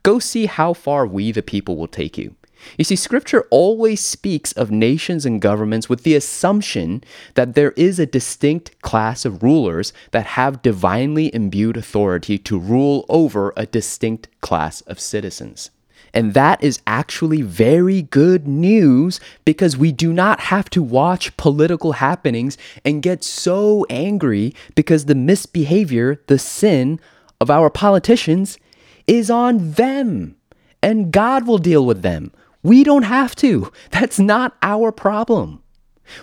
Go 0.03 0.19
see 0.19 0.47
how 0.47 0.73
far 0.73 1.07
we, 1.07 1.31
the 1.31 1.43
people, 1.43 1.77
will 1.77 1.87
take 1.87 2.17
you. 2.17 2.35
You 2.79 2.85
see, 2.85 2.97
Scripture 2.97 3.47
always 3.51 4.01
speaks 4.01 4.53
of 4.53 4.71
nations 4.71 5.27
and 5.27 5.43
governments 5.43 5.91
with 5.91 6.05
the 6.05 6.15
assumption 6.15 7.05
that 7.35 7.55
there 7.55 7.73
is 7.73 7.99
a 7.99 8.07
distinct 8.07 8.81
class 8.81 9.27
of 9.27 9.43
rulers 9.43 9.93
that 10.13 10.25
have 10.25 10.63
divinely 10.63 11.35
imbued 11.35 11.77
authority 11.77 12.39
to 12.39 12.59
rule 12.59 13.05
over 13.11 13.53
a 13.59 13.67
distinct 13.67 14.29
class 14.41 14.81
of 14.83 14.99
citizens. 14.99 15.71
And 16.13 16.35
that 16.35 16.63
is 16.63 16.81
actually 16.87 17.43
very 17.43 18.03
good 18.03 18.47
news 18.49 19.21
because 19.45 19.77
we 19.77 19.93
do 19.93 20.13
not 20.13 20.41
have 20.41 20.69
to 20.71 20.83
watch 20.83 21.37
political 21.37 21.93
happenings 21.93 22.59
and 22.85 23.03
get 23.03 23.23
so 23.25 23.87
angry 23.89 24.55
because 24.75 25.05
the 25.05 25.15
misbehavior, 25.15 26.21
the 26.27 26.39
sin 26.39 27.01
of 27.41 27.51
our 27.51 27.71
politicians 27.71 28.59
is 29.07 29.31
on 29.31 29.73
them. 29.73 30.37
And 30.83 31.13
God 31.13 31.47
will 31.47 31.59
deal 31.59 31.85
with 31.85 32.03
them. 32.03 32.33
We 32.63 32.85
don't 32.85 33.03
have 33.03 33.35
to. 33.37 33.71
That's 33.91 34.19
not 34.19 34.57
our 34.63 34.93
problem. 34.93 35.63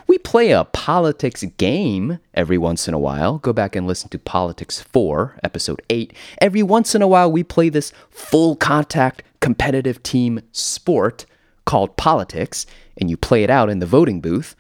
We 0.08 0.18
play 0.18 0.52
a 0.52 0.66
politics 0.66 1.44
game 1.58 2.20
every 2.34 2.58
once 2.58 2.88
in 2.88 2.94
a 2.94 3.00
while. 3.00 3.38
Go 3.40 3.54
back 3.54 3.76
and 3.76 3.88
listen 3.88 4.10
to 4.10 4.20
Politics 4.20 4.82
4, 4.82 5.40
episode 5.44 5.82
8. 5.90 6.14
Every 6.42 6.64
once 6.64 6.96
in 6.96 7.02
a 7.02 7.08
while, 7.08 7.32
we 7.32 7.44
play 7.44 7.70
this 7.70 7.92
full 8.10 8.56
contact 8.56 9.24
competitive 9.40 10.02
team 10.04 10.42
sport 10.52 11.26
called 11.66 11.98
politics, 11.98 12.66
and 12.98 13.10
you 13.10 13.18
play 13.18 13.44
it 13.44 13.50
out 13.50 13.70
in 13.70 13.80
the 13.80 13.86
voting 13.86 14.22
booth. 14.22 14.56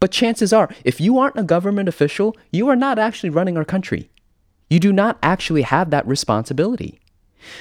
But 0.00 0.12
chances 0.12 0.52
are, 0.52 0.68
if 0.84 1.00
you 1.00 1.18
aren't 1.18 1.38
a 1.38 1.42
government 1.42 1.88
official, 1.88 2.36
you 2.50 2.68
are 2.68 2.76
not 2.76 2.98
actually 2.98 3.30
running 3.30 3.56
our 3.56 3.64
country. 3.64 4.10
You 4.70 4.80
do 4.80 4.92
not 4.92 5.18
actually 5.22 5.62
have 5.62 5.90
that 5.90 6.06
responsibility. 6.06 7.00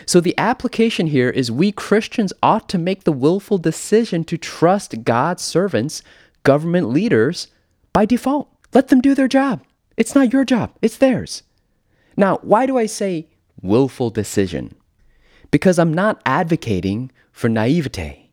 So 0.05 0.19
the 0.19 0.37
application 0.37 1.07
here 1.07 1.29
is 1.29 1.51
we 1.51 1.71
Christians 1.71 2.33
ought 2.41 2.67
to 2.69 2.77
make 2.77 3.03
the 3.03 3.11
willful 3.11 3.57
decision 3.57 4.23
to 4.25 4.37
trust 4.37 5.03
God's 5.03 5.43
servants 5.43 6.01
government 6.43 6.89
leaders 6.89 7.47
by 7.93 8.05
default. 8.05 8.49
Let 8.73 8.89
them 8.89 9.01
do 9.01 9.15
their 9.15 9.27
job. 9.27 9.63
It's 9.95 10.13
not 10.13 10.31
your 10.31 10.45
job, 10.45 10.71
it's 10.81 10.97
theirs. 10.97 11.43
Now, 12.15 12.39
why 12.41 12.65
do 12.65 12.77
I 12.77 12.85
say 12.85 13.27
willful 13.61 14.09
decision? 14.09 14.73
Because 15.51 15.79
I'm 15.79 15.93
not 15.93 16.21
advocating 16.25 17.11
for 17.31 17.49
naivete. 17.49 18.27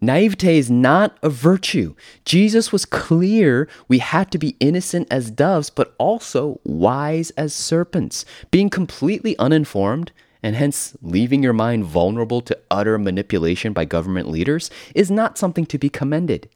Naivete 0.00 0.58
is 0.58 0.70
not 0.70 1.16
a 1.22 1.30
virtue. 1.30 1.94
Jesus 2.26 2.70
was 2.70 2.84
clear 2.84 3.68
we 3.88 3.98
had 3.98 4.30
to 4.32 4.38
be 4.38 4.56
innocent 4.60 5.08
as 5.10 5.30
doves, 5.30 5.70
but 5.70 5.94
also 5.98 6.60
wise 6.64 7.30
as 7.30 7.54
serpents. 7.54 8.26
Being 8.50 8.68
completely 8.68 9.38
uninformed 9.38 10.12
and 10.42 10.56
hence 10.56 10.94
leaving 11.00 11.42
your 11.42 11.54
mind 11.54 11.86
vulnerable 11.86 12.42
to 12.42 12.58
utter 12.70 12.98
manipulation 12.98 13.72
by 13.72 13.86
government 13.86 14.28
leaders 14.28 14.70
is 14.94 15.10
not 15.10 15.38
something 15.38 15.64
to 15.66 15.78
be 15.78 15.88
commended. 15.88 16.50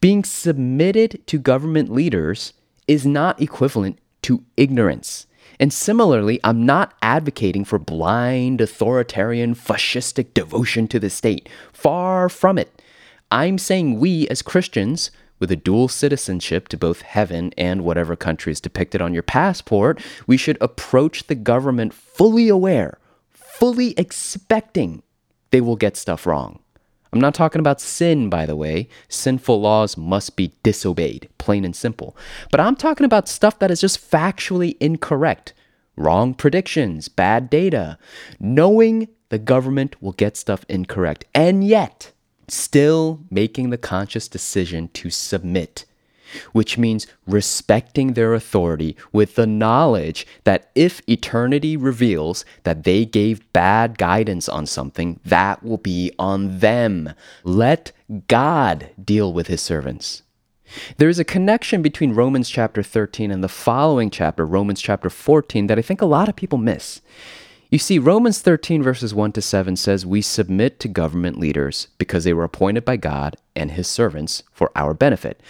Being 0.00 0.24
submitted 0.24 1.20
to 1.26 1.38
government 1.38 1.90
leaders 1.92 2.54
is 2.88 3.04
not 3.04 3.40
equivalent 3.40 3.98
to 4.22 4.42
ignorance. 4.56 5.26
And 5.58 5.74
similarly, 5.74 6.40
I'm 6.42 6.64
not 6.64 6.94
advocating 7.02 7.66
for 7.66 7.78
blind, 7.78 8.62
authoritarian, 8.62 9.54
fascistic 9.54 10.32
devotion 10.32 10.88
to 10.88 10.98
the 10.98 11.10
state. 11.10 11.50
Far 11.74 12.30
from 12.30 12.56
it. 12.56 12.82
I'm 13.30 13.58
saying 13.58 14.00
we 14.00 14.26
as 14.28 14.40
Christians, 14.40 15.10
with 15.38 15.52
a 15.52 15.56
dual 15.56 15.88
citizenship 15.88 16.68
to 16.68 16.78
both 16.78 17.02
heaven 17.02 17.52
and 17.58 17.84
whatever 17.84 18.16
country 18.16 18.52
is 18.52 18.60
depicted 18.60 19.02
on 19.02 19.12
your 19.12 19.22
passport, 19.22 20.00
we 20.26 20.38
should 20.38 20.56
approach 20.62 21.26
the 21.26 21.34
government 21.34 21.92
fully 21.92 22.48
aware, 22.48 22.98
fully 23.28 23.92
expecting 23.98 25.02
they 25.50 25.60
will 25.60 25.76
get 25.76 25.98
stuff 25.98 26.26
wrong. 26.26 26.60
I'm 27.12 27.20
not 27.20 27.34
talking 27.34 27.60
about 27.60 27.80
sin, 27.80 28.30
by 28.30 28.46
the 28.46 28.56
way. 28.56 28.88
Sinful 29.08 29.60
laws 29.60 29.96
must 29.96 30.36
be 30.36 30.52
disobeyed, 30.62 31.28
plain 31.38 31.64
and 31.64 31.74
simple. 31.74 32.16
But 32.50 32.60
I'm 32.60 32.76
talking 32.76 33.04
about 33.04 33.28
stuff 33.28 33.58
that 33.58 33.70
is 33.70 33.80
just 33.80 33.98
factually 33.98 34.76
incorrect 34.80 35.52
wrong 35.96 36.34
predictions, 36.34 37.08
bad 37.08 37.50
data, 37.50 37.98
knowing 38.38 39.08
the 39.28 39.38
government 39.38 40.00
will 40.00 40.12
get 40.12 40.36
stuff 40.36 40.64
incorrect, 40.68 41.24
and 41.34 41.64
yet 41.64 42.12
still 42.48 43.20
making 43.30 43.70
the 43.70 43.78
conscious 43.78 44.28
decision 44.28 44.88
to 44.88 45.10
submit 45.10 45.84
which 46.52 46.78
means 46.78 47.06
respecting 47.26 48.12
their 48.12 48.34
authority 48.34 48.96
with 49.12 49.34
the 49.34 49.46
knowledge 49.46 50.26
that 50.44 50.70
if 50.74 51.00
eternity 51.08 51.76
reveals 51.76 52.44
that 52.64 52.84
they 52.84 53.04
gave 53.04 53.52
bad 53.52 53.98
guidance 53.98 54.48
on 54.48 54.66
something, 54.66 55.20
that 55.24 55.62
will 55.62 55.78
be 55.78 56.12
on 56.18 56.58
them. 56.58 57.12
Let 57.44 57.92
God 58.28 58.90
deal 59.02 59.32
with 59.32 59.46
his 59.46 59.60
servants. 59.60 60.22
There 60.98 61.08
is 61.08 61.18
a 61.18 61.24
connection 61.24 61.82
between 61.82 62.14
Romans 62.14 62.48
chapter 62.48 62.82
13 62.82 63.30
and 63.30 63.42
the 63.42 63.48
following 63.48 64.10
chapter, 64.10 64.46
Romans 64.46 64.80
chapter 64.80 65.10
14, 65.10 65.66
that 65.66 65.78
I 65.78 65.82
think 65.82 66.00
a 66.00 66.06
lot 66.06 66.28
of 66.28 66.36
people 66.36 66.58
miss. 66.58 67.00
You 67.70 67.78
see, 67.78 67.98
Romans 68.00 68.40
13, 68.40 68.82
verses 68.82 69.14
1 69.14 69.32
to 69.32 69.40
7 69.40 69.76
says, 69.76 70.04
We 70.04 70.22
submit 70.22 70.80
to 70.80 70.88
government 70.88 71.38
leaders 71.38 71.86
because 71.98 72.24
they 72.24 72.32
were 72.32 72.44
appointed 72.44 72.84
by 72.84 72.96
God 72.96 73.36
and 73.54 73.70
his 73.70 73.86
servants 73.86 74.42
for 74.52 74.72
our 74.74 74.92
benefit. 74.92 75.40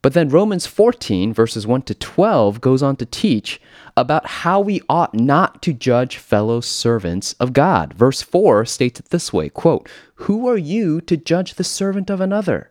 But 0.00 0.14
then 0.14 0.28
Romans 0.28 0.66
14, 0.66 1.34
verses 1.34 1.66
1 1.66 1.82
to 1.82 1.94
12, 1.94 2.60
goes 2.60 2.82
on 2.82 2.96
to 2.96 3.06
teach 3.06 3.60
about 3.96 4.26
how 4.26 4.60
we 4.60 4.80
ought 4.88 5.12
not 5.12 5.60
to 5.62 5.72
judge 5.72 6.16
fellow 6.16 6.60
servants 6.60 7.32
of 7.34 7.52
God. 7.52 7.94
Verse 7.94 8.22
4 8.22 8.64
states 8.64 9.00
it 9.00 9.10
this 9.10 9.32
way 9.32 9.48
quote, 9.48 9.88
Who 10.16 10.48
are 10.48 10.56
you 10.56 11.00
to 11.02 11.16
judge 11.16 11.54
the 11.54 11.64
servant 11.64 12.10
of 12.10 12.20
another? 12.20 12.70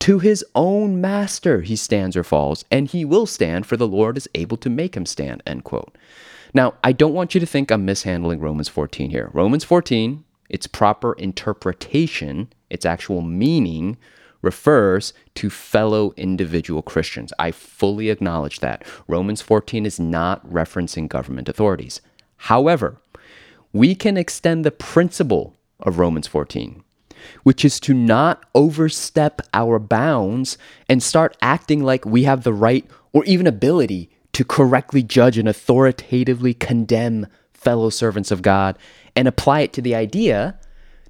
To 0.00 0.20
his 0.20 0.44
own 0.54 1.00
master 1.00 1.60
he 1.60 1.76
stands 1.76 2.16
or 2.16 2.24
falls, 2.24 2.64
and 2.70 2.88
he 2.88 3.04
will 3.04 3.26
stand, 3.26 3.66
for 3.66 3.76
the 3.76 3.88
Lord 3.88 4.16
is 4.16 4.28
able 4.34 4.56
to 4.58 4.70
make 4.70 4.96
him 4.96 5.06
stand. 5.06 5.42
End 5.46 5.64
quote. 5.64 5.96
Now, 6.54 6.74
I 6.82 6.92
don't 6.92 7.14
want 7.14 7.34
you 7.34 7.40
to 7.40 7.46
think 7.46 7.70
I'm 7.70 7.84
mishandling 7.84 8.40
Romans 8.40 8.68
14 8.68 9.10
here. 9.10 9.30
Romans 9.32 9.64
14, 9.64 10.24
its 10.48 10.66
proper 10.66 11.12
interpretation, 11.14 12.48
its 12.70 12.86
actual 12.86 13.22
meaning, 13.22 13.98
refers 14.42 15.12
to 15.34 15.50
fellow 15.50 16.12
individual 16.16 16.82
Christians. 16.82 17.32
I 17.38 17.50
fully 17.50 18.10
acknowledge 18.10 18.60
that. 18.60 18.84
Romans 19.06 19.42
14 19.42 19.86
is 19.86 20.00
not 20.00 20.46
referencing 20.50 21.08
government 21.08 21.48
authorities. 21.48 22.00
However, 22.36 22.96
we 23.72 23.94
can 23.94 24.16
extend 24.16 24.64
the 24.64 24.70
principle 24.70 25.56
of 25.80 25.98
Romans 25.98 26.26
14, 26.26 26.82
which 27.42 27.64
is 27.64 27.78
to 27.80 27.94
not 27.94 28.44
overstep 28.54 29.42
our 29.54 29.78
bounds 29.78 30.58
and 30.88 31.02
start 31.02 31.36
acting 31.40 31.82
like 31.82 32.04
we 32.04 32.24
have 32.24 32.42
the 32.42 32.52
right 32.52 32.84
or 33.12 33.24
even 33.24 33.46
ability 33.46 34.10
to 34.32 34.44
correctly 34.44 35.02
judge 35.02 35.36
and 35.38 35.48
authoritatively 35.48 36.54
condemn 36.54 37.26
fellow 37.52 37.90
servants 37.90 38.30
of 38.30 38.42
God 38.42 38.78
and 39.14 39.28
apply 39.28 39.60
it 39.60 39.72
to 39.74 39.82
the 39.82 39.94
idea 39.94 40.58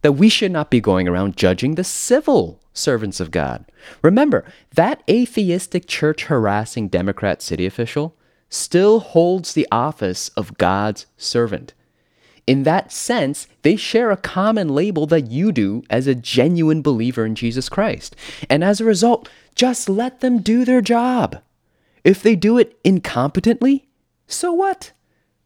that 0.02 0.12
we 0.12 0.28
should 0.28 0.52
not 0.52 0.70
be 0.70 0.80
going 0.80 1.06
around 1.06 1.36
judging 1.36 1.74
the 1.74 1.84
civil 1.84 2.60
servants 2.72 3.20
of 3.20 3.30
God. 3.30 3.64
Remember, 4.02 4.44
that 4.74 5.02
atheistic 5.08 5.86
church 5.86 6.24
harassing 6.24 6.88
Democrat 6.88 7.42
city 7.42 7.66
official 7.66 8.16
still 8.48 9.00
holds 9.00 9.52
the 9.52 9.68
office 9.70 10.28
of 10.30 10.58
God's 10.58 11.06
servant. 11.16 11.74
In 12.46 12.64
that 12.64 12.90
sense, 12.90 13.46
they 13.62 13.76
share 13.76 14.10
a 14.10 14.16
common 14.16 14.68
label 14.68 15.06
that 15.06 15.30
you 15.30 15.52
do 15.52 15.84
as 15.88 16.06
a 16.06 16.14
genuine 16.14 16.82
believer 16.82 17.24
in 17.24 17.34
Jesus 17.34 17.68
Christ. 17.68 18.16
And 18.48 18.64
as 18.64 18.80
a 18.80 18.84
result, 18.84 19.28
just 19.54 19.88
let 19.88 20.20
them 20.20 20.40
do 20.40 20.64
their 20.64 20.80
job. 20.80 21.40
If 22.02 22.22
they 22.22 22.34
do 22.34 22.58
it 22.58 22.82
incompetently, 22.82 23.84
so 24.26 24.52
what? 24.52 24.92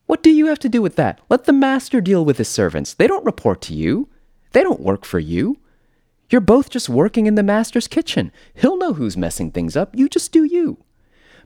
What 0.06 0.22
do 0.22 0.30
you 0.30 0.46
have 0.46 0.58
to 0.60 0.68
do 0.68 0.80
with 0.80 0.96
that? 0.96 1.20
Let 1.28 1.44
the 1.44 1.52
master 1.52 2.00
deal 2.00 2.24
with 2.24 2.38
his 2.38 2.48
servants. 2.48 2.94
They 2.94 3.06
don't 3.06 3.24
report 3.24 3.60
to 3.62 3.74
you, 3.74 4.08
they 4.54 4.62
don't 4.62 4.80
work 4.80 5.04
for 5.04 5.18
you. 5.18 5.58
You're 6.30 6.40
both 6.40 6.70
just 6.70 6.88
working 6.88 7.26
in 7.26 7.34
the 7.34 7.42
master's 7.42 7.88
kitchen. 7.88 8.32
He'll 8.54 8.78
know 8.78 8.94
who's 8.94 9.16
messing 9.16 9.50
things 9.50 9.76
up. 9.76 9.94
You 9.94 10.08
just 10.08 10.32
do 10.32 10.44
you. 10.44 10.78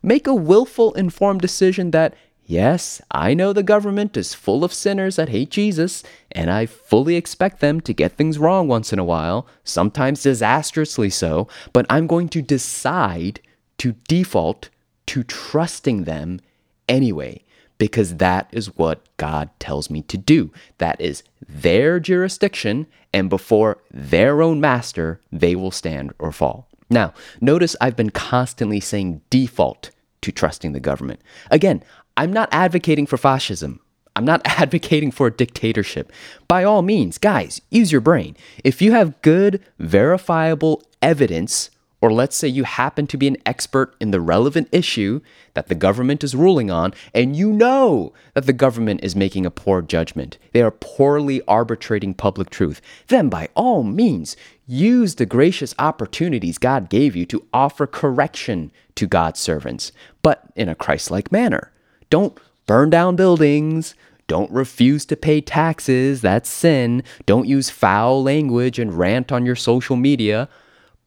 Make 0.03 0.27
a 0.27 0.35
willful, 0.35 0.93
informed 0.95 1.41
decision 1.41 1.91
that, 1.91 2.15
yes, 2.45 3.03
I 3.11 3.35
know 3.35 3.53
the 3.53 3.63
government 3.63 4.17
is 4.17 4.35
full 4.35 4.63
of 4.63 4.73
sinners 4.73 5.17
that 5.17 5.31
hate 5.31 5.51
Jesus, 5.51 6.05
and 6.31 6.51
I 6.51 6.67
fully 6.67 7.17
expect 7.17 7.61
them 7.61 7.81
to 7.81 7.93
get 7.93 8.13
things 8.13 8.39
wrong 8.39 8.69
once 8.69 8.93
in 8.93 8.99
a 8.99 9.05
while, 9.05 9.49
sometimes 9.65 10.23
disastrously 10.23 11.11
so, 11.11 11.49
but 11.73 11.87
I'm 11.91 12.07
going 12.07 12.29
to 12.29 12.43
decide 12.43 13.41
to 13.79 13.93
default 14.07 14.69
to 15.07 15.25
trusting 15.25 16.05
them 16.05 16.41
anyway 16.89 17.43
because 17.79 18.17
that 18.17 18.49
is 18.53 18.77
what 18.77 19.01
God 19.17 19.51
tells 19.59 19.89
me 19.89 20.03
to 20.03 20.19
do. 20.19 20.53
That 20.79 21.01
is 21.01 21.23
their 21.49 21.99
jurisdiction, 22.01 22.87
and 23.13 23.31
before 23.31 23.79
their 23.91 24.43
own 24.43 24.61
master, 24.61 25.21
they 25.33 25.55
will 25.55 25.71
stand 25.71 26.13
or 26.19 26.33
fall. 26.33 26.69
Now, 26.91 27.15
notice 27.41 27.77
I've 27.81 27.97
been 27.97 28.11
constantly 28.11 28.81
saying 28.81 29.21
default 29.31 29.91
to 30.23 30.33
trusting 30.33 30.73
the 30.73 30.81
government. 30.81 31.21
Again, 31.51 31.83
I'm 32.17 32.33
not 32.33 32.49
advocating 32.51 33.07
for 33.07 33.17
fascism. 33.17 33.81
I'm 34.17 34.25
not 34.25 34.43
advocating 34.45 35.11
for 35.13 35.29
a 35.29 35.33
dictatorship. 35.33 36.13
By 36.49 36.65
all 36.65 36.83
means, 36.83 37.19
guys, 37.19 37.61
use 37.71 37.93
your 37.93 38.01
brain. 38.01 38.37
If 38.65 38.83
you 38.83 38.93
have 38.93 39.21
good, 39.23 39.63
verifiable 39.79 40.83
evidence 41.01 41.71
or 42.01 42.13
let's 42.13 42.37
say 42.37 42.47
you 42.47 42.65
happen 42.65 43.07
to 43.09 43.17
be 43.17 43.27
an 43.27 43.37
expert 43.45 43.95
in 44.01 44.11
the 44.11 44.21
relevant 44.21 44.69
issue 44.71 45.21
that 45.55 45.69
the 45.69 45.75
government 45.75 46.23
is 46.23 46.37
ruling 46.37 46.71
on, 46.71 46.95
and 47.13 47.35
you 47.35 47.53
know 47.53 48.13
that 48.35 48.47
the 48.47 48.53
government 48.53 49.01
is 49.03 49.17
making 49.17 49.45
a 49.45 49.51
poor 49.51 49.83
judgment. 49.83 50.39
They 50.53 50.63
are 50.63 50.71
poorly 50.71 51.43
arbitrating 51.49 52.15
public 52.15 52.51
truth. 52.51 52.81
Then, 53.09 53.29
by 53.29 53.49
all 53.55 53.83
means, 53.83 54.37
use 54.67 55.17
the 55.17 55.27
gracious 55.27 55.75
opportunities 55.79 56.59
God 56.59 56.89
gave 56.89 57.17
you 57.17 57.27
to 57.27 57.45
offer 57.53 57.87
correction 57.87 58.71
to 58.95 59.07
God's 59.07 59.41
servants, 59.41 59.91
but 60.23 60.45
in 60.55 60.69
a 60.69 60.75
Christ 60.75 61.11
like 61.11 61.33
manner. 61.33 61.73
Don't 62.11 62.39
burn 62.67 62.91
down 62.91 63.17
buildings. 63.17 63.95
Don't 64.29 64.51
refuse 64.53 65.05
to 65.07 65.17
pay 65.17 65.41
taxes. 65.41 66.21
That's 66.21 66.51
sin. 66.51 67.03
Don't 67.27 67.49
use 67.49 67.71
foul 67.71 68.23
language 68.23 68.79
and 68.79 68.97
rant 68.97 69.33
on 69.33 69.47
your 69.47 69.57
social 69.57 69.97
media. 69.97 70.49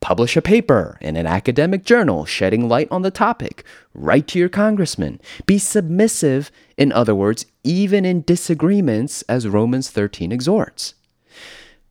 Publish 0.01 0.35
a 0.35 0.41
paper 0.41 0.97
in 0.99 1.15
an 1.15 1.27
academic 1.27 1.85
journal 1.85 2.25
shedding 2.25 2.67
light 2.67 2.87
on 2.89 3.03
the 3.03 3.11
topic. 3.11 3.63
Write 3.93 4.27
to 4.29 4.39
your 4.39 4.49
congressman. 4.49 5.21
Be 5.45 5.59
submissive, 5.59 6.51
in 6.75 6.91
other 6.91 7.13
words, 7.13 7.45
even 7.63 8.03
in 8.03 8.23
disagreements, 8.23 9.21
as 9.29 9.47
Romans 9.47 9.91
13 9.91 10.31
exhorts. 10.31 10.95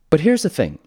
But 0.09 0.19
here's 0.19 0.43
the 0.43 0.49
thing 0.49 0.77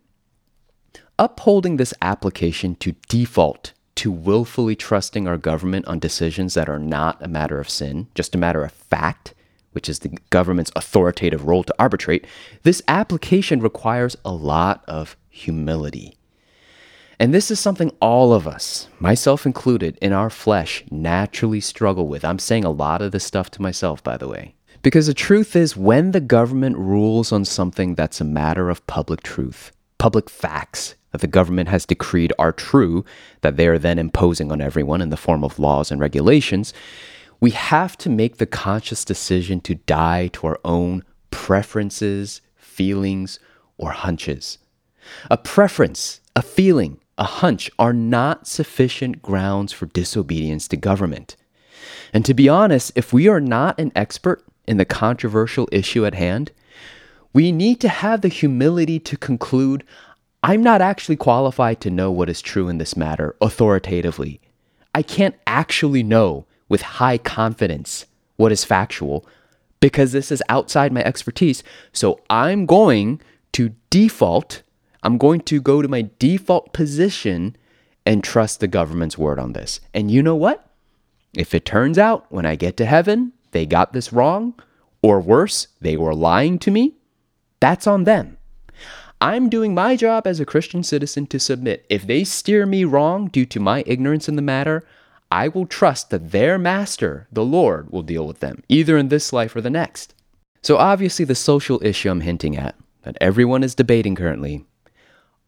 upholding 1.18 1.76
this 1.76 1.94
application 2.02 2.74
to 2.76 2.94
default 3.08 3.72
to 3.94 4.12
willfully 4.12 4.76
trusting 4.76 5.26
our 5.26 5.38
government 5.38 5.86
on 5.86 5.98
decisions 5.98 6.52
that 6.54 6.68
are 6.68 6.78
not 6.78 7.22
a 7.22 7.28
matter 7.28 7.58
of 7.58 7.70
sin, 7.70 8.08
just 8.14 8.34
a 8.34 8.38
matter 8.38 8.64
of 8.64 8.72
fact, 8.72 9.32
which 9.72 9.88
is 9.88 10.00
the 10.00 10.18
government's 10.30 10.72
authoritative 10.76 11.46
role 11.46 11.64
to 11.64 11.74
arbitrate, 11.78 12.26
this 12.64 12.82
application 12.86 13.60
requires 13.60 14.16
a 14.24 14.32
lot 14.32 14.84
of 14.86 15.16
humility. 15.30 16.18
And 17.18 17.32
this 17.32 17.50
is 17.50 17.60
something 17.60 17.92
all 18.00 18.32
of 18.32 18.46
us, 18.46 18.88
myself 18.98 19.46
included, 19.46 19.98
in 20.02 20.12
our 20.12 20.30
flesh 20.30 20.84
naturally 20.90 21.60
struggle 21.60 22.08
with. 22.08 22.24
I'm 22.24 22.38
saying 22.38 22.64
a 22.64 22.70
lot 22.70 23.02
of 23.02 23.12
this 23.12 23.24
stuff 23.24 23.50
to 23.52 23.62
myself, 23.62 24.02
by 24.02 24.16
the 24.16 24.28
way. 24.28 24.54
Because 24.82 25.06
the 25.06 25.14
truth 25.14 25.56
is, 25.56 25.76
when 25.76 26.10
the 26.10 26.20
government 26.20 26.76
rules 26.76 27.32
on 27.32 27.44
something 27.44 27.94
that's 27.94 28.20
a 28.20 28.24
matter 28.24 28.68
of 28.68 28.86
public 28.86 29.22
truth, 29.22 29.72
public 29.98 30.28
facts 30.28 30.94
that 31.12 31.20
the 31.20 31.26
government 31.26 31.68
has 31.68 31.86
decreed 31.86 32.32
are 32.38 32.52
true, 32.52 33.04
that 33.40 33.56
they 33.56 33.68
are 33.68 33.78
then 33.78 33.98
imposing 33.98 34.50
on 34.50 34.60
everyone 34.60 35.00
in 35.00 35.10
the 35.10 35.16
form 35.16 35.44
of 35.44 35.58
laws 35.58 35.90
and 35.90 36.00
regulations, 36.00 36.74
we 37.40 37.52
have 37.52 37.96
to 37.98 38.10
make 38.10 38.38
the 38.38 38.46
conscious 38.46 39.04
decision 39.04 39.60
to 39.60 39.76
die 39.76 40.28
to 40.32 40.46
our 40.48 40.58
own 40.64 41.04
preferences, 41.30 42.40
feelings, 42.56 43.38
or 43.78 43.92
hunches. 43.92 44.58
A 45.30 45.36
preference, 45.36 46.20
a 46.34 46.42
feeling, 46.42 47.00
a 47.18 47.24
hunch 47.24 47.70
are 47.78 47.92
not 47.92 48.46
sufficient 48.46 49.22
grounds 49.22 49.72
for 49.72 49.86
disobedience 49.86 50.68
to 50.68 50.76
government. 50.76 51.36
And 52.12 52.24
to 52.24 52.34
be 52.34 52.48
honest, 52.48 52.92
if 52.94 53.12
we 53.12 53.28
are 53.28 53.40
not 53.40 53.78
an 53.78 53.92
expert 53.94 54.44
in 54.66 54.76
the 54.76 54.84
controversial 54.84 55.68
issue 55.70 56.06
at 56.06 56.14
hand, 56.14 56.50
we 57.32 57.52
need 57.52 57.80
to 57.80 57.88
have 57.88 58.20
the 58.20 58.28
humility 58.28 58.98
to 59.00 59.16
conclude 59.16 59.84
I'm 60.42 60.62
not 60.62 60.82
actually 60.82 61.16
qualified 61.16 61.80
to 61.80 61.90
know 61.90 62.10
what 62.10 62.28
is 62.28 62.42
true 62.42 62.68
in 62.68 62.76
this 62.76 62.98
matter 62.98 63.34
authoritatively. 63.40 64.42
I 64.94 65.02
can't 65.02 65.34
actually 65.46 66.02
know 66.02 66.44
with 66.68 66.82
high 66.82 67.16
confidence 67.16 68.04
what 68.36 68.52
is 68.52 68.62
factual 68.62 69.26
because 69.80 70.12
this 70.12 70.30
is 70.30 70.42
outside 70.50 70.92
my 70.92 71.02
expertise. 71.02 71.62
So 71.92 72.20
I'm 72.28 72.66
going 72.66 73.22
to 73.52 73.74
default 73.88 74.62
I'm 75.04 75.18
going 75.18 75.40
to 75.42 75.60
go 75.60 75.82
to 75.82 75.88
my 75.88 76.08
default 76.18 76.72
position 76.72 77.56
and 78.06 78.24
trust 78.24 78.60
the 78.60 78.66
government's 78.66 79.18
word 79.18 79.38
on 79.38 79.52
this. 79.52 79.80
And 79.92 80.10
you 80.10 80.22
know 80.22 80.34
what? 80.34 80.66
If 81.36 81.54
it 81.54 81.64
turns 81.64 81.98
out 81.98 82.26
when 82.30 82.46
I 82.46 82.56
get 82.56 82.76
to 82.78 82.86
heaven, 82.86 83.32
they 83.52 83.66
got 83.66 83.92
this 83.92 84.12
wrong, 84.12 84.54
or 85.02 85.20
worse, 85.20 85.68
they 85.80 85.96
were 85.96 86.14
lying 86.14 86.58
to 86.60 86.70
me, 86.70 86.94
that's 87.60 87.86
on 87.86 88.04
them. 88.04 88.38
I'm 89.20 89.48
doing 89.48 89.74
my 89.74 89.96
job 89.96 90.26
as 90.26 90.40
a 90.40 90.46
Christian 90.46 90.82
citizen 90.82 91.26
to 91.28 91.38
submit. 91.38 91.86
If 91.88 92.06
they 92.06 92.24
steer 92.24 92.66
me 92.66 92.84
wrong 92.84 93.28
due 93.28 93.46
to 93.46 93.60
my 93.60 93.84
ignorance 93.86 94.28
in 94.28 94.36
the 94.36 94.42
matter, 94.42 94.84
I 95.30 95.48
will 95.48 95.66
trust 95.66 96.10
that 96.10 96.30
their 96.30 96.58
master, 96.58 97.26
the 97.32 97.44
Lord, 97.44 97.90
will 97.90 98.02
deal 98.02 98.26
with 98.26 98.40
them, 98.40 98.62
either 98.68 98.96
in 98.96 99.08
this 99.08 99.32
life 99.32 99.54
or 99.56 99.60
the 99.60 99.70
next. 99.70 100.14
So, 100.62 100.76
obviously, 100.76 101.24
the 101.24 101.34
social 101.34 101.82
issue 101.84 102.10
I'm 102.10 102.20
hinting 102.20 102.56
at, 102.56 102.74
that 103.02 103.18
everyone 103.20 103.62
is 103.62 103.74
debating 103.74 104.14
currently, 104.14 104.64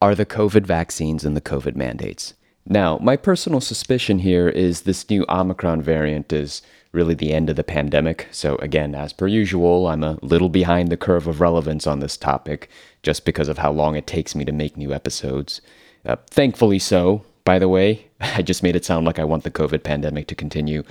are 0.01 0.14
the 0.14 0.26
COVID 0.26 0.66
vaccines 0.66 1.24
and 1.24 1.36
the 1.36 1.40
COVID 1.40 1.76
mandates. 1.76 2.34
Now, 2.68 2.99
my 2.99 3.16
personal 3.16 3.61
suspicion 3.61 4.18
here 4.18 4.49
is 4.49 4.82
this 4.82 5.09
new 5.09 5.24
Omicron 5.28 5.82
variant 5.82 6.32
is 6.32 6.62
really 6.92 7.14
the 7.14 7.32
end 7.32 7.49
of 7.49 7.57
the 7.57 7.62
pandemic. 7.62 8.26
So, 8.32 8.57
again, 8.57 8.94
as 8.94 9.12
per 9.12 9.28
usual, 9.28 9.86
I'm 9.86 10.03
a 10.03 10.18
little 10.22 10.49
behind 10.49 10.88
the 10.88 10.97
curve 10.97 11.26
of 11.26 11.40
relevance 11.40 11.86
on 11.86 12.01
this 12.01 12.16
topic 12.16 12.68
just 13.03 13.24
because 13.24 13.49
of 13.49 13.59
how 13.59 13.70
long 13.70 13.94
it 13.94 14.07
takes 14.07 14.34
me 14.34 14.44
to 14.44 14.53
make 14.53 14.76
new 14.76 14.92
episodes. 14.92 15.61
Uh, 16.05 16.16
thankfully, 16.28 16.78
so. 16.78 17.24
By 17.44 17.61
the 17.61 17.68
way, 17.68 18.07
I 18.20 18.42
just 18.42 18.64
made 18.64 18.74
it 18.74 18.84
sound 18.84 19.07
like 19.07 19.20
I 19.20 19.24
want 19.24 19.44
the 19.44 19.51
COVID 19.53 19.84
pandemic 19.84 20.26
to 20.28 20.34
continue. 20.34 20.82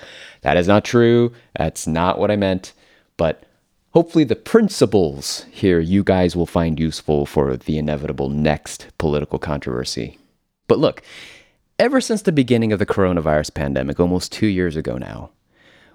That 0.42 0.56
is 0.56 0.68
not 0.68 0.86
true. 0.86 1.34
That's 1.58 1.86
not 1.86 2.18
what 2.18 2.32
I 2.32 2.38
meant. 2.38 2.72
But 3.18 3.44
Hopefully, 3.96 4.26
the 4.26 4.36
principles 4.36 5.46
here 5.50 5.80
you 5.80 6.04
guys 6.04 6.36
will 6.36 6.46
find 6.46 6.78
useful 6.78 7.26
for 7.26 7.56
the 7.56 7.78
inevitable 7.78 8.28
next 8.28 8.88
political 8.98 9.40
controversy. 9.40 10.20
But 10.68 10.80
look, 10.80 11.02
ever 11.80 12.02
since 12.02 12.22
the 12.22 12.34
beginning 12.34 12.74
of 12.74 12.80
the 12.80 12.86
coronavirus 12.86 13.54
pandemic, 13.54 13.98
almost 13.98 14.34
two 14.34 14.48
years 14.48 14.76
ago 14.76 14.98
now, 14.98 15.30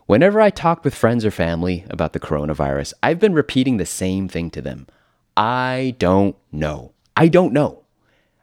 whenever 0.07 0.41
I 0.41 0.49
talk 0.49 0.83
with 0.83 0.95
friends 0.95 1.27
or 1.27 1.31
family 1.31 1.85
about 1.91 2.15
the 2.15 2.21
coronavirus, 2.21 2.95
I've 3.03 3.19
been 3.19 3.35
repeating 3.35 3.77
the 3.77 3.85
same 3.85 4.29
thing 4.29 4.51
to 4.53 4.63
them 4.63 4.87
I 5.37 5.95
don't 5.99 6.37
know. 6.51 6.93
I 7.19 7.29
don't 7.29 7.53
know. 7.53 7.83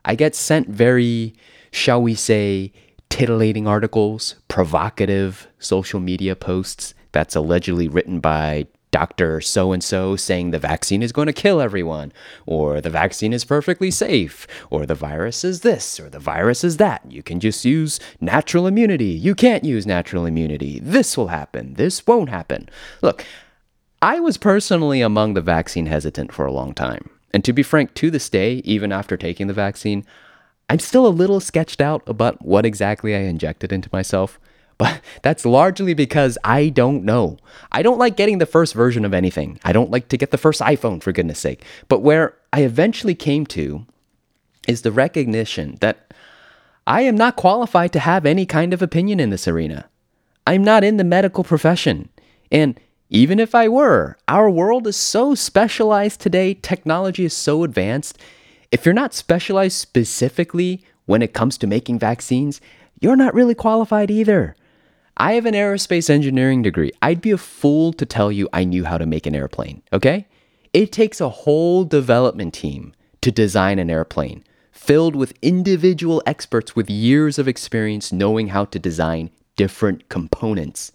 I 0.05 0.13
get 0.13 0.35
sent 0.35 0.69
very, 0.69 1.33
shall 1.71 1.99
we 1.99 2.13
say, 2.13 2.73
titillating 3.09 3.65
articles, 3.65 4.35
provocative 4.49 5.47
social 5.57 5.99
media 5.99 6.35
posts 6.35 6.93
that's 7.11 7.35
allegedly 7.35 7.87
written 7.87 8.19
by 8.19 8.67
Dr. 8.97 9.41
So 9.41 9.73
and 9.73 9.83
so 9.83 10.15
saying 10.15 10.49
the 10.49 10.57
vaccine 10.57 11.03
is 11.03 11.11
going 11.11 11.27
to 11.27 11.43
kill 11.43 11.61
everyone, 11.61 12.11
or 12.47 12.81
the 12.81 12.89
vaccine 12.89 13.31
is 13.31 13.45
perfectly 13.45 13.91
safe, 13.91 14.47
or 14.71 14.87
the 14.87 14.95
virus 14.95 15.43
is 15.43 15.61
this, 15.61 15.99
or 15.99 16.09
the 16.09 16.17
virus 16.17 16.63
is 16.63 16.77
that. 16.77 17.03
You 17.07 17.21
can 17.21 17.39
just 17.39 17.63
use 17.63 17.99
natural 18.19 18.65
immunity. 18.65 19.13
You 19.27 19.35
can't 19.35 19.63
use 19.63 19.85
natural 19.85 20.25
immunity. 20.25 20.79
This 20.79 21.15
will 21.15 21.27
happen. 21.27 21.75
This 21.75 22.07
won't 22.07 22.29
happen. 22.29 22.69
Look, 23.03 23.23
I 24.01 24.19
was 24.19 24.37
personally 24.37 25.01
among 25.01 25.35
the 25.35 25.41
vaccine 25.41 25.85
hesitant 25.85 26.33
for 26.33 26.47
a 26.47 26.51
long 26.51 26.73
time. 26.73 27.11
And 27.31 27.45
to 27.45 27.53
be 27.53 27.61
frank, 27.61 27.93
to 27.95 28.09
this 28.09 28.29
day, 28.29 28.63
even 28.65 28.91
after 28.91 29.15
taking 29.15 29.45
the 29.45 29.53
vaccine, 29.53 30.07
I'm 30.71 30.79
still 30.79 31.05
a 31.05 31.19
little 31.21 31.39
sketched 31.39 31.81
out 31.81 32.01
about 32.07 32.43
what 32.43 32.65
exactly 32.65 33.13
I 33.13 33.19
injected 33.19 33.71
into 33.71 33.89
myself. 33.93 34.39
But 34.77 35.01
that's 35.23 35.45
largely 35.45 35.93
because 35.93 36.37
I 36.43 36.69
don't 36.69 37.03
know. 37.03 37.37
I 37.71 37.81
don't 37.81 37.97
like 37.97 38.15
getting 38.15 38.37
the 38.37 38.45
first 38.45 38.73
version 38.73 39.05
of 39.05 39.13
anything. 39.13 39.59
I 39.63 39.73
don't 39.73 39.89
like 39.89 40.09
to 40.09 40.17
get 40.17 40.31
the 40.31 40.37
first 40.37 40.61
iPhone, 40.61 41.01
for 41.01 41.11
goodness 41.11 41.39
sake. 41.39 41.63
But 41.87 42.01
where 42.01 42.35
I 42.53 42.61
eventually 42.61 43.15
came 43.15 43.45
to 43.47 43.85
is 44.67 44.83
the 44.83 44.91
recognition 44.91 45.77
that 45.81 46.13
I 46.85 47.01
am 47.01 47.17
not 47.17 47.35
qualified 47.35 47.91
to 47.93 47.99
have 47.99 48.25
any 48.25 48.45
kind 48.45 48.73
of 48.73 48.81
opinion 48.81 49.19
in 49.19 49.29
this 49.29 49.47
arena. 49.47 49.89
I'm 50.45 50.63
not 50.63 50.83
in 50.83 50.97
the 50.97 51.03
medical 51.03 51.43
profession. 51.43 52.09
And 52.51 52.79
even 53.09 53.39
if 53.39 53.55
I 53.55 53.67
were, 53.67 54.17
our 54.27 54.49
world 54.49 54.85
is 54.85 54.95
so 54.95 55.33
specialized 55.33 56.21
today, 56.21 56.53
technology 56.53 57.25
is 57.25 57.33
so 57.33 57.63
advanced. 57.63 58.17
If 58.71 58.85
you're 58.85 58.93
not 58.93 59.13
specialized 59.13 59.77
specifically 59.77 60.83
when 61.05 61.21
it 61.21 61.33
comes 61.33 61.57
to 61.57 61.67
making 61.67 61.99
vaccines, 61.99 62.61
you're 62.99 63.15
not 63.15 63.33
really 63.33 63.55
qualified 63.55 64.11
either. 64.11 64.55
I 65.19 65.33
have 65.33 65.47
an 65.47 65.55
aerospace 65.55 66.11
engineering 66.11 66.61
degree. 66.61 66.91
I'd 67.01 67.21
be 67.21 67.31
a 67.31 67.39
fool 67.39 67.91
to 67.93 68.05
tell 68.05 68.31
you 68.31 68.47
I 68.53 68.63
knew 68.63 68.85
how 68.85 68.99
to 68.99 69.07
make 69.07 69.25
an 69.25 69.35
airplane, 69.35 69.81
okay? 69.91 70.27
It 70.73 70.91
takes 70.91 71.19
a 71.19 71.29
whole 71.29 71.83
development 71.85 72.53
team 72.53 72.93
to 73.21 73.31
design 73.31 73.79
an 73.79 73.89
airplane 73.89 74.43
filled 74.71 75.15
with 75.15 75.33
individual 75.41 76.21
experts 76.27 76.75
with 76.75 76.87
years 76.87 77.39
of 77.39 77.47
experience 77.47 78.13
knowing 78.13 78.49
how 78.49 78.65
to 78.65 78.77
design 78.77 79.31
different 79.55 80.07
components. 80.07 80.91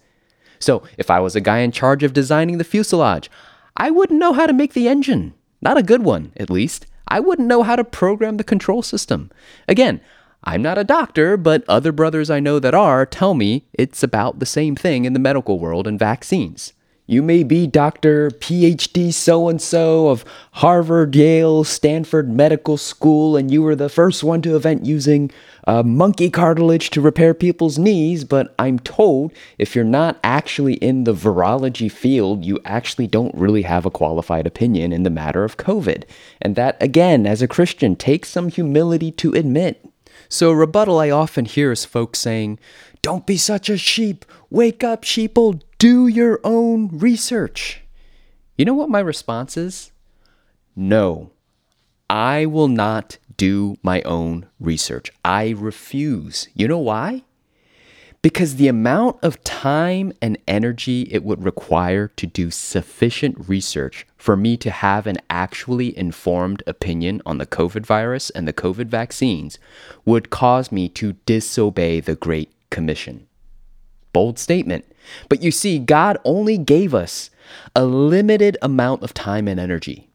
So, 0.57 0.83
if 0.97 1.11
I 1.11 1.19
was 1.19 1.35
a 1.35 1.41
guy 1.41 1.59
in 1.59 1.73
charge 1.73 2.01
of 2.01 2.13
designing 2.13 2.57
the 2.57 2.63
fuselage, 2.63 3.29
I 3.75 3.91
wouldn't 3.91 4.19
know 4.19 4.31
how 4.31 4.45
to 4.45 4.53
make 4.53 4.71
the 4.71 4.87
engine. 4.87 5.33
Not 5.61 5.77
a 5.77 5.83
good 5.83 6.01
one, 6.01 6.31
at 6.37 6.49
least. 6.49 6.85
I 7.09 7.19
wouldn't 7.19 7.49
know 7.49 7.61
how 7.61 7.75
to 7.75 7.83
program 7.83 8.37
the 8.37 8.45
control 8.45 8.81
system. 8.81 9.29
Again, 9.67 9.99
I'm 10.45 10.61
not 10.61 10.77
a 10.77 10.83
doctor, 10.83 11.37
but 11.37 11.63
other 11.69 11.91
brothers 11.91 12.29
I 12.29 12.39
know 12.41 12.59
that 12.59 12.73
are 12.73 13.05
tell 13.05 13.33
me 13.33 13.65
it's 13.73 14.03
about 14.03 14.39
the 14.39 14.45
same 14.45 14.75
thing 14.75 15.05
in 15.05 15.13
the 15.13 15.19
medical 15.19 15.57
world 15.57 15.87
and 15.87 15.97
vaccines. 15.97 16.73
You 17.05 17.21
may 17.21 17.43
be 17.43 17.67
Dr. 17.67 18.29
PhD 18.29 19.13
so 19.13 19.49
and 19.49 19.61
so 19.61 20.07
of 20.07 20.23
Harvard, 20.53 21.13
Yale, 21.15 21.65
Stanford 21.65 22.29
Medical 22.29 22.77
School, 22.77 23.35
and 23.35 23.51
you 23.51 23.61
were 23.61 23.75
the 23.75 23.89
first 23.89 24.23
one 24.23 24.41
to 24.43 24.55
invent 24.55 24.85
using 24.85 25.29
uh, 25.67 25.83
monkey 25.83 26.29
cartilage 26.29 26.89
to 26.91 27.01
repair 27.01 27.33
people's 27.33 27.77
knees. 27.77 28.23
But 28.23 28.55
I'm 28.57 28.79
told 28.79 29.33
if 29.57 29.75
you're 29.75 29.83
not 29.83 30.17
actually 30.23 30.75
in 30.75 31.03
the 31.03 31.13
virology 31.13 31.91
field, 31.91 32.45
you 32.45 32.59
actually 32.63 33.07
don't 33.07 33.35
really 33.35 33.63
have 33.63 33.85
a 33.85 33.91
qualified 33.91 34.47
opinion 34.47 34.93
in 34.93 35.03
the 35.03 35.09
matter 35.09 35.43
of 35.43 35.57
COVID. 35.57 36.05
And 36.41 36.55
that, 36.55 36.81
again, 36.81 37.27
as 37.27 37.41
a 37.41 37.49
Christian, 37.49 37.97
takes 37.97 38.29
some 38.29 38.47
humility 38.47 39.11
to 39.11 39.33
admit. 39.33 39.92
So, 40.29 40.51
rebuttal 40.51 40.99
I 40.99 41.09
often 41.09 41.45
hear 41.45 41.71
is 41.71 41.85
folks 41.85 42.19
saying, 42.19 42.59
Don't 43.01 43.25
be 43.25 43.37
such 43.37 43.69
a 43.69 43.77
sheep. 43.77 44.25
Wake 44.49 44.83
up, 44.83 45.03
sheeple. 45.03 45.61
Do 45.77 46.07
your 46.07 46.39
own 46.43 46.89
research. 46.91 47.81
You 48.57 48.65
know 48.65 48.73
what 48.73 48.89
my 48.89 48.99
response 48.99 49.57
is? 49.57 49.91
No, 50.75 51.31
I 52.09 52.45
will 52.45 52.67
not 52.67 53.17
do 53.37 53.77
my 53.81 54.01
own 54.03 54.47
research. 54.59 55.11
I 55.25 55.49
refuse. 55.49 56.47
You 56.53 56.67
know 56.67 56.79
why? 56.79 57.23
Because 58.23 58.55
the 58.55 58.69
amount 58.69 59.17
of 59.21 59.43
time 59.43 60.13
and 60.21 60.37
energy 60.47 61.07
it 61.11 61.23
would 61.23 61.43
require 61.43 62.07
to 62.07 62.25
do 62.25 62.49
sufficient 62.49 63.49
research 63.49 64.07
for 64.17 64.37
me 64.37 64.55
to 64.55 64.71
have 64.71 65.05
an 65.05 65.17
actually 65.29 65.95
informed 65.95 66.63
opinion 66.65 67.21
on 67.25 67.37
the 67.37 67.45
COVID 67.45 67.85
virus 67.85 68.29
and 68.31 68.47
the 68.47 68.53
COVID 68.53 68.85
vaccines 68.85 69.59
would 70.05 70.29
cause 70.29 70.71
me 70.71 70.87
to 70.89 71.13
disobey 71.25 71.99
the 71.99 72.15
Great 72.15 72.51
Commission. 72.69 73.27
Bold 74.13 74.39
statement. 74.39 74.85
But 75.27 75.43
you 75.43 75.51
see, 75.51 75.77
God 75.77 76.17
only 76.23 76.57
gave 76.57 76.95
us 76.95 77.29
a 77.75 77.83
limited 77.83 78.57
amount 78.61 79.03
of 79.03 79.13
time 79.13 79.49
and 79.49 79.59
energy. 79.59 80.07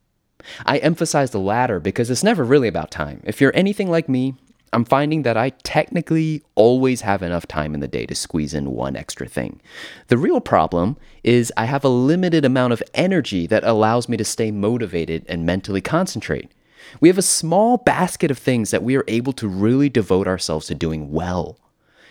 I 0.65 0.79
emphasize 0.79 1.31
the 1.31 1.41
latter 1.41 1.79
because 1.79 2.11
it's 2.11 2.25
never 2.25 2.43
really 2.43 2.69
about 2.69 2.91
time. 2.91 3.21
If 3.25 3.39
you're 3.39 3.55
anything 3.55 3.91
like 3.91 4.09
me, 4.09 4.35
I'm 4.73 4.85
finding 4.85 5.23
that 5.23 5.37
I 5.37 5.51
technically 5.51 6.43
always 6.55 7.01
have 7.03 7.23
enough 7.23 7.47
time 7.47 7.75
in 7.75 7.81
the 7.81 7.89
day 7.89 8.07
to 8.07 8.15
squeeze 8.15 8.55
in 8.55 8.73
one 8.73 8.97
extra 8.97 9.27
thing. 9.27 9.61
The 10.09 10.19
real 10.19 10.41
problem 10.41 10.97
is 11.25 11.53
I 11.57 11.65
have 11.65 11.85
a 11.85 11.89
limited 11.89 12.45
amount 12.45 12.73
of 12.73 12.83
energy 12.95 13.47
that 13.47 13.65
allows 13.65 14.09
me 14.09 14.17
to 14.17 14.25
stay 14.25 14.51
motivated 14.51 15.25
and 15.29 15.47
mentally 15.47 15.81
concentrate. 15.81 16.51
We 17.01 17.09
have 17.09 17.19
a 17.19 17.23
small 17.23 17.77
basket 17.77 18.31
of 18.31 18.39
things 18.39 18.71
that 18.71 18.83
we 18.83 18.97
are 18.97 19.05
able 19.09 19.33
to 19.35 19.49
really 19.49 19.89
devote 19.89 20.27
ourselves 20.27 20.67
to 20.67 20.75
doing 20.75 21.13
well. 21.13 21.59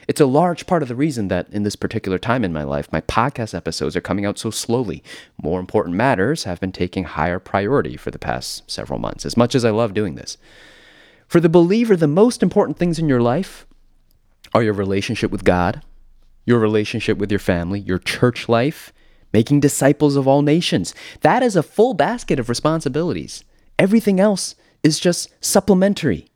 It's 0.08 0.22
a 0.22 0.26
large 0.26 0.68
part 0.68 0.82
of 0.82 0.88
the 0.88 0.96
reason 0.96 1.28
that 1.28 1.50
in 1.52 1.64
this 1.64 1.76
particular 1.76 2.18
time 2.18 2.46
in 2.46 2.54
my 2.54 2.64
life, 2.64 2.92
my 2.94 3.02
podcast 3.02 3.54
episodes 3.54 3.96
are 3.96 4.02
coming 4.02 4.26
out 4.26 4.40
so 4.40 4.50
slowly. 4.50 5.04
More 5.42 5.60
important 5.60 5.98
matters 5.98 6.46
have 6.46 6.62
been 6.62 6.72
taking 6.72 7.04
higher 7.04 7.40
priority 7.40 7.98
for 7.98 8.10
the 8.10 8.20
past 8.20 8.70
several 8.72 9.00
months, 9.00 9.26
as 9.26 9.36
much 9.36 9.54
as 9.54 9.66
I 9.66 9.70
love 9.70 9.94
doing 9.94 10.16
this. 10.16 10.38
For 11.28 11.40
the 11.42 11.50
believer, 11.50 11.96
the 11.96 12.08
most 12.08 12.42
important 12.42 12.78
things 12.78 13.00
in 13.00 13.10
your 13.10 13.22
life 13.22 13.68
are 14.54 14.64
your 14.64 14.74
relationship 14.74 15.30
with 15.30 15.44
God, 15.44 15.84
your 16.46 16.60
relationship 16.60 17.18
with 17.18 17.32
your 17.32 17.40
family, 17.40 17.82
your 17.82 17.98
church 17.98 18.48
life, 18.48 18.94
making 19.34 19.60
disciples 19.60 20.16
of 20.16 20.28
all 20.28 20.42
nations. 20.42 20.96
That 21.22 21.44
is 21.44 21.58
a 21.58 21.64
full 21.64 21.94
basket 21.94 22.40
of 22.40 22.48
responsibilities. 22.48 23.44
Everything 23.78 24.20
else 24.22 24.56
is 24.84 25.00
just 25.00 25.30
supplementary. 25.44 26.28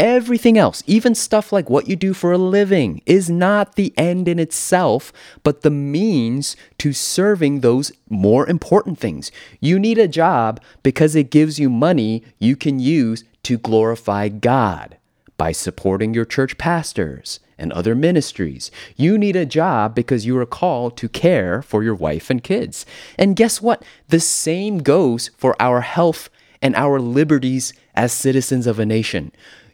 Everything 0.00 0.56
else, 0.56 0.82
even 0.86 1.14
stuff 1.14 1.52
like 1.52 1.68
what 1.68 1.86
you 1.86 1.94
do 1.94 2.14
for 2.14 2.32
a 2.32 2.38
living, 2.38 3.02
is 3.04 3.28
not 3.28 3.74
the 3.74 3.92
end 3.98 4.28
in 4.28 4.38
itself, 4.38 5.12
but 5.42 5.60
the 5.60 5.70
means 5.70 6.56
to 6.78 6.94
serving 6.94 7.60
those 7.60 7.92
more 8.08 8.48
important 8.48 8.98
things. 8.98 9.30
You 9.60 9.78
need 9.78 9.98
a 9.98 10.08
job 10.08 10.58
because 10.82 11.14
it 11.14 11.30
gives 11.30 11.60
you 11.60 11.68
money 11.68 12.24
you 12.38 12.56
can 12.56 12.80
use 12.80 13.24
to 13.42 13.58
glorify 13.58 14.30
God 14.30 14.96
by 15.36 15.52
supporting 15.52 16.14
your 16.14 16.24
church 16.24 16.56
pastors 16.56 17.38
and 17.58 17.70
other 17.70 17.94
ministries. 17.94 18.70
You 18.96 19.18
need 19.18 19.36
a 19.36 19.44
job 19.44 19.94
because 19.94 20.24
you 20.24 20.38
are 20.38 20.46
called 20.46 20.96
to 20.96 21.10
care 21.10 21.60
for 21.60 21.82
your 21.82 21.94
wife 21.94 22.30
and 22.30 22.42
kids. 22.42 22.86
And 23.18 23.36
guess 23.36 23.60
what? 23.60 23.84
The 24.08 24.20
same 24.20 24.78
goes 24.78 25.30
for 25.36 25.54
our 25.60 25.82
health 25.82 26.30
and 26.62 26.74
our 26.74 26.98
liberties 26.98 27.74
as 27.94 28.12
citizens 28.12 28.66
of 28.66 28.78
a 28.78 28.86
nation. 28.86 29.32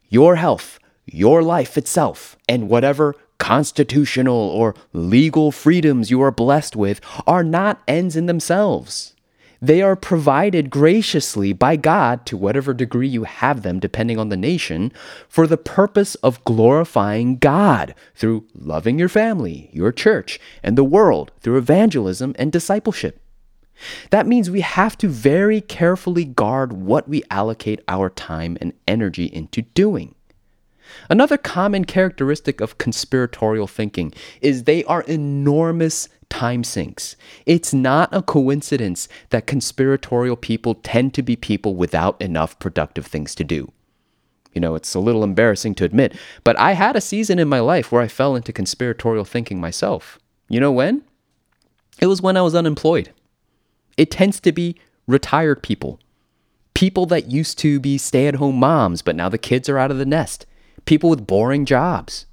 Your 0.09 0.37
health, 0.37 0.79
your 1.05 1.43
life 1.43 1.77
itself, 1.77 2.37
and 2.49 2.69
whatever 2.69 3.15
constitutional 3.39 4.35
or 4.35 4.75
legal 4.93 5.53
freedoms 5.53 6.11
you 6.11 6.23
are 6.23 6.31
blessed 6.31 6.77
with 6.77 7.01
are 7.27 7.45
not 7.45 7.83
ends 7.87 8.17
in 8.17 8.27
themselves. 8.27 9.15
They 9.61 9.83
are 9.83 9.97
provided 9.97 10.71
graciously 10.71 11.53
by 11.53 11.77
God 11.77 12.27
to 12.27 12.37
whatever 12.37 12.75
degree 12.75 13.09
you 13.09 13.25
have 13.25 13.63
them, 13.63 13.81
depending 13.81 14.19
on 14.19 14.29
the 14.29 14.37
nation, 14.37 14.93
for 15.29 15.47
the 15.47 15.57
purpose 15.57 16.15
of 16.17 16.45
glorifying 16.45 17.39
God 17.39 17.95
through 18.15 18.47
loving 18.55 18.99
your 18.99 19.09
family, 19.09 19.71
your 19.73 19.93
church, 19.93 20.39
and 20.63 20.77
the 20.77 20.85
world 20.85 21.33
through 21.41 21.57
evangelism 21.59 22.35
and 22.39 22.53
discipleship. 22.53 23.21
That 24.11 24.27
means 24.27 24.51
we 24.51 24.63
have 24.63 24.97
to 24.99 25.09
very 25.09 25.61
carefully 25.61 26.25
guard 26.25 26.73
what 26.73 27.09
we 27.09 27.23
allocate 27.31 27.81
our 27.89 28.09
time 28.11 28.57
and 28.61 28.73
energy 28.89 29.27
into 29.27 29.63
doing. 29.63 30.15
Another 31.11 31.37
common 31.37 31.85
characteristic 31.85 32.61
of 32.61 32.79
conspiratorial 32.79 33.67
thinking 33.67 34.13
is 34.41 34.65
they 34.65 34.85
are 34.85 35.03
enormous 35.03 36.09
time 36.29 36.65
sinks. 36.65 37.17
It's 37.45 37.75
not 37.75 38.09
a 38.13 38.23
coincidence 38.23 39.09
that 39.31 39.47
conspiratorial 39.47 40.37
people 40.37 40.75
tend 40.77 41.15
to 41.15 41.23
be 41.23 41.37
people 41.37 41.75
without 41.75 42.21
enough 42.21 42.59
productive 42.59 43.07
things 43.07 43.35
to 43.37 43.45
do. 43.45 43.73
You 44.55 44.61
know, 44.61 44.75
it's 44.75 44.95
a 44.95 45.01
little 45.01 45.23
embarrassing 45.23 45.75
to 45.77 45.85
admit, 45.85 46.17
but 46.43 46.59
I 46.59 46.73
had 46.73 46.97
a 46.97 47.01
season 47.01 47.39
in 47.39 47.49
my 47.49 47.61
life 47.61 47.93
where 47.93 48.01
I 48.01 48.09
fell 48.09 48.35
into 48.35 48.53
conspiratorial 48.53 49.25
thinking 49.25 49.61
myself. 49.61 50.19
You 50.49 50.61
know 50.61 50.73
when? 50.73 51.03
It 52.01 52.07
was 52.07 52.23
when 52.23 52.37
I 52.37 52.43
was 52.43 52.55
unemployed. 52.55 53.13
It 53.97 54.11
tends 54.11 54.41
to 54.41 54.53
be 54.53 54.77
retired 55.07 55.63
people, 55.63 56.01
people 56.75 57.07
that 57.07 57.31
used 57.31 57.59
to 57.61 57.81
be 57.81 57.99
stay 57.99 58.27
at 58.27 58.37
home 58.37 58.57
moms, 58.57 59.03
but 59.03 59.17
now 59.17 59.29
the 59.29 59.39
kids 59.39 59.69
are 59.69 59.79
out 59.79 59.91
of 59.91 59.99
the 59.99 60.07
nest, 60.07 60.47
people 60.85 61.11
with 61.11 61.27
boring 61.27 61.65
jobs 61.65 62.27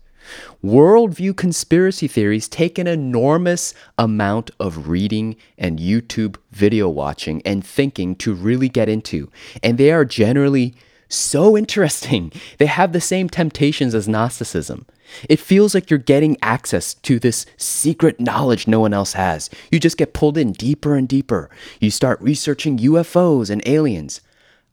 Worldview 0.64 1.36
conspiracy 1.36 2.08
theories 2.08 2.48
take 2.48 2.78
an 2.78 2.88
enormous 2.88 3.74
amount 3.98 4.52
of 4.60 4.88
reading 4.88 5.36
and 5.58 5.80
YouTube 5.80 6.38
video 6.52 6.90
watching 6.90 7.42
and 7.46 7.66
thinking 7.66 8.16
to 8.18 8.34
really 8.34 8.70
get 8.70 8.90
into, 8.90 9.30
and 9.62 9.78
they 9.78 9.92
are 9.92 10.06
generally 10.06 10.76
so 11.10 11.58
interesting. 11.58 12.32
They 12.58 12.66
have 12.68 12.94
the 12.94 13.02
same 13.02 13.30
temptations 13.30 13.94
as 13.94 14.08
Gnosticism. 14.08 14.86
It 15.30 15.40
feels 15.40 15.74
like 15.74 15.90
you're 15.90 16.00
getting 16.00 16.38
access 16.42 16.94
to 16.96 17.20
this 17.20 17.46
secret 17.58 18.20
knowledge 18.20 18.68
no 18.68 18.80
one 18.80 18.94
else 18.94 19.14
has. 19.14 19.50
You 19.72 19.80
just 19.80 19.98
get 19.98 20.14
pulled 20.14 20.38
in 20.38 20.52
deeper 20.52 20.96
and 20.96 21.08
deeper. 21.08 21.50
You 21.80 21.92
start 21.92 22.22
researching 22.22 22.80
UFOs 22.80 23.50
and 23.50 23.66
aliens. 23.68 24.22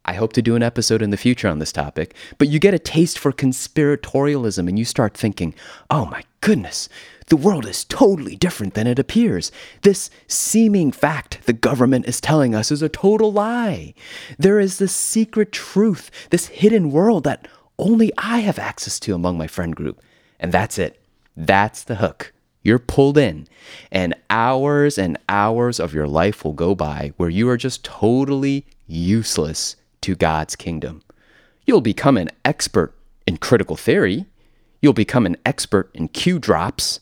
I 0.03 0.13
hope 0.13 0.33
to 0.33 0.41
do 0.41 0.55
an 0.55 0.63
episode 0.63 1.01
in 1.01 1.11
the 1.11 1.17
future 1.17 1.47
on 1.47 1.59
this 1.59 1.71
topic, 1.71 2.15
but 2.39 2.47
you 2.47 2.57
get 2.57 2.73
a 2.73 2.79
taste 2.79 3.19
for 3.19 3.31
conspiratorialism 3.31 4.67
and 4.67 4.79
you 4.79 4.85
start 4.85 5.15
thinking, 5.15 5.53
oh 5.91 6.07
my 6.07 6.23
goodness, 6.41 6.89
the 7.27 7.37
world 7.37 7.67
is 7.67 7.85
totally 7.85 8.35
different 8.35 8.73
than 8.73 8.87
it 8.87 8.97
appears. 8.97 9.51
This 9.83 10.09
seeming 10.27 10.91
fact 10.91 11.45
the 11.45 11.53
government 11.53 12.07
is 12.07 12.19
telling 12.19 12.55
us 12.55 12.71
is 12.71 12.81
a 12.81 12.89
total 12.89 13.31
lie. 13.31 13.93
There 14.39 14.59
is 14.59 14.79
this 14.79 14.93
secret 14.93 15.51
truth, 15.51 16.09
this 16.31 16.47
hidden 16.47 16.91
world 16.91 17.23
that 17.25 17.47
only 17.77 18.11
I 18.17 18.39
have 18.39 18.59
access 18.59 18.99
to 19.01 19.13
among 19.13 19.37
my 19.37 19.47
friend 19.47 19.75
group. 19.75 20.01
And 20.41 20.51
that's 20.51 20.77
it. 20.77 21.01
That's 21.37 21.83
the 21.83 21.95
hook. 21.95 22.33
You're 22.63 22.79
pulled 22.79 23.17
in, 23.17 23.47
and 23.91 24.13
hours 24.29 24.97
and 24.97 25.17
hours 25.29 25.79
of 25.79 25.93
your 25.93 26.07
life 26.07 26.43
will 26.43 26.53
go 26.53 26.75
by 26.75 27.13
where 27.17 27.29
you 27.29 27.47
are 27.49 27.57
just 27.57 27.85
totally 27.85 28.65
useless 28.85 29.77
to 30.01 30.15
God's 30.15 30.55
kingdom. 30.55 31.01
You'll 31.65 31.81
become 31.81 32.17
an 32.17 32.29
expert 32.43 32.93
in 33.25 33.37
critical 33.37 33.75
theory. 33.75 34.25
You'll 34.81 34.93
become 34.93 35.25
an 35.25 35.37
expert 35.45 35.89
in 35.93 36.09
Q 36.09 36.37
drops. 36.37 36.99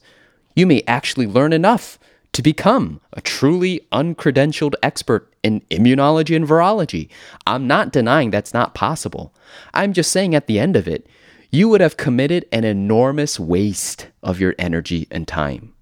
You 0.55 0.67
may 0.67 0.83
actually 0.87 1.27
learn 1.27 1.51
enough 1.51 1.97
to 2.33 2.41
become 2.41 3.01
a 3.13 3.21
truly 3.21 3.87
uncredentialed 3.91 4.75
expert 4.83 5.33
in 5.43 5.61
immunology 5.71 6.35
and 6.35 6.47
virology. 6.47 7.09
I'm 7.47 7.67
not 7.67 7.91
denying 7.91 8.29
that's 8.29 8.53
not 8.53 8.75
possible. 8.75 9.33
I'm 9.73 9.93
just 9.93 10.11
saying 10.11 10.35
at 10.35 10.47
the 10.47 10.59
end 10.59 10.75
of 10.75 10.87
it, 10.87 11.07
you 11.51 11.67
would 11.69 11.81
have 11.81 11.97
committed 11.97 12.45
an 12.51 12.63
enormous 12.63 13.39
waste 13.39 14.07
of 14.21 14.39
your 14.39 14.55
energy 14.59 15.07
and 15.09 15.27
time. 15.27 15.73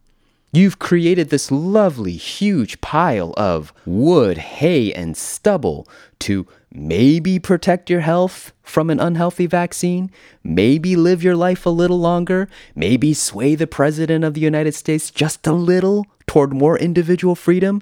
You've 0.53 0.80
created 0.80 1.30
this 1.30 1.51
lovely, 1.51 2.13
huge 2.13 2.80
pile 2.80 3.34
of 3.36 3.74
wood, 3.86 4.38
hay, 4.38 4.93
and 4.93 5.18
stubble 5.18 5.88
to 6.20 6.47
maybe 6.72 7.38
protect 7.38 7.89
your 7.89 7.99
health 7.99 8.53
from 8.63 8.89
an 8.89 8.99
unhealthy 8.99 9.45
vaccine, 9.45 10.09
maybe 10.43 10.95
live 10.95 11.22
your 11.22 11.36
life 11.36 11.65
a 11.65 11.70
little 11.70 11.99
longer, 11.99 12.47
maybe 12.76 13.13
sway 13.13 13.55
the 13.55 13.68
President 13.68 14.24
of 14.24 14.36
the 14.36 14.41
United 14.41 14.74
States 14.74 15.11
just 15.11 15.45
a 15.45 15.53
little 15.53 16.05
toward 16.28 16.53
more 16.53 16.80
individual 16.80 17.36
freedom, 17.36 17.82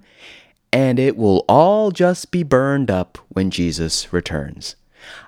and 0.73 0.97
it 0.97 1.15
will 1.15 1.45
all 1.47 1.91
just 1.91 2.31
be 2.31 2.41
burned 2.41 2.89
up 2.89 3.19
when 3.29 3.51
Jesus 3.51 4.11
returns. 4.11 4.75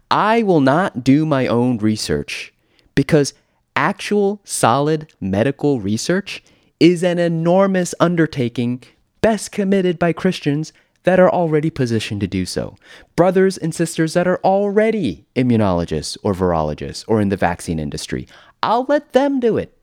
I 0.09 0.43
will 0.43 0.61
not 0.61 1.03
do 1.03 1.25
my 1.25 1.47
own 1.47 1.77
research 1.77 2.53
because 2.95 3.33
actual 3.75 4.41
solid 4.43 5.13
medical 5.19 5.79
research 5.79 6.43
is 6.79 7.03
an 7.03 7.19
enormous 7.19 7.93
undertaking 7.99 8.83
best 9.21 9.51
committed 9.51 9.99
by 9.99 10.13
Christians 10.13 10.71
that 11.03 11.19
are 11.19 11.29
already 11.29 11.69
positioned 11.69 12.21
to 12.21 12.27
do 12.27 12.45
so. 12.45 12.75
Brothers 13.15 13.57
and 13.57 13.73
sisters 13.73 14.13
that 14.13 14.27
are 14.27 14.39
already 14.43 15.25
immunologists 15.35 16.17
or 16.23 16.33
virologists 16.33 17.05
or 17.07 17.21
in 17.21 17.29
the 17.29 17.37
vaccine 17.37 17.79
industry. 17.79 18.27
I'll 18.61 18.85
let 18.89 19.13
them 19.13 19.39
do 19.39 19.57
it. 19.57 19.77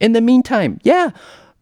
In 0.00 0.12
the 0.12 0.20
meantime, 0.20 0.78
yeah, 0.82 1.10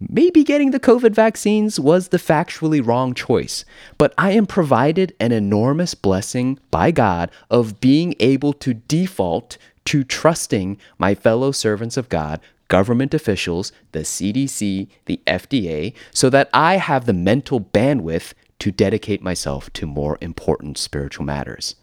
maybe 0.09 0.45
getting 0.45 0.71
the 0.71 0.81
COVID 0.81 1.15
vaccines 1.15 1.79
was 1.79 2.09
the 2.09 2.19
factually 2.19 2.85
wrong 2.85 3.15
choice, 3.15 3.65
but 3.99 4.15
I 4.19 4.33
am 4.33 4.47
provided 4.47 5.15
an 5.21 5.33
enormous 5.33 5.95
blessing 5.95 6.59
by 6.71 6.91
God 6.91 7.31
of 7.51 7.81
being 7.81 8.15
able 8.21 8.53
to 8.55 8.75
default 8.75 9.59
to 9.87 10.05
trusting 10.05 10.79
my 10.99 11.15
fellow 11.15 11.53
servants 11.53 11.97
of 11.97 12.09
God 12.09 12.41
government 12.69 13.15
officials, 13.15 13.73
the 13.93 14.01
CDC, 14.01 14.89
the 15.05 15.21
FDA, 15.27 15.95
so 16.13 16.31
that 16.31 16.49
I 16.53 16.79
have 16.79 17.05
the 17.05 17.13
mental 17.13 17.61
bandwidth 17.61 18.33
to 18.61 18.73
dedicate 18.73 19.23
myself 19.23 19.73
to 19.75 19.87
more 19.87 20.19
important 20.21 20.79
spiritual 20.79 21.25
matters. 21.25 21.77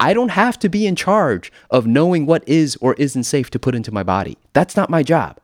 I 0.00 0.14
don't 0.14 0.30
have 0.30 0.58
to 0.60 0.68
be 0.68 0.86
in 0.86 0.96
charge 0.96 1.52
of 1.70 1.86
knowing 1.86 2.26
what 2.26 2.46
is 2.48 2.76
or 2.80 2.94
isn't 2.94 3.24
safe 3.24 3.50
to 3.50 3.58
put 3.58 3.74
into 3.74 3.92
my 3.92 4.02
body. 4.02 4.38
That's 4.52 4.76
not 4.76 4.90
my 4.90 5.02
job. 5.02 5.38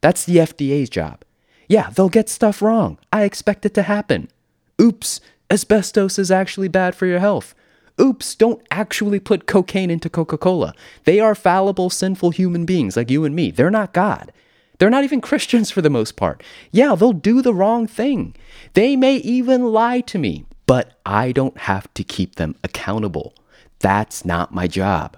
That's 0.00 0.24
the 0.24 0.36
FDA's 0.36 0.90
job. 0.90 1.24
Yeah, 1.68 1.90
they'll 1.90 2.08
get 2.08 2.28
stuff 2.28 2.62
wrong. 2.62 2.98
I 3.12 3.24
expect 3.24 3.66
it 3.66 3.74
to 3.74 3.82
happen. 3.82 4.28
Oops, 4.80 5.20
asbestos 5.50 6.18
is 6.18 6.30
actually 6.30 6.68
bad 6.68 6.94
for 6.94 7.06
your 7.06 7.18
health. 7.18 7.54
Oops, 8.00 8.34
don't 8.34 8.62
actually 8.70 9.20
put 9.20 9.46
cocaine 9.46 9.90
into 9.90 10.10
Coca 10.10 10.36
Cola. 10.36 10.74
They 11.04 11.18
are 11.18 11.34
fallible, 11.34 11.88
sinful 11.88 12.30
human 12.30 12.66
beings 12.66 12.96
like 12.96 13.10
you 13.10 13.24
and 13.24 13.34
me. 13.34 13.50
They're 13.50 13.70
not 13.70 13.94
God. 13.94 14.32
They're 14.78 14.90
not 14.90 15.04
even 15.04 15.20
Christians 15.22 15.70
for 15.70 15.80
the 15.80 15.90
most 15.90 16.16
part. 16.16 16.42
Yeah, 16.70 16.94
they'll 16.94 17.12
do 17.12 17.40
the 17.40 17.54
wrong 17.54 17.86
thing. 17.86 18.34
They 18.74 18.96
may 18.96 19.16
even 19.16 19.72
lie 19.72 20.00
to 20.02 20.18
me, 20.18 20.44
but 20.66 20.98
I 21.06 21.32
don't 21.32 21.56
have 21.58 21.92
to 21.94 22.04
keep 22.04 22.34
them 22.34 22.54
accountable. 22.62 23.34
That's 23.78 24.24
not 24.24 24.54
my 24.54 24.66
job. 24.66 25.16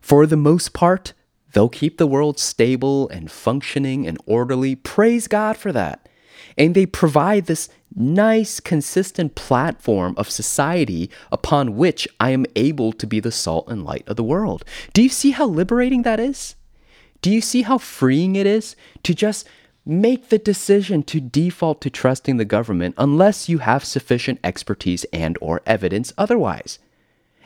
For 0.00 0.26
the 0.26 0.36
most 0.36 0.72
part, 0.74 1.14
they'll 1.58 1.68
keep 1.68 1.98
the 1.98 2.06
world 2.06 2.38
stable 2.38 3.08
and 3.08 3.32
functioning 3.32 4.06
and 4.06 4.16
orderly. 4.26 4.76
Praise 4.76 5.26
God 5.26 5.56
for 5.56 5.72
that. 5.72 6.08
And 6.56 6.72
they 6.72 6.86
provide 6.86 7.46
this 7.46 7.68
nice, 7.96 8.60
consistent 8.60 9.34
platform 9.34 10.14
of 10.16 10.30
society 10.30 11.10
upon 11.32 11.74
which 11.74 12.06
I 12.20 12.30
am 12.30 12.46
able 12.54 12.92
to 12.92 13.08
be 13.08 13.18
the 13.18 13.32
salt 13.32 13.66
and 13.66 13.84
light 13.84 14.06
of 14.06 14.14
the 14.14 14.22
world. 14.22 14.64
Do 14.92 15.02
you 15.02 15.08
see 15.08 15.32
how 15.32 15.46
liberating 15.46 16.02
that 16.02 16.20
is? 16.20 16.54
Do 17.22 17.28
you 17.28 17.40
see 17.40 17.62
how 17.62 17.78
freeing 17.78 18.36
it 18.36 18.46
is 18.46 18.76
to 19.02 19.12
just 19.12 19.44
make 19.84 20.28
the 20.28 20.38
decision 20.38 21.02
to 21.02 21.18
default 21.18 21.80
to 21.80 21.90
trusting 21.90 22.36
the 22.36 22.44
government 22.44 22.94
unless 22.96 23.48
you 23.48 23.58
have 23.58 23.84
sufficient 23.84 24.38
expertise 24.44 25.02
and 25.12 25.36
or 25.40 25.60
evidence 25.66 26.12
otherwise? 26.16 26.78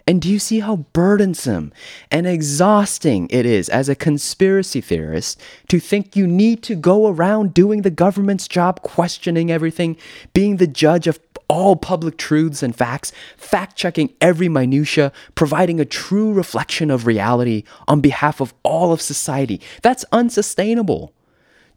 And 0.07 0.21
do 0.21 0.29
you 0.29 0.39
see 0.39 0.61
how 0.61 0.77
burdensome 0.93 1.73
and 2.11 2.27
exhausting 2.27 3.29
it 3.31 3.47
is 3.47 3.69
as 3.69 3.89
a 3.89 3.95
conspiracy 3.95 4.81
theorist 4.81 5.41
to 5.69 5.79
think 5.79 6.17
you 6.17 6.27
need 6.27 6.63
to 6.65 6.75
go 6.75 7.07
around 7.07 7.55
doing 7.55 7.83
the 7.83 7.91
government's 7.91 8.49
job, 8.49 8.83
questioning 8.83 9.51
everything, 9.51 9.97
being 10.35 10.57
the 10.57 10.67
judge 10.67 11.07
of 11.07 11.21
all 11.49 11.77
public 11.77 12.17
truths 12.17 12.63
and 12.63 12.75
facts, 12.75 13.13
fact 13.37 13.77
checking 13.77 14.13
every 14.21 14.49
minutia, 14.49 15.13
providing 15.35 15.79
a 15.79 15.85
true 15.85 16.33
reflection 16.33 16.91
of 16.91 17.07
reality 17.07 17.63
on 17.87 18.01
behalf 18.01 18.41
of 18.41 18.55
all 18.63 18.93
of 18.93 19.01
society? 19.01 19.61
That's 19.83 20.05
unsustainable. 20.11 21.13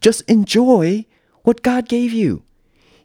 Just 0.01 0.21
enjoy 0.29 1.05
what 1.43 1.61
God 1.61 1.87
gave 1.87 2.11
you. 2.11 2.43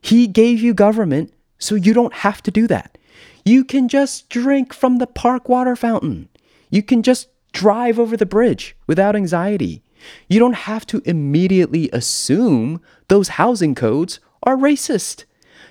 He 0.01 0.27
gave 0.27 0.61
you 0.61 0.73
government 0.73 1.33
so 1.59 1.75
you 1.75 1.93
don't 1.93 2.14
have 2.14 2.43
to 2.45 2.51
do 2.51 2.66
that. 2.68 2.97
You 3.45 3.64
can 3.64 3.88
just 3.88 4.28
drink 4.28 4.72
from 4.72 4.99
the 4.99 5.07
park 5.07 5.49
water 5.49 5.76
fountain. 5.76 6.28
You 6.70 6.82
can 6.82 7.03
just 7.03 7.28
drive 7.53 7.99
over 7.99 8.16
the 8.16 8.26
bridge 8.26 8.76
without 8.86 9.16
anxiety. 9.16 9.82
You 10.28 10.38
don't 10.38 10.55
have 10.55 10.86
to 10.86 11.03
immediately 11.05 11.91
assume 11.93 12.80
those 13.09 13.28
housing 13.30 13.74
codes 13.74 14.20
are 14.43 14.57
racist. 14.57 15.24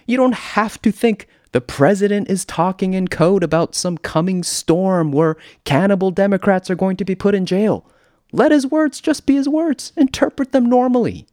You 0.05 0.17
don't 0.17 0.36
have 0.36 0.82
to 0.82 0.91
think 0.91 1.28
the 1.51 1.61
president 1.61 2.30
is 2.30 2.45
talking 2.45 2.93
in 2.93 3.07
code 3.07 3.43
about 3.43 3.74
some 3.74 3.97
coming 3.97 4.43
storm 4.43 5.11
where 5.11 5.38
cannibal 5.63 6.11
Democrats 6.11 6.70
are 6.70 6.76
going 6.76 6.97
to 6.97 7.05
be 7.05 7.15
put 7.15 7.34
in 7.34 7.45
jail. 7.45 7.89
Let 8.32 8.51
his 8.51 8.67
words 8.67 9.01
just 9.01 9.26
be 9.26 9.36
his 9.36 9.49
words. 9.49 9.91
Interpret 9.97 10.51
them 10.51 10.67
normally. 10.67 11.26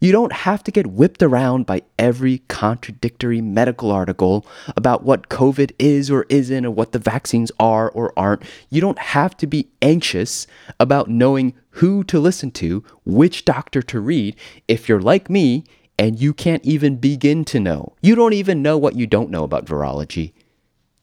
You 0.00 0.12
don't 0.12 0.32
have 0.32 0.62
to 0.64 0.70
get 0.70 0.88
whipped 0.88 1.22
around 1.22 1.66
by 1.66 1.82
every 1.98 2.38
contradictory 2.48 3.40
medical 3.40 3.90
article 3.90 4.46
about 4.76 5.02
what 5.02 5.28
COVID 5.28 5.72
is 5.78 6.10
or 6.10 6.26
isn't, 6.28 6.66
or 6.66 6.70
what 6.70 6.92
the 6.92 6.98
vaccines 6.98 7.52
are 7.58 7.90
or 7.90 8.12
aren't. 8.16 8.42
You 8.70 8.80
don't 8.80 8.98
have 8.98 9.36
to 9.38 9.46
be 9.46 9.68
anxious 9.82 10.46
about 10.78 11.08
knowing 11.08 11.54
who 11.70 12.04
to 12.04 12.18
listen 12.18 12.50
to, 12.52 12.82
which 13.04 13.44
doctor 13.44 13.82
to 13.82 14.00
read, 14.00 14.36
if 14.68 14.88
you're 14.88 15.00
like 15.00 15.28
me 15.28 15.64
and 15.98 16.20
you 16.20 16.34
can't 16.34 16.64
even 16.64 16.96
begin 16.96 17.44
to 17.46 17.60
know. 17.60 17.94
You 18.02 18.14
don't 18.14 18.32
even 18.34 18.62
know 18.62 18.76
what 18.76 18.96
you 18.96 19.06
don't 19.06 19.30
know 19.30 19.44
about 19.44 19.64
virology. 19.64 20.32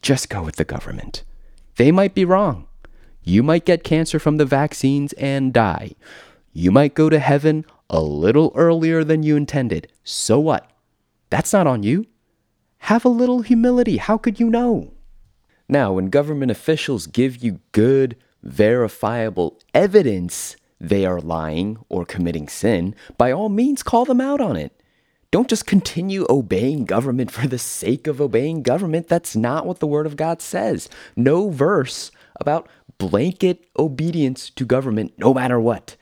Just 0.02 0.30
go 0.30 0.44
with 0.44 0.58
the 0.58 0.66
government. 0.66 1.24
They 1.78 1.92
might 1.92 2.14
be 2.14 2.26
wrong. 2.26 2.68
You 3.24 3.42
might 3.42 3.66
get 3.66 3.84
cancer 3.84 4.20
from 4.20 4.38
the 4.38 4.46
vaccines 4.46 5.14
and 5.14 5.54
die. 5.54 5.94
You 6.52 6.72
might 6.72 6.94
go 6.94 7.10
to 7.10 7.20
heaven 7.20 7.66
a 7.94 8.02
little 8.02 8.52
earlier 8.56 9.04
than 9.04 9.22
you 9.22 9.36
intended. 9.36 9.88
So 10.04 10.40
what? 10.40 10.72
That's 11.30 11.54
not 11.54 11.68
on 11.68 11.84
you. 11.84 12.08
Have 12.80 13.06
a 13.06 13.10
little 13.10 13.42
humility. 13.42 13.98
How 13.98 14.18
could 14.18 14.40
you 14.40 14.50
know? 14.50 14.94
Now, 15.70 15.94
when 15.94 16.10
government 16.10 16.50
officials 16.50 17.06
give 17.06 17.44
you 17.44 17.60
good, 17.72 18.18
verifiable 18.42 19.60
evidence 19.76 20.58
they 20.82 21.06
are 21.06 21.22
lying 21.22 21.78
or 21.88 22.04
committing 22.04 22.50
sin, 22.50 22.96
by 23.16 23.32
all 23.32 23.50
means 23.50 23.84
call 23.84 24.06
them 24.06 24.20
out 24.20 24.42
on 24.42 24.56
it. 24.56 24.82
Don't 25.30 25.48
just 25.48 25.68
continue 25.68 26.26
obeying 26.32 26.86
government 26.86 27.30
for 27.30 27.48
the 27.48 27.60
sake 27.60 28.08
of 28.08 28.20
obeying 28.20 28.64
government. 28.64 29.08
That's 29.08 29.36
not 29.36 29.68
what 29.68 29.80
the 29.80 29.88
Word 29.88 30.08
of 30.08 30.18
God 30.18 30.42
says. 30.42 30.90
No 31.16 31.52
verse 31.52 32.10
about 32.42 32.68
blanket 32.98 33.68
obedience 33.78 34.50
to 34.50 34.66
government, 34.66 35.14
no 35.20 35.32
matter 35.32 35.60
what. 35.60 35.96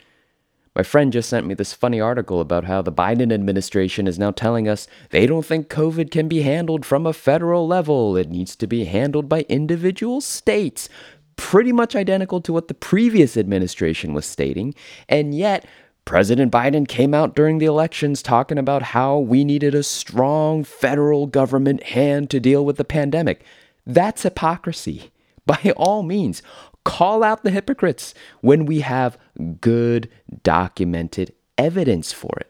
My 0.73 0.83
friend 0.83 1.11
just 1.11 1.29
sent 1.29 1.45
me 1.45 1.53
this 1.53 1.73
funny 1.73 1.99
article 1.99 2.39
about 2.39 2.63
how 2.63 2.81
the 2.81 2.93
Biden 2.93 3.33
administration 3.33 4.07
is 4.07 4.17
now 4.17 4.31
telling 4.31 4.69
us 4.69 4.87
they 5.09 5.27
don't 5.27 5.45
think 5.45 5.67
COVID 5.67 6.11
can 6.11 6.29
be 6.29 6.43
handled 6.43 6.85
from 6.85 7.05
a 7.05 7.11
federal 7.11 7.67
level. 7.67 8.15
It 8.15 8.29
needs 8.29 8.55
to 8.55 8.67
be 8.67 8.85
handled 8.85 9.27
by 9.27 9.41
individual 9.49 10.21
states. 10.21 10.87
Pretty 11.35 11.73
much 11.73 11.93
identical 11.93 12.39
to 12.41 12.53
what 12.53 12.69
the 12.69 12.73
previous 12.73 13.35
administration 13.35 14.13
was 14.13 14.25
stating. 14.25 14.73
And 15.09 15.35
yet, 15.35 15.65
President 16.05 16.53
Biden 16.53 16.87
came 16.87 17.13
out 17.13 17.35
during 17.35 17.57
the 17.57 17.65
elections 17.65 18.21
talking 18.21 18.57
about 18.57 18.81
how 18.81 19.19
we 19.19 19.43
needed 19.43 19.75
a 19.75 19.83
strong 19.83 20.63
federal 20.63 21.27
government 21.27 21.83
hand 21.83 22.29
to 22.29 22.39
deal 22.39 22.63
with 22.63 22.77
the 22.77 22.85
pandemic. 22.85 23.43
That's 23.85 24.23
hypocrisy. 24.23 25.11
By 25.45 25.73
all 25.75 26.03
means, 26.03 26.41
call 26.83 27.23
out 27.23 27.43
the 27.43 27.51
hypocrites 27.51 28.13
when 28.41 28.65
we 28.65 28.81
have 28.81 29.17
good 29.59 30.09
documented 30.43 31.33
evidence 31.57 32.11
for 32.11 32.31
it. 32.39 32.47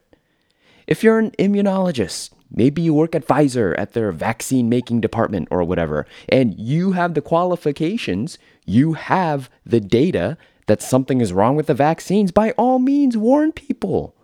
If 0.88 1.04
you're 1.04 1.20
an 1.20 1.32
immunologist, 1.32 2.32
maybe 2.50 2.82
you 2.82 2.94
work 2.94 3.16
at 3.16 3.26
Pfizer 3.26 3.76
at 3.78 3.94
their 3.94 4.12
vaccine 4.12 4.70
making 4.70 5.02
department 5.02 5.48
or 5.52 5.64
whatever, 5.64 6.06
and 6.30 6.58
you 6.60 6.94
have 6.94 7.14
the 7.14 7.22
qualifications, 7.22 8.38
you 8.66 8.94
have 8.94 9.50
the 9.66 9.80
data 9.80 10.38
that 10.68 10.82
something 10.82 11.22
is 11.22 11.34
wrong 11.34 11.56
with 11.56 11.68
the 11.68 11.74
vaccines, 11.74 12.32
by 12.32 12.52
all 12.52 12.80
means 12.80 13.18
warn 13.18 13.52
people. 13.52 14.16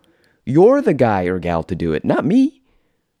You're 0.44 0.80
the 0.80 0.94
guy 0.94 1.24
or 1.24 1.38
gal 1.38 1.62
to 1.64 1.74
do 1.74 1.92
it, 1.92 2.04
not 2.04 2.24
me. 2.24 2.62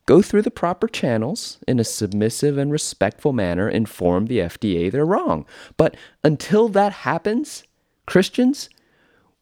Go 0.08 0.22
through 0.22 0.40
the 0.40 0.50
proper 0.50 0.88
channels 0.88 1.58
in 1.68 1.78
a 1.78 1.84
submissive 1.84 2.56
and 2.56 2.72
respectful 2.72 3.34
manner, 3.34 3.68
inform 3.68 4.24
the 4.24 4.38
FDA 4.38 4.90
they're 4.90 5.04
wrong. 5.04 5.44
But 5.76 5.98
until 6.24 6.70
that 6.70 6.92
happens, 6.92 7.64
Christians, 8.06 8.70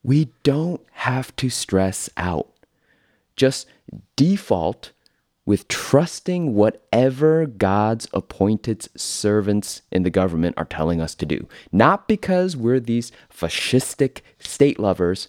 we 0.02 0.32
don't 0.42 0.84
have 0.90 1.34
to 1.36 1.50
stress 1.50 2.10
out. 2.16 2.48
Just 3.36 3.68
default 4.16 4.90
with 5.44 5.68
trusting 5.68 6.52
whatever 6.54 7.46
God's 7.46 8.08
appointed 8.12 8.88
servants 8.98 9.82
in 9.92 10.02
the 10.02 10.10
government 10.10 10.56
are 10.58 10.64
telling 10.64 11.00
us 11.00 11.14
to 11.14 11.26
do. 11.26 11.46
Not 11.70 12.08
because 12.08 12.56
we're 12.56 12.80
these 12.80 13.12
fascistic 13.32 14.22
state 14.40 14.80
lovers, 14.80 15.28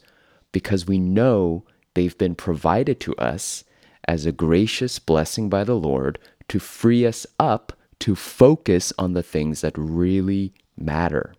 because 0.51 0.87
we 0.87 0.97
know 0.97 1.63
they've 1.93 2.17
been 2.17 2.33
provided 2.33 2.99
to 3.01 3.15
us 3.17 3.63
as 4.07 4.25
a 4.25 4.31
gracious 4.31 4.99
blessing 4.99 5.49
by 5.49 5.63
the 5.63 5.75
Lord 5.75 6.19
to 6.47 6.59
free 6.59 7.05
us 7.05 7.25
up 7.39 7.73
to 7.99 8.15
focus 8.15 8.93
on 8.97 9.13
the 9.13 9.23
things 9.23 9.61
that 9.61 9.77
really 9.77 10.53
matter. 10.77 11.33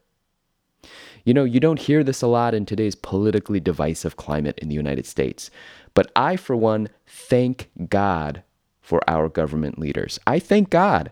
You 1.24 1.34
know, 1.34 1.44
you 1.44 1.60
don't 1.60 1.80
hear 1.80 2.02
this 2.02 2.22
a 2.22 2.26
lot 2.26 2.54
in 2.54 2.66
today's 2.66 2.94
politically 2.94 3.60
divisive 3.60 4.16
climate 4.16 4.58
in 4.58 4.68
the 4.68 4.74
United 4.74 5.06
States, 5.06 5.50
but 5.94 6.10
I, 6.16 6.36
for 6.36 6.56
one, 6.56 6.88
thank 7.06 7.70
God 7.88 8.42
for 8.80 9.00
our 9.08 9.28
government 9.28 9.78
leaders. 9.78 10.18
I 10.26 10.38
thank 10.38 10.70
God 10.70 11.10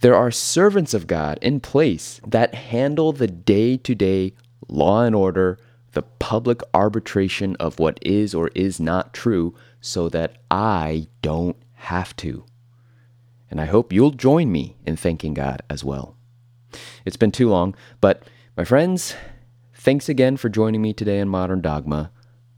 there 0.00 0.16
are 0.16 0.30
servants 0.30 0.92
of 0.92 1.06
God 1.06 1.38
in 1.40 1.60
place 1.60 2.20
that 2.26 2.54
handle 2.54 3.12
the 3.12 3.28
day 3.28 3.76
to 3.78 3.94
day 3.94 4.34
law 4.68 5.02
and 5.02 5.14
order, 5.14 5.58
the 5.92 6.02
public 6.02 6.60
arbitration 6.74 7.56
of 7.56 7.78
what 7.78 7.98
is 8.02 8.34
or 8.34 8.48
is 8.54 8.80
not 8.80 9.14
true 9.14 9.54
so 9.84 10.08
that 10.08 10.38
I 10.50 11.08
don't 11.20 11.58
have 11.74 12.16
to. 12.16 12.46
And 13.50 13.60
I 13.60 13.66
hope 13.66 13.92
you'll 13.92 14.12
join 14.12 14.50
me 14.50 14.78
in 14.86 14.96
thanking 14.96 15.34
God 15.34 15.60
as 15.68 15.84
well. 15.84 16.16
It's 17.04 17.18
been 17.18 17.30
too 17.30 17.50
long, 17.50 17.74
but 18.00 18.22
my 18.56 18.64
friends, 18.64 19.14
thanks 19.74 20.08
again 20.08 20.38
for 20.38 20.48
joining 20.48 20.80
me 20.80 20.94
today 20.94 21.18
in 21.18 21.28
Modern 21.28 21.60
Dogma. 21.60 22.10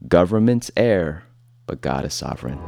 Governments 0.07 0.71
err, 0.77 1.25
but 1.65 1.81
God 1.81 2.05
is 2.05 2.13
sovereign. 2.13 2.59